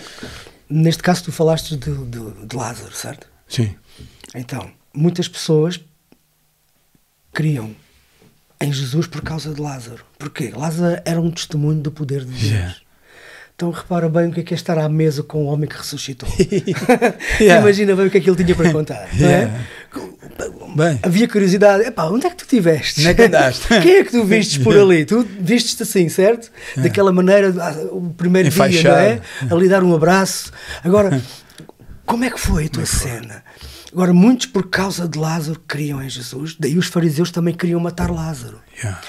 [0.68, 3.28] neste caso tu falaste de, de, de Lázaro, certo?
[3.48, 3.74] Sim.
[4.34, 5.80] Então, muitas pessoas
[7.32, 7.74] criam
[8.64, 10.04] em Jesus por causa de Lázaro.
[10.18, 10.52] Porquê?
[10.54, 12.42] Lázaro era um testemunho do poder de Deus.
[12.42, 12.76] Yeah.
[13.54, 15.76] Então repara bem o que é, que é estar à mesa com o homem que
[15.76, 16.28] ressuscitou.
[17.40, 17.62] yeah.
[17.62, 19.08] Imagina bem o que é que ele tinha para contar.
[19.14, 19.52] Yeah.
[19.52, 19.74] É?
[20.74, 20.98] Bem.
[21.02, 21.84] Havia curiosidade.
[21.84, 23.00] Epá, onde é que tu estiveste?
[23.00, 23.68] Onde é que andaste?
[23.80, 25.04] Quem é que tu vistes por ali?
[25.04, 26.50] Tu vistes assim, certo?
[26.70, 26.82] Yeah.
[26.82, 28.82] Daquela maneira, ah, o primeiro Enfaixado.
[28.82, 29.54] dia, não é?
[29.54, 30.50] Ali dar um abraço.
[30.82, 31.22] Agora,
[32.04, 33.44] como é que foi a tua cena?
[33.94, 38.10] Agora, muitos por causa de Lázaro criam em Jesus, daí os fariseus também queriam matar
[38.10, 38.60] Lázaro.
[38.76, 39.00] Yeah,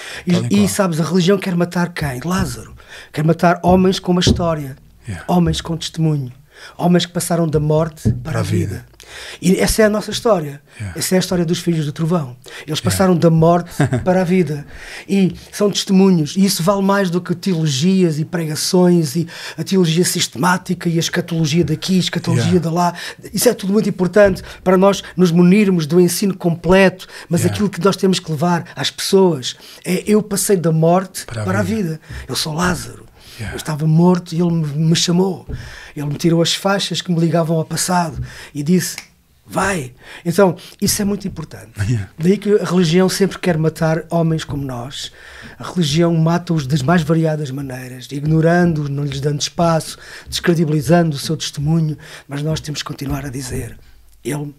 [0.51, 2.21] e, e, sabes, a religião quer matar quem?
[2.23, 2.75] Lázaro.
[3.11, 5.25] Quer matar homens com uma história, yeah.
[5.27, 6.31] homens com testemunho,
[6.77, 8.67] homens que passaram da morte para, para a vida.
[8.67, 8.95] vida.
[9.41, 10.61] E essa é a nossa história.
[10.79, 10.99] Yeah.
[10.99, 12.35] Essa é a história dos filhos do trovão.
[12.65, 13.21] Eles passaram yeah.
[13.21, 13.71] da morte
[14.03, 14.65] para a vida.
[15.07, 16.35] E são testemunhos.
[16.35, 19.27] E isso vale mais do que teologias e pregações e
[19.57, 22.69] a teologia sistemática e a escatologia daqui, a escatologia yeah.
[22.69, 22.93] de lá.
[23.33, 27.07] Isso é tudo muito importante para nós nos munirmos do ensino completo.
[27.29, 31.43] Mas aquilo que nós temos que levar às pessoas é: eu passei da morte para,
[31.43, 31.79] para a, vida.
[31.79, 32.01] a vida.
[32.27, 33.05] Eu sou Lázaro.
[33.39, 35.47] Eu estava morto e ele me chamou.
[35.95, 38.21] Ele me tirou as faixas que me ligavam ao passado
[38.53, 38.97] e disse:
[39.47, 39.93] Vai!
[40.25, 41.71] Então, isso é muito importante.
[41.87, 42.09] Yeah.
[42.17, 45.11] Daí que a religião sempre quer matar homens como nós.
[45.59, 51.37] A religião mata-os das mais variadas maneiras, ignorando-os, não lhes dando espaço, descredibilizando o seu
[51.37, 51.95] testemunho.
[52.27, 53.77] Mas nós temos que continuar a dizer:
[54.23, 54.51] Ele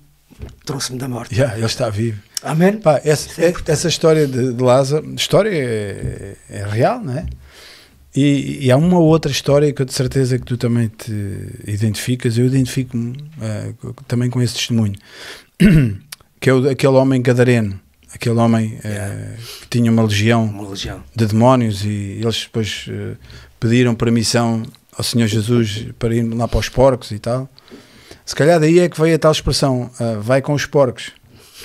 [0.65, 1.35] trouxe-me da morte.
[1.35, 2.21] Yeah, ele está vivo.
[2.43, 2.79] Amém?
[2.79, 7.27] Pá, essa, é, essa, história de, de Lázaro, história é, é real, não é?
[8.17, 11.13] E, e, há uma outra história que eu de certeza que tu também te
[11.67, 14.95] identificas, eu identifico-me uh, também com esse testemunho,
[16.41, 17.79] que é o, aquele homem gadareno,
[18.15, 23.19] aquele homem uh, que tinha uma legião, uma legião, de demónios e eles depois uh,
[23.61, 24.63] pediram permissão
[24.97, 27.47] ao Senhor Jesus para ir lá para os porcos e tal.
[28.25, 29.91] Se calhar daí é que veio a tal expressão,
[30.23, 31.13] vai com os porcos.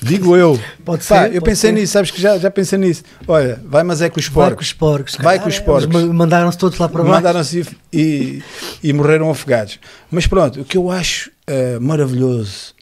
[0.03, 0.59] Digo eu.
[0.83, 1.27] Pode Pá, ser.
[1.27, 1.75] eu pode pensei ser.
[1.79, 3.03] nisso, sabes que já, já pensei nisso.
[3.27, 4.67] Olha, vai, mas é com os Vai com porcos.
[4.67, 5.15] os porcos.
[5.21, 5.85] Vai com os porcos.
[5.85, 7.15] ma- Mandaram-se todos lá para baixo.
[7.15, 8.41] Mandaram-se e,
[8.83, 9.79] e, morreram afogados.
[10.09, 12.73] Mas pronto, o que eu acho eh, maravilhoso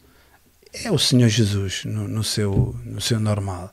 [0.72, 3.70] é o Senhor Jesus no, no seu, no seu normal.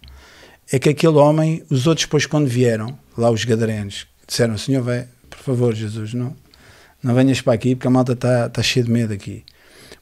[0.69, 5.07] É que aquele homem, os outros depois quando vieram, lá os gadarenos, disseram, Senhor, vai,
[5.29, 6.35] por favor Jesus, não,
[7.01, 9.45] não venhas para aqui porque a malta está tá cheia de medo aqui.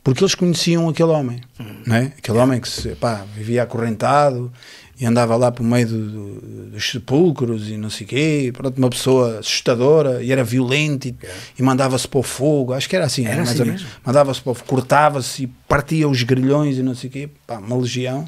[0.05, 1.41] Porque eles conheciam aquele homem,
[1.85, 2.11] não é?
[2.17, 4.53] Aquele homem que se, pá, vivia acorrentado
[4.99, 8.77] e andava lá por meio do- do- dos sepulcros e não sei o quê, pronto,
[8.77, 11.15] uma pessoa assustadora e era violento e,
[11.57, 13.83] e mandava-se para o fogo, acho que era assim, Era mais assim ou menos.
[14.05, 17.57] mandava-se para o fogo, cortava-se e partia os grilhões e não sei o quê, pá,
[17.57, 18.19] uma legião,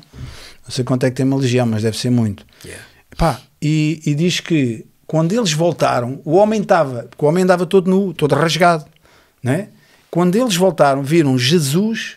[0.64, 2.44] não sei quanto é que tem uma legião, mas deve ser muito.
[3.16, 7.66] Pá, e, e diz que quando eles voltaram, o homem estava, porque o homem andava
[7.68, 8.84] todo nu, todo rasgado,
[9.44, 9.70] né?
[10.18, 12.16] Quando eles voltaram, viram Jesus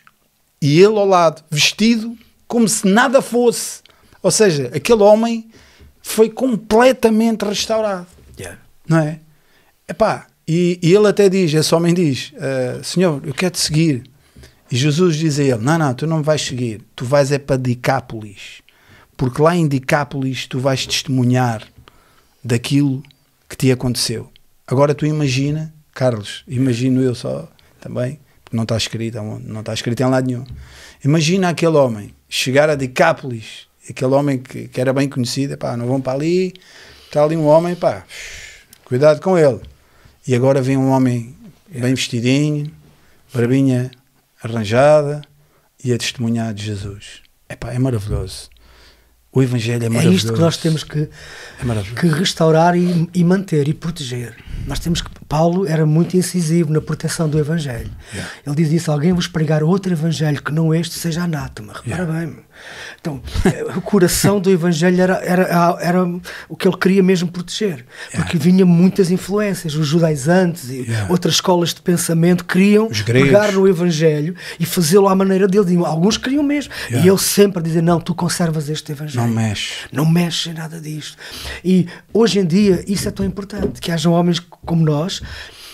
[0.58, 2.16] e ele ao lado, vestido
[2.48, 3.82] como se nada fosse.
[4.22, 5.50] Ou seja, aquele homem
[6.00, 8.06] foi completamente restaurado,
[8.38, 8.58] Yeah.
[8.88, 9.20] não é?
[9.86, 14.04] Epá, e, e ele até diz, esse homem diz, "Ah, Senhor, eu quero te seguir.
[14.72, 17.38] E Jesus diz a ele, não, não, tu não me vais seguir, tu vais é
[17.38, 18.62] para Dicápolis,
[19.14, 21.68] porque lá em Dicápolis tu vais testemunhar
[22.42, 23.02] daquilo
[23.46, 24.32] que te aconteceu.
[24.66, 27.46] Agora tu imagina, Carlos, imagino eu só
[27.80, 29.48] também, porque não está escrito, aonde?
[29.48, 30.44] não está escrito em lado nenhum.
[31.04, 35.86] Imagina aquele homem chegar a Dicápolis, aquele homem que, que era bem conhecido, pá, não
[35.86, 36.54] vão para ali,
[37.06, 38.04] está ali um homem, pá,
[38.84, 39.60] cuidado com ele.
[40.26, 41.34] E agora vem um homem
[41.68, 42.70] bem vestidinho,
[43.32, 43.90] barbinha
[44.42, 45.22] arranjada
[45.82, 47.22] e a testemunhar de Jesus.
[47.48, 48.50] Epá, é maravilhoso.
[49.32, 50.16] O Evangelho é É maravilhoso.
[50.16, 51.08] isto que nós temos que,
[51.60, 54.34] É que restaurar e, e manter e proteger.
[54.66, 55.08] Nós temos que.
[55.28, 57.90] Paulo era muito incisivo na proteção do Evangelho.
[58.12, 58.30] Yeah.
[58.44, 61.74] Ele dizia: se alguém vos pregar outro Evangelho que não este, seja anátema.
[61.74, 62.26] Repara Yeah.
[62.26, 62.38] bem.
[63.00, 66.04] Então, eh, o coração do Evangelho era, era, era
[66.48, 67.84] o que ele queria mesmo proteger.
[68.14, 69.74] Porque vinha muitas influências.
[69.74, 71.12] Os judaizantes e Yeah.
[71.12, 75.70] outras escolas de pensamento queriam pegar no Evangelho e fazê-lo à maneira deles.
[75.70, 76.72] E alguns queriam mesmo.
[76.88, 77.06] Yeah.
[77.06, 79.26] E ele sempre a dizer: não, tu conservas este Evangelho.
[79.26, 79.72] Não mexe.
[79.92, 81.16] Não mexe em nada disto.
[81.64, 85.22] E hoje em dia isso é tão importante, que hajam homens como nós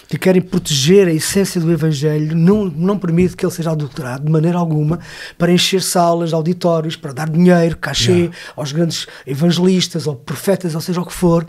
[0.08, 4.30] que querem proteger a essência do Evangelho, não, não permite que ele seja adulterado de
[4.30, 5.00] maneira alguma
[5.36, 8.36] para encher salas, auditórios, para dar dinheiro, cachê Yeah.
[8.56, 11.46] aos grandes evangelistas ou profetas, ou seja o que for.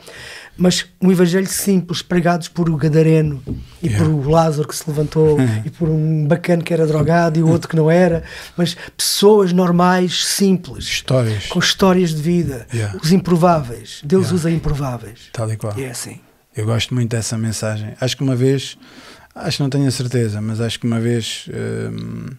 [0.60, 3.44] Mas um evangelho simples, pregados por o Gadareno
[3.82, 4.04] e Yeah.
[4.04, 7.48] por o Lázaro que se levantou e por um bacana que era drogado e o
[7.50, 8.24] outro que não era,
[8.58, 11.46] mas pessoas normais, simples, Histórias.
[11.46, 12.98] com histórias de vida, Yeah.
[13.02, 14.02] os improváveis.
[14.04, 15.30] Deus usa improváveis.
[15.32, 15.78] Tal e qual.
[15.78, 16.20] E é assim.
[16.58, 17.94] Eu gosto muito dessa mensagem.
[18.02, 18.78] Acho que uma vez,
[19.36, 22.36] acho que não tenho a certeza, mas acho que uma vez hum,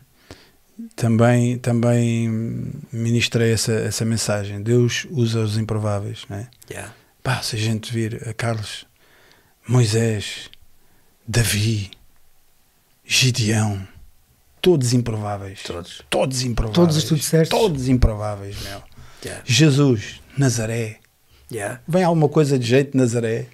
[0.96, 2.28] também, também
[2.92, 4.60] ministrei essa, essa mensagem.
[4.60, 6.48] Deus usa os improváveis, não é?
[7.22, 8.84] Pá, se a gente vir a Carlos,
[9.66, 10.50] Moisés,
[11.26, 11.92] Davi,
[13.04, 13.86] Gideão,
[14.60, 15.62] todos improváveis.
[15.62, 16.02] Todos.
[16.10, 16.74] Todos improváveis.
[16.74, 17.50] Todos os tu disseste.
[17.50, 18.82] Todos improváveis, meu.
[19.24, 19.44] Yeah.
[19.46, 20.98] Jesus, Nazaré,
[21.50, 21.80] Yeah.
[21.88, 23.46] vem alguma coisa de jeito de Nazaré?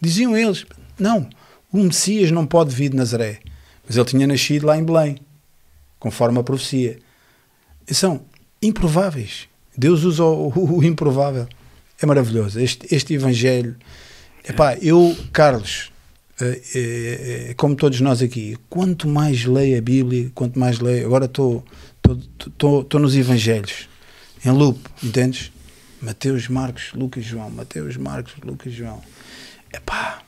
[0.00, 0.64] Diziam eles,
[0.98, 1.28] não,
[1.72, 3.40] o Messias não pode vir de Nazaré.
[3.86, 5.16] Mas ele tinha nascido lá em Belém,
[5.98, 6.98] conforme a profecia.
[7.88, 8.22] E são
[8.62, 9.48] improváveis.
[9.76, 11.48] Deus usa o, o- o improvável.
[12.00, 12.60] É maravilhoso.
[12.60, 13.76] Este, este Evangelho.
[14.48, 15.90] Epá, eu, Carlos,
[16.40, 21.04] eh, eh, eh, como todos nós aqui, quanto mais leio a Bíblia, quanto mais leio.
[21.06, 21.64] Agora estou
[22.98, 23.88] nos Evangelhos,
[24.44, 25.52] em loop, entendes?
[26.00, 27.50] Mateus, Marcos, Lucas, João.
[27.50, 29.02] Mateus, Marcos, Lucas, João.
[29.72, 30.18] Epá,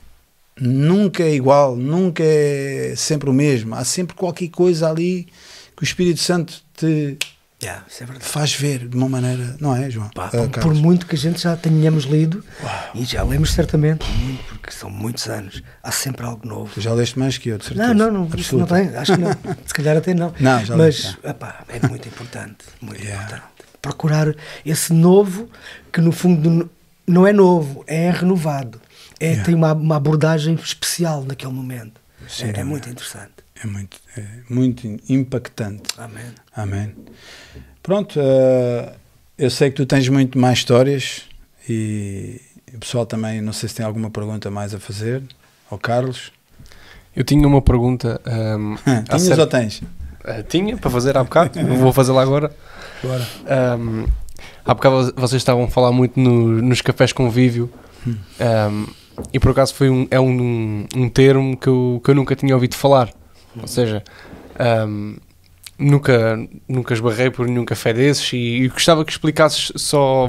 [0.59, 3.75] nunca é igual, nunca é sempre o mesmo.
[3.75, 5.27] Há sempre qualquer coisa ali
[5.75, 7.17] que o Espírito Santo te
[7.63, 10.09] Yeah, é faz ver de uma maneira, não é, João?
[10.09, 12.43] Pá, Ah, por, muito que a gente já tenhamos lido,
[12.93, 16.73] e já lemos certamente, muito, porque são muitos anos, há sempre algo novo.
[16.73, 17.93] Tu já leste mais que eu, de certeza.
[17.93, 19.31] Não, não, não, isso não tem, acho que não.
[19.65, 20.33] Se calhar até não.
[20.41, 23.23] Não, já Mas li, epá, é muito importante, muito Yeah.
[23.23, 23.53] importante.
[23.81, 25.49] Procurar esse novo,
[25.89, 26.69] que no fundo
[27.07, 28.81] não é novo, é renovado.
[29.19, 29.43] É, Yeah.
[29.45, 32.01] Tem uma, uma abordagem especial naquele momento.
[32.27, 33.31] Sim, é, é muito interessante.
[33.63, 35.83] É muito, é muito impactante.
[35.97, 36.25] Amém.
[36.55, 36.95] Amém.
[37.81, 38.93] Pronto, eh,
[39.37, 41.23] eu sei que tu tens muito mais histórias
[41.69, 42.41] e
[42.73, 45.23] o pessoal também, não sei se tem alguma pergunta mais a fazer.
[45.69, 46.31] Ao Carlos.
[47.15, 48.19] Eu tinha uma pergunta.
[48.25, 48.75] ahm,
[49.05, 49.81] Tinhas acerca- ou tens?
[50.25, 52.55] Ah, tinha para fazer há bocado, vou fazê-la agora.
[53.01, 53.27] Bora.
[53.47, 54.05] Ahm,
[54.65, 57.71] há bocado vocês estavam a falar muito no- nos cafés convívio
[58.07, 58.15] Hum.
[58.39, 58.85] ahm,
[59.33, 62.53] e por acaso foi um, é um, um termo que eu, que eu nunca tinha
[62.53, 63.09] ouvido falar.
[63.59, 64.03] Ou seja,
[64.57, 65.15] ahm,
[65.77, 70.27] nunca, nunca esbarrei por nenhum café desses e, e gostava que explicasses só,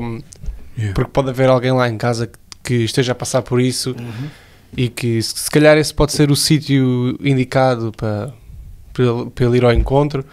[0.76, 0.92] Yeah.
[0.92, 4.28] porque pode haver alguém lá em casa que, que esteja a passar por isso Uhum.
[4.76, 8.34] e que se, se calhar esse pode ser o sítio indicado para,
[8.92, 10.24] para, ele, para ele ir ao encontro.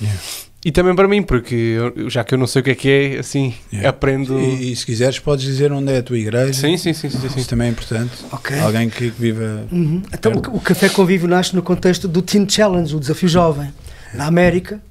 [0.00, 0.18] Yeah.
[0.62, 2.88] E também para mim, porque eu- já que eu não sei o que é que
[2.90, 3.88] é, assim, Yeah.
[3.88, 4.38] aprendo.
[4.38, 6.52] E, e se quiseres, podes dizer onde é a tua igreja.
[6.52, 7.40] Sim, sim, sim, sim, sim.
[7.40, 8.12] Isso também é importante.
[8.30, 8.58] Ok.
[8.58, 9.64] Alguém que viva.
[9.72, 10.02] Uhum.
[10.12, 13.72] Então, o, o Café Convívio nasce no contexto do Teen Challenge, o desafio jovem.
[14.12, 14.82] Na América,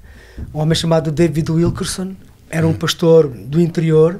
[0.52, 2.14] um homem chamado David Wilkerson
[2.48, 4.18] era um pastor do interior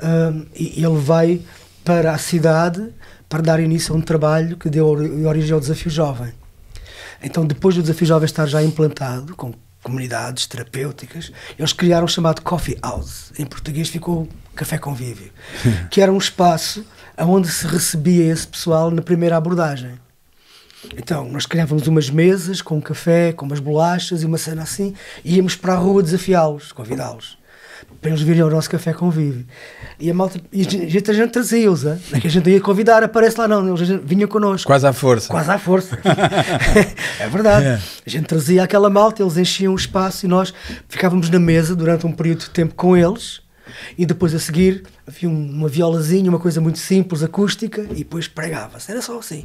[0.00, 1.40] hum, e ele vai
[1.84, 2.90] para a cidade
[3.28, 6.32] para dar início a um trabalho que deu ori- origem ao desafio jovem.
[7.22, 9.52] Então, depois do desafio jovem estar já implantado, com
[9.82, 13.32] comunidades terapêuticas, eles criaram o chamado Coffee House.
[13.38, 15.32] Em português ficou Café Convívio,
[15.90, 16.84] que era um espaço
[17.18, 19.98] onde se recebia esse pessoal na primeira abordagem.
[20.96, 24.94] Então, nós criávamos umas mesas com um café, com umas bolachas e uma cena assim,
[25.22, 27.36] e íamos para a rua desafiá-los, convidá-los,
[28.00, 29.44] para eles virem ao nosso café convívio.
[29.98, 33.02] E a malta, e a gente, a gente trazia-os, é que a gente ia convidar,
[33.02, 34.66] aparece lá não, eles vinham connosco.
[34.66, 35.28] Quase à força.
[35.28, 35.98] Quase à força.
[37.20, 37.66] é verdade.
[37.66, 37.80] É.
[38.06, 40.52] A gente trazia aquela malta, eles enchiam o espaço e nós
[40.88, 43.40] ficávamos na mesa durante um período de tempo com eles.
[43.96, 48.26] E depois a seguir havia um- uma violazinha, uma coisa muito simples, acústica, e depois
[48.26, 48.90] pregava-se.
[48.90, 49.42] Era só assim.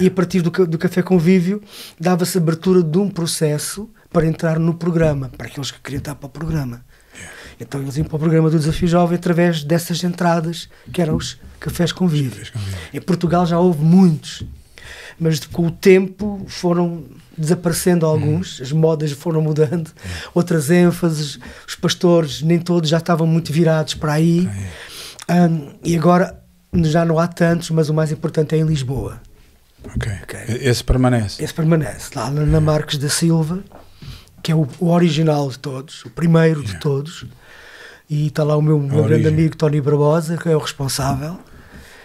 [0.00, 1.62] E a partir do, do Café Convívio
[1.98, 6.26] dava-se abertura de um processo para entrar no programa, para aqueles que queriam estar para
[6.26, 6.82] o programa.
[7.60, 11.38] Então eles iam para o programa do Desafio Jovem através dessas entradas, que eram os
[11.58, 12.46] cafés convívio.
[12.92, 14.42] Em Portugal já houve muitos,
[15.18, 17.04] mas com o tempo foram
[17.36, 19.90] desaparecendo alguns, as modas foram mudando,
[20.34, 24.48] outras ênfases, os pastores nem todos já estavam muito virados para aí,
[25.30, 26.42] Ahm, e agora
[26.74, 29.20] já não há tantos, mas o mais importante é em Lisboa.
[29.84, 30.12] Ok.
[30.24, 30.40] Ok.
[30.60, 31.42] Esse permanece.
[31.42, 33.60] Esse permanece lá na Marques da Silva,
[34.42, 37.26] que é o, o original de todos, o primeiro de todos.
[38.10, 41.38] E está lá o meu, meu grande amigo Tony Barbosa, que é o responsável.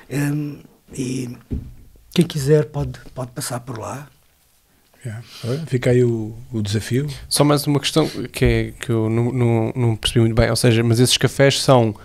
[0.07, 0.59] Hum,
[0.93, 1.35] e
[2.13, 4.07] quem quiser pode, pode passar por lá.
[5.03, 5.23] Yeah.
[5.65, 7.07] Fica aí o, o desafio.
[7.27, 10.47] Só mais uma questão que, é, que eu não, não, não percebi muito bem.
[10.47, 11.95] Ou seja, mas esses cafés são,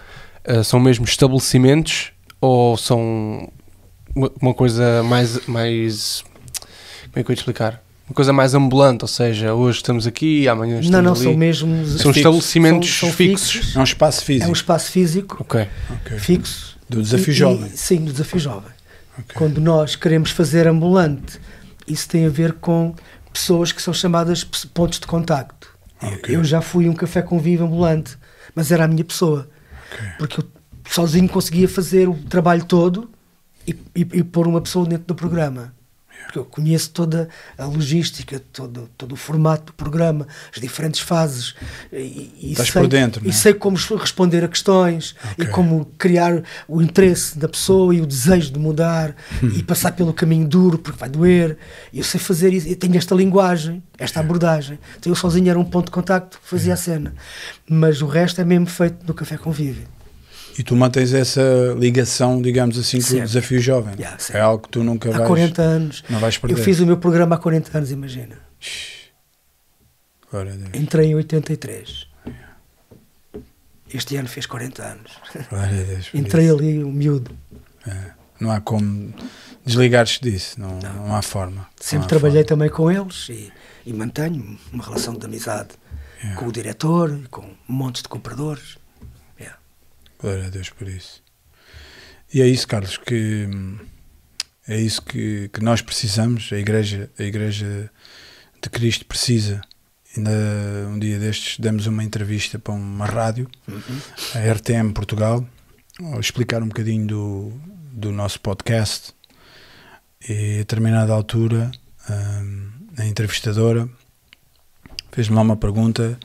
[0.47, 2.11] ah, são mesmo estabelecimentos
[2.41, 3.53] ou são
[4.15, 6.25] uma, uma coisa mais, mais.
[7.13, 7.83] Como é que eu ia te explicar?
[8.11, 11.23] Uma coisa mais ambulante, ou seja, hoje estamos aqui, amanhã estamos não, não, ali.
[11.23, 11.77] são mesmo.
[11.87, 12.17] São fixos.
[12.17, 13.51] estabelecimentos são- são fixos.
[13.53, 13.77] fixos.
[13.77, 14.49] É um espaço É físico.
[14.49, 15.69] um espaço físico, Ok.
[15.91, 16.19] Ok.
[16.19, 16.77] fixo.
[16.89, 17.71] Do desafio E- e- jovem.
[17.73, 18.71] sim, do desafio jovem.
[19.17, 19.27] Ok.
[19.37, 21.39] Quando nós queremos fazer ambulante,
[21.87, 22.97] isso tem a ver com
[23.33, 25.69] pessoas que são chamadas pontos de contacto.
[26.03, 26.35] Ok.
[26.35, 28.19] Eu já fui um café convívio ambulante,
[28.57, 29.49] mas era a minha pessoa.
[29.93, 30.09] Ok.
[30.19, 30.45] Porque eu
[30.91, 33.09] sozinho conseguia fazer o trabalho todo
[33.65, 35.73] e, e, e pôr uma pessoa dentro do programa.
[36.31, 37.29] Porque eu conheço toda
[37.59, 41.57] a logística, todo, todo o formato do programa, as diferentes fases.
[41.93, 43.33] E, e Estás sei, por dentro, E é?
[43.33, 45.45] sei como responder a questões Ok.
[45.45, 49.51] e como criar o interesse da pessoa e o desejo de mudar Hum.
[49.57, 51.59] e passar pelo caminho duro porque vai doer.
[51.93, 52.69] Eu sei fazer isso.
[52.69, 54.79] Eu tenho esta linguagem, esta abordagem.
[55.01, 57.13] Então eu sozinho era um ponto de contacto, fazia a cena.
[57.69, 59.89] Mas o resto é mesmo feito no Café Convívio.
[60.61, 61.41] E tu mantens essa
[61.79, 63.95] ligação, digamos assim, com o desafio jovem.
[63.99, 66.05] Yeah, é algo que tu nunca Há vais, 40 anos.
[66.11, 66.59] não vais perder.
[66.59, 68.37] Eu fiz o meu programa há 40 anos, imagina.
[70.31, 70.71] Glória a Deus.
[70.75, 72.07] Entrei em 83.
[73.95, 75.13] Este ano fez 40 anos.
[75.49, 76.55] Glória a Deus Entrei isso.
[76.59, 77.31] ali, um miúdo.
[77.87, 78.11] É.
[78.39, 79.15] Não há como
[79.65, 81.15] desligares disso, não, não.
[81.17, 81.69] há forma.
[81.81, 82.49] Sempre Não há trabalhei forma.
[82.49, 83.51] também com eles e,
[83.87, 85.69] e mantenho uma relação de amizade
[86.23, 86.39] Yeah.
[86.39, 88.77] com o diretor, com montes de compradores.
[90.21, 91.23] Glória a Deus por isso.
[92.33, 93.49] E é isso, Carlos, que
[94.69, 97.91] é isso que, que nós precisamos, a igreja, a igreja
[98.63, 99.61] de Cristo precisa.
[100.17, 100.31] Ainda
[100.89, 103.49] um dia destes demos uma entrevista para uma rádio,
[104.35, 105.47] a RTM Portugal,
[106.15, 107.53] a explicar um bocadinho do,
[107.93, 109.13] do nosso podcast.
[110.29, 111.71] E a determinada altura,
[112.11, 113.89] hum, a entrevistadora
[115.11, 116.19] fez-me lá uma pergunta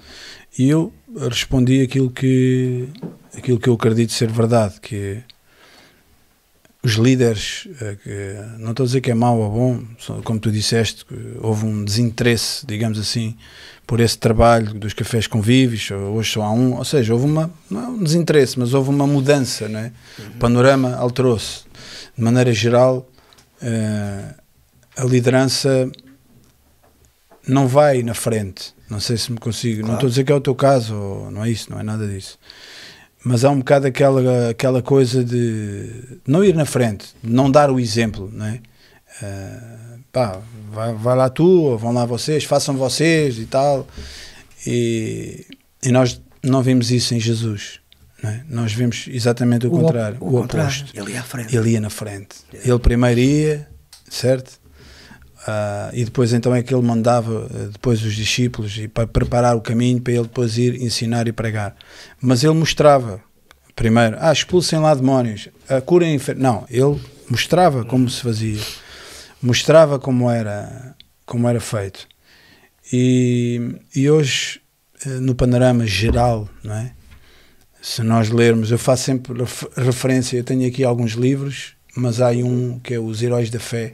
[0.58, 0.94] e eu
[1.30, 2.90] respondi aquilo que,
[3.38, 5.22] aquilo que eu acredito ser verdade, que
[6.84, 9.84] os líderes, eh, que, não estou a dizer que é mau ou bom,
[10.24, 11.06] como tu disseste,
[11.42, 13.36] houve um desinteresse, digamos assim,
[13.88, 17.82] por esse trabalho dos cafés convívios, hoje só há um, ou seja, houve uma, não
[17.82, 19.92] é um desinteresse, mas houve uma mudança, não é?
[20.20, 21.64] o panorama alterou-se.
[22.16, 23.10] De maneira geral,
[23.62, 24.34] eh,
[24.96, 25.92] a liderança
[27.48, 28.74] não vai na frente.
[28.90, 29.80] Não sei se me consigo.
[29.82, 29.96] Não Claro.
[29.96, 30.94] estou a dizer que é o teu caso,
[31.32, 32.38] não é isso, não é nada disso.
[33.28, 35.90] Mas há um bocado aquela, aquela coisa de
[36.28, 38.60] não ir na frente, de não dar o exemplo, não é?
[39.22, 39.60] Eh,
[40.12, 40.40] pá,
[40.72, 43.88] vai, vai lá tu, vão lá vocês, façam vocês e tal.
[44.68, 45.46] E,
[45.84, 47.80] e nós não vimos isso em Jesus.
[48.22, 48.44] Não é?
[48.48, 50.70] Nós vemos exatamente o, op- contrário, o, contrário.
[50.70, 51.00] oposto.
[51.00, 51.56] Ele ia à frente.
[51.56, 52.36] Ele ia na frente.
[52.54, 53.68] Ele primeiro ia,
[54.10, 54.60] certo?
[55.48, 59.56] Ah, e depois então é que ele mandava eh, depois os discípulos e para preparar
[59.56, 61.76] o caminho para ele depois ir ensinar e pregar.
[62.20, 63.22] Mas ele mostrava
[63.76, 67.00] primeiro, ah, expulsem lá demónios, ah, curem enfer-" Não, ele
[67.30, 68.60] mostrava como se fazia,
[69.42, 70.96] mostrava como era,
[71.28, 72.08] como era feito.
[72.92, 74.62] E, e hoje,
[75.06, 76.92] eh, no panorama geral, não é?
[77.82, 82.30] Se nós lermos, eu faço sempre ref- referência, eu tenho aqui alguns livros, mas há
[82.32, 83.94] um que é Os Heróis da Fé.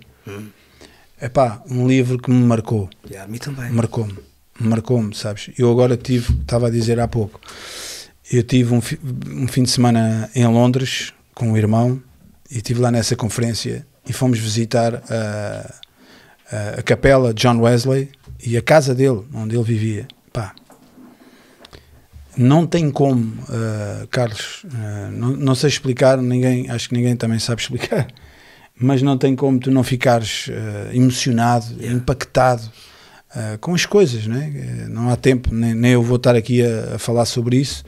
[1.21, 3.69] É pá, um livro que me marcou, Yeah, a mim também.
[3.71, 4.17] marcou-me,
[4.59, 5.51] marcou-me, sabes?
[5.57, 7.39] Eu agora tive, estava a dizer há pouco,
[8.31, 8.99] eu tive um, fi-
[9.29, 12.01] um fim de semana em Londres com o irmão
[12.49, 15.75] e estive lá nessa conferência e fomos visitar a,
[16.51, 18.09] a, a capela de John Wesley
[18.43, 20.07] e a casa dele, onde ele vivia.
[20.33, 20.55] Pá,
[22.35, 27.37] não tem como, ah, Carlos, ah, não, não sei explicar, ninguém, acho que ninguém também
[27.37, 28.07] sabe explicar,
[28.79, 31.97] mas não tem como tu não ficares ah, emocionado, Yeah.
[31.97, 32.63] impactado
[33.33, 34.51] ah, com as coisas, né?
[34.55, 37.83] Eh, não há tempo, nem, nem eu vou estar aqui a, a falar sobre isso,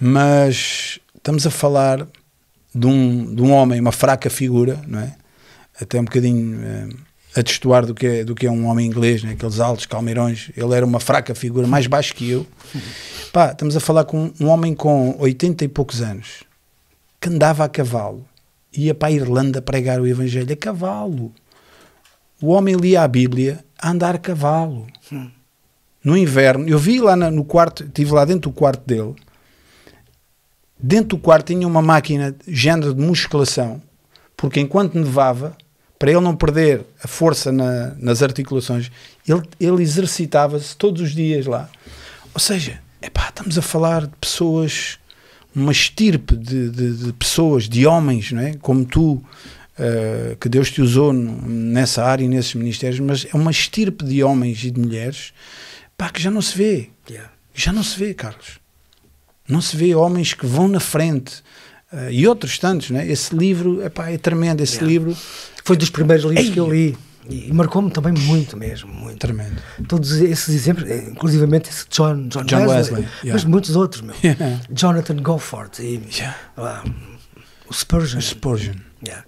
[0.00, 2.06] mas estamos a falar
[2.74, 5.14] de um, de um homem, uma fraca figura, não é?
[5.80, 6.88] Até um bocadinho eh,
[7.36, 9.32] a destoar do que, é, do que é um homem inglês, né?
[9.32, 10.50] aqueles altos calmeirões.
[10.56, 12.46] Ele era uma fraca figura, mais baixo que eu.
[13.30, 16.44] Pá, estamos a falar com um homem com 80 e poucos anos
[17.20, 18.24] que andava a cavalo,
[18.76, 21.32] ia para a Irlanda pregar o Evangelho a cavalo.
[22.40, 24.86] O homem lia a Bíblia a andar a cavalo.
[26.04, 29.14] No inverno, eu vi lá no quarto, estive lá dentro do quarto dele.
[30.78, 33.82] Dentro do quarto tinha uma máquina de género de musculação,
[34.36, 35.56] porque enquanto nevava,
[35.98, 38.90] para ele não perder a força na- nas articulações,
[39.26, 41.70] ele, ele exercitava-se todos os dias lá.
[42.34, 44.98] Ou seja, epá, estamos a falar de pessoas,
[45.56, 48.54] uma estirpe de, de- de pessoas, de homens, não é?
[48.60, 49.22] como tu,
[49.78, 54.22] eh, que Deus te usou nessa área e nesses ministérios, mas é uma estirpe de
[54.22, 55.32] homens e de mulheres
[55.96, 56.90] pá, que já não se vê.
[57.10, 57.30] Yeah.
[57.54, 58.58] Já não se vê, Carlos.
[59.48, 61.42] Não se vê homens que vão na frente.
[61.92, 63.06] eh, e outros tantos, né?
[63.10, 64.60] Esse livro epá, é tremendo.
[64.60, 64.92] Esse Yeah.
[64.92, 65.16] livro
[65.64, 66.52] Foi dos primeiros livros Ei!
[66.52, 66.96] que eu li.
[67.28, 69.18] E marcou-me também muito mesmo, muito.
[69.18, 69.60] tremendo.
[69.88, 73.48] Todos esses exemplos, eh, inclusivamente esse John, John, John Wesley, Wesley, mas yeah.
[73.48, 74.14] muitos outros, meu.
[74.22, 74.60] Yeah.
[74.70, 76.36] Jonathan Gofford e Yeah.
[76.56, 76.84] ah,
[77.68, 78.20] o Spurgeon.
[78.20, 78.74] Spurgeon.
[79.04, 79.24] Yeah.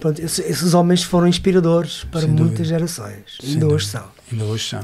[0.00, 2.64] Pronto, esses, esses homens foram inspiradores para Sem muitas dúvida.
[2.64, 3.38] gerações.
[3.40, 4.04] Sem Ainda hoje são.
[4.30, 4.80] Ainda hoje são.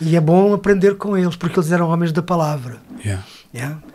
[0.00, 2.78] E é bom aprender com eles, porque eles eram homens da palavra.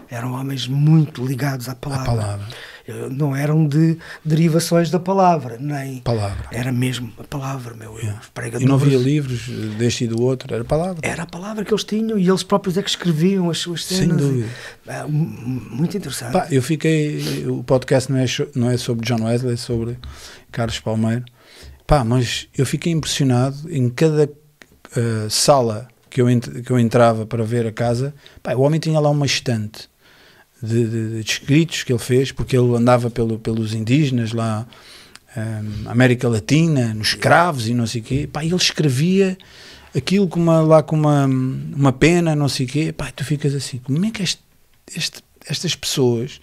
[0.10, 2.06] Eram homens muito ligados à palavra.
[2.06, 2.46] palavra.
[2.88, 6.00] Eh, Não eram de derivações da palavra, nem.
[6.02, 6.48] Palavra.
[6.52, 7.98] Era mesmo a palavra, meu.
[7.98, 8.22] Yeah.
[8.60, 9.48] E não havia livros
[9.78, 11.00] deste e do outro, era palavra.
[11.02, 13.98] Era a palavra que eles tinham e eles próprios é que escreviam as suas Sem
[14.00, 14.18] cenas.
[14.22, 14.48] dúvida.
[14.86, 15.26] E, ah, mu-
[15.72, 16.34] muito interessante.
[16.34, 17.46] Pá, eu fiquei.
[17.48, 18.26] O podcast não é,
[18.56, 19.98] não é sobre John Wesley, é sobre
[20.52, 21.26] Carlos Palmeiro.
[21.88, 24.30] Pá, mas eu fiquei impressionado em cada
[24.96, 26.28] eh, sala que eu,
[26.66, 28.14] que eu entrava para ver a casa.
[28.42, 29.90] Pá, o homem tinha lá uma estante
[30.66, 34.66] de, de- de escritos que ele fez, porque ele andava pelo, pelos indígenas lá,
[35.36, 38.30] eh, América Latina, nos escravos e não sei o quê.
[38.32, 39.38] Pá, ele escrevia
[39.96, 42.92] aquilo com uma, lá com uma, uma pena, não sei o quê.
[42.92, 44.42] Pá, tu ficas assim, como é que este,
[44.96, 46.40] este- estas pessoas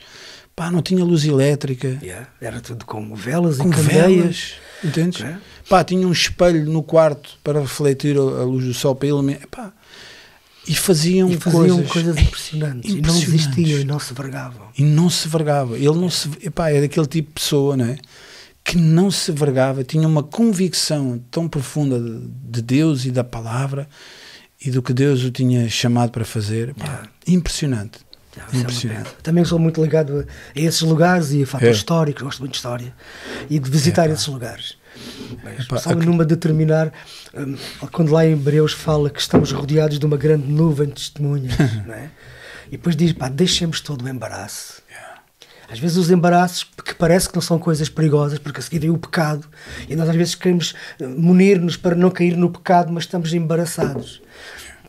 [0.55, 3.97] pá, não tinha luz elétrica, Yeah, Era tudo com velas com e candeias.
[4.07, 4.53] velas,
[4.85, 5.21] entendes?
[5.23, 5.37] É.
[5.69, 9.41] Pá, tinha um espelho no quarto para refletir a, a luz do sol para iluminar.
[9.51, 9.73] Pá,
[10.67, 13.31] e faziam, E faziam coisas, coisas, impressionantes, E não impressionantes.
[13.47, 14.69] desistiam e não se vergavam.
[14.79, 15.77] e não se vergava.
[15.77, 17.99] Ele não se, epá, é daquele tipo de pessoa, não é?
[18.65, 23.89] Que não se vergava, tinha uma convicção tão profunda de, de Deus e da palavra
[24.65, 26.73] e do que Deus o tinha chamado para fazer.
[27.27, 27.99] Impressionante.
[28.37, 29.03] É uma Impressionante.
[29.11, 29.17] pena.
[29.23, 31.79] Também sou muito ligado a, a esses lugares e a fatores É.
[31.79, 32.95] históricos, gosto muito de história
[33.51, 34.77] e de visitar esses lugares.
[35.93, 36.93] Ac- numa determinar,
[37.35, 37.57] hum,
[37.91, 41.59] quando lá em Hebreus fala que estamos rodeados de uma grande nuvem de testemunhas,
[41.91, 42.09] é?
[42.69, 44.83] e depois diz, pá, deixemos todo o embaraço.
[45.71, 48.91] Às vezes os embaraços, que parece que não são coisas perigosas, porque a seguir vem
[48.91, 49.49] o pecado,
[49.89, 54.21] e nós às vezes queremos eh, munir-nos para não cair no pecado, mas estamos embaraçados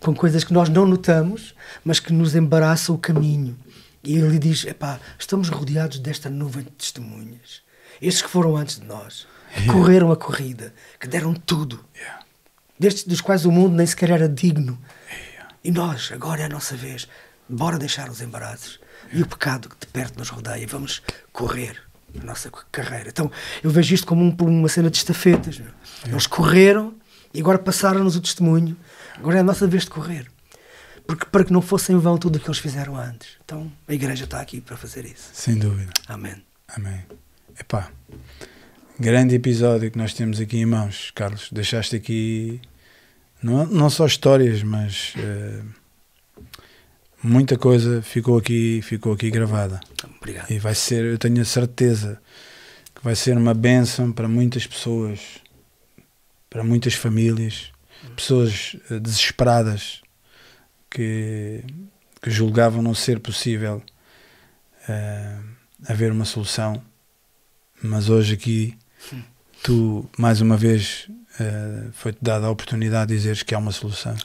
[0.01, 1.55] com coisas que nós não notamos,
[1.85, 3.57] mas que nos embaraçam o caminho.
[4.03, 7.61] E ele diz: epá, estamos rodeados desta nuvem de testemunhas.
[8.01, 11.83] Estes que foram antes de nós, que correram a corrida, que deram tudo,
[12.79, 14.77] destes dos quais o mundo nem sequer era digno.
[15.63, 17.07] E nós, agora é a nossa vez,
[17.47, 18.79] bora deixar os embaraços
[19.11, 21.01] e o pecado que de perto nos rodeia, vamos
[21.31, 21.77] correr
[22.19, 23.09] a nossa carreira.
[23.09, 23.31] Então
[23.63, 25.61] eu vejo isto como um- uma cena de estafetas.
[26.05, 26.93] Eles correram
[27.33, 28.75] e agora passaram-nos o testemunho,
[29.15, 30.29] agora é a nossa vez de correr.
[31.05, 33.31] porque para que não fosse em vão tudo o que eles fizeram antes.
[33.43, 35.31] Então a igreja está aqui para fazer isso.
[35.33, 35.91] Sem dúvida.
[36.07, 36.41] Amém.
[36.69, 37.03] Amém.
[37.59, 37.91] Epá,
[38.99, 41.49] grande episódio que nós temos aqui em mãos, Carlos.
[41.51, 42.59] Deixaste aqui
[43.43, 45.65] não, não só histórias, mas uh,
[47.21, 49.79] muita coisa ficou aqui, ficou aqui gravada.
[50.17, 50.49] Obrigado.
[50.49, 52.19] E vai ser, eu tenho a certeza
[52.95, 55.19] que vai ser uma bênção para muitas pessoas,
[56.49, 57.71] para muitas famílias,
[58.15, 60.01] pessoas uh, desesperadas
[60.89, 61.63] que,
[62.19, 63.79] que julgavam não ser possível
[64.89, 65.43] uh,
[65.87, 66.83] haver uma solução,
[67.83, 68.77] mas hoje aqui
[69.61, 71.07] tu mais uma vez
[71.39, 74.15] uh, foi-te dada a oportunidade de dizeres que há uma solução.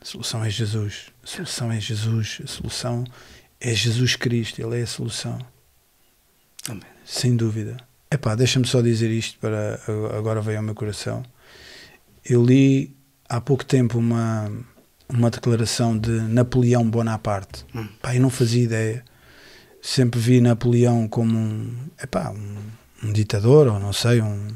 [0.00, 1.06] A solução é Jesus.
[1.22, 2.40] A solução é Jesus.
[2.44, 3.04] A solução
[3.60, 4.60] é Jesus Cristo.
[4.60, 5.38] Ele é a solução.
[6.68, 6.82] Amém.
[7.04, 7.76] Sem dúvida.
[8.10, 9.80] Epá, deixa-me só dizer isto para
[10.16, 11.22] agora veio ao meu coração.
[12.24, 12.96] Eu li
[13.28, 14.50] há pouco tempo uma
[15.08, 17.64] uma declaração de Napoleão Bonaparte.
[17.74, 17.88] Hum.
[18.02, 19.04] Pá, eu não fazia ideia.
[19.80, 22.56] Sempre vi Napoleão como um, epá, um,
[23.02, 24.48] um ditador, ou não sei, um,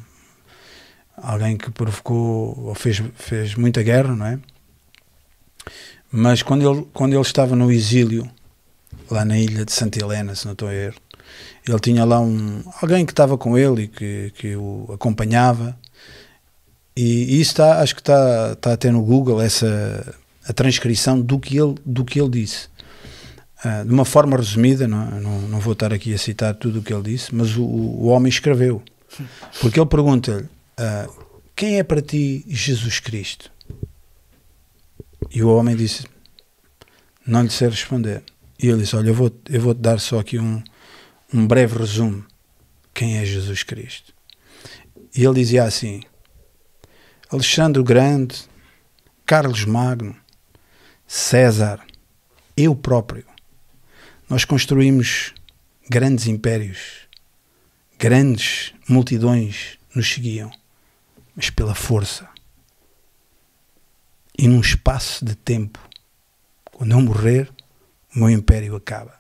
[1.17, 4.39] alguém que provocou ou fez, fez muita guerra, não é?
[6.11, 8.29] Mas quando ele, quando ele estava no exílio,
[9.11, 10.97] lá na ilha de Santa Helena, se não estou a erro,
[11.67, 15.77] ele tinha lá um, alguém que estava com ele e que, que o acompanhava.
[16.97, 20.17] E, e isso está, acho que está, está até no Google, essa
[20.47, 22.69] a transcrição do que ele, do que ele disse.
[23.65, 26.83] Uh, de uma forma resumida, não, não, não, vou estar aqui a citar tudo o
[26.83, 28.83] que ele disse, mas o, o homem escreveu.
[29.61, 33.53] Porque ele pergunta-lhe: uh, Quem é para ti Jesus Cristo?
[35.31, 36.07] E o homem disse:
[37.27, 38.23] Não lhe sei responder.
[38.59, 40.63] E ele disse: Olha, eu vou, eu vou te dar só aqui um,
[41.33, 42.25] um breve resumo.
[42.93, 44.13] Quem é Jesus Cristo?
[45.15, 46.03] E ele dizia assim:
[47.31, 48.37] Alexandre o Grande,
[49.25, 50.17] Carlos Magno,
[51.07, 51.81] César,
[52.57, 53.32] eu próprio.
[54.33, 55.35] Nós construímos
[55.91, 57.07] grandes impérios,
[57.99, 60.51] grandes multidões nos seguiam,
[61.37, 62.27] mas pela força.
[64.39, 65.79] E num espaço de tempo,
[66.65, 67.53] quando eu morrer,
[68.17, 69.19] o meu império acaba.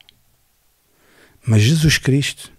[1.46, 2.50] Mas Jesus Cristo,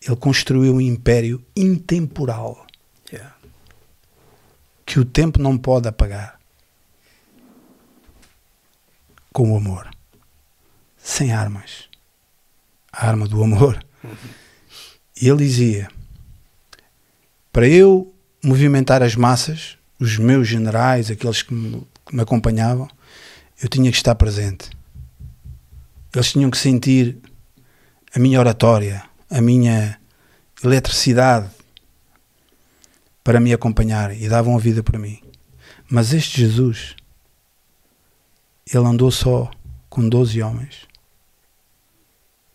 [0.00, 2.66] ele construiu um império intemporal
[3.12, 3.36] Yeah.
[4.86, 6.40] que o tempo não pode apagar
[9.34, 9.89] com o amor,
[11.10, 11.88] sem armas.
[12.92, 13.84] A arma do amor.
[15.20, 15.88] E ele dizia:
[17.52, 21.86] para eu movimentar as massas, os meus generais, aqueles que me,
[22.18, 22.88] acompanhavam,
[23.60, 24.70] eu tinha que estar presente.
[26.14, 27.18] Eles tinham que sentir
[28.14, 30.00] a minha oratória, a minha
[30.64, 31.50] eletricidade
[33.22, 35.20] para me acompanhar e davam a vida por mim.
[35.88, 36.96] Mas este Jesus,
[38.72, 39.50] ele andou só
[39.88, 40.89] com 12 homens.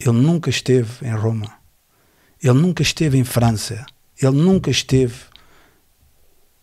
[0.05, 1.51] Ele nunca esteve em Roma.
[2.41, 3.85] Ele nunca esteve em França.
[4.21, 5.15] Ele nunca esteve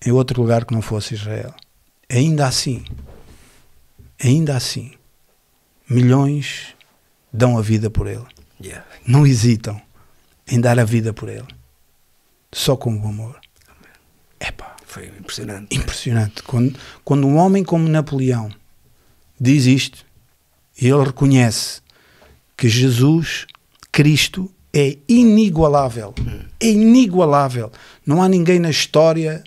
[0.06, 1.52] em outro lugar que não fosse Israel.
[2.08, 2.84] Ainda assim,
[4.22, 4.94] ainda assim,
[5.88, 6.76] milhões
[7.32, 8.26] dão a vida por ele.
[8.60, 8.86] Yeah.
[9.06, 9.80] Não hesitam
[10.46, 11.48] em dar a vida por ele.
[12.52, 13.40] Só com o amor.
[14.38, 15.74] Epá, Foi impressionante.
[15.74, 16.42] impressionante.
[16.42, 18.50] Quando, quando um homem como Napoleão
[19.40, 20.04] diz isto,
[20.80, 21.80] e ele reconhece
[22.62, 23.48] que Jesus
[23.90, 26.14] Cristo é inigualável.
[26.60, 27.72] É inigualável.
[28.06, 29.42] Não há ninguém na história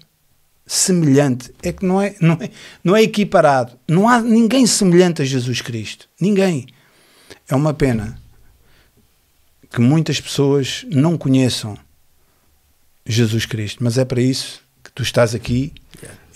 [0.67, 1.49] semelhante.
[1.63, 2.49] É que não é, não é,
[2.83, 3.79] não é equiparado.
[3.87, 6.09] Não há ninguém semelhante a Jesus Cristo.
[6.19, 6.67] Ninguém.
[7.47, 8.19] É uma pena
[9.71, 11.77] que muitas pessoas não conheçam
[13.05, 15.71] Jesus Cristo, mas é para isso que tu estás aqui,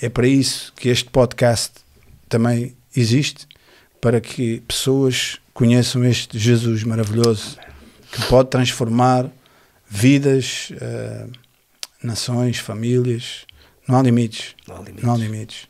[0.02, 1.74] é para isso que este podcast
[2.30, 3.46] também existe,
[4.00, 7.58] para que pessoas conheçam este Jesus maravilhoso
[8.14, 9.30] que pode transformar
[9.90, 11.28] vidas, eh,
[12.02, 13.46] nações, famílias.
[13.86, 14.56] Não há limites.
[14.66, 15.04] Não há limites.
[15.04, 15.68] Não há limites.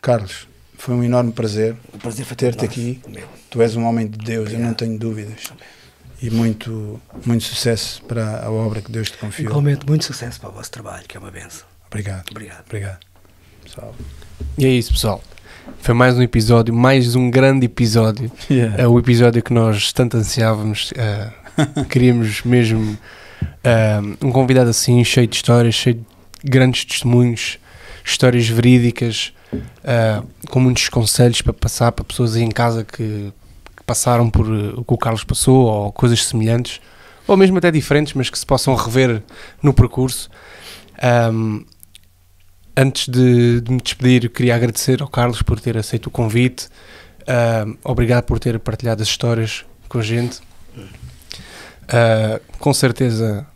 [0.00, 0.46] Carlos,
[0.78, 3.00] foi um enorme prazer O prazer ter-te aqui.
[3.08, 3.26] Meu.
[3.50, 4.76] Tu és um homem de Deus, eu não Obrigado.
[4.76, 5.52] tenho dúvidas.
[6.22, 9.50] E muito, muito sucesso para a obra que Deus te confiou.
[9.50, 11.66] Igualmente, muito sucesso para o vosso trabalho, que é uma benção.
[11.88, 12.30] Obrigado.
[12.30, 12.64] Obrigado.
[12.66, 13.00] Obrigado.
[13.64, 13.96] Pessoal.
[14.56, 15.20] E é isso, pessoal.
[15.78, 18.30] Foi mais um episódio, mais um grande episódio.
[18.76, 20.92] É o episódio que nós tanto ansiávamos.
[20.96, 21.30] eh,
[21.88, 22.98] queríamos mesmo
[23.62, 27.58] eh, um convidado assim, cheio de histórias, cheio de grandes testemunhos,
[28.04, 29.32] histórias verídicas,
[29.84, 33.32] eh, com muitos conselhos para passar para pessoas aí em casa que,
[33.76, 36.80] que passaram por o que o Carlos passou ou coisas semelhantes,
[37.26, 39.22] ou mesmo até diferentes, mas que se possam rever
[39.62, 40.28] no percurso.
[41.00, 41.64] Ahm,
[42.76, 46.68] antes de, de me despedir, queria agradecer ao Carlos por ter aceito o convite.
[47.22, 50.40] Uh, obrigado por ter partilhado as histórias com a gente.
[51.84, 53.46] Uh, com certeza,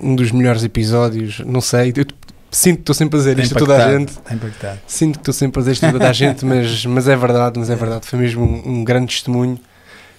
[0.00, 1.40] um dos melhores episódios.
[1.40, 2.04] Não sei, eu
[2.50, 4.12] sinto que estou sempre a dizer isto a toda a gente.
[4.30, 4.80] Impactado.
[4.86, 7.58] Sinto que estou sempre a dizer isto a toda a gente, mas, mas é verdade,
[7.58, 8.06] mas é verdade.
[8.06, 9.58] Foi mesmo um, um grande testemunho.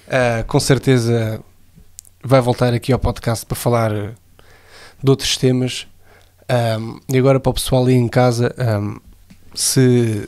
[0.07, 1.41] Uh, com certeza
[2.23, 5.87] vai voltar aqui ao podcast para falar de outros temas.
[6.49, 8.99] Um, e agora para o pessoal aí em casa, um,
[9.53, 10.27] se,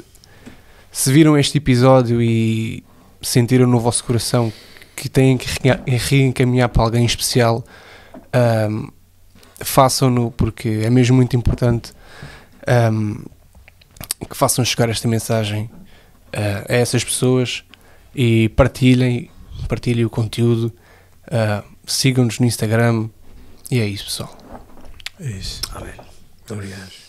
[0.91, 2.84] se viram este episódio e
[3.22, 4.52] sentiram no vosso coração
[4.95, 5.48] que têm que
[5.85, 7.64] reencaminhar para alguém especial,
[8.69, 8.89] um,
[9.60, 11.94] façam-no porque é mesmo muito importante
[14.30, 15.69] que façam chegar esta mensagem
[16.34, 17.64] uh, a essas pessoas
[18.15, 19.30] e partilhem,
[19.68, 20.73] partilhem o conteúdo,
[21.27, 23.10] uh, sigam-nos no Instagram
[23.69, 24.38] e é isso pessoal.
[25.19, 25.61] É isso.
[25.73, 26.06] Amém.
[26.48, 27.07] Muito obrigado.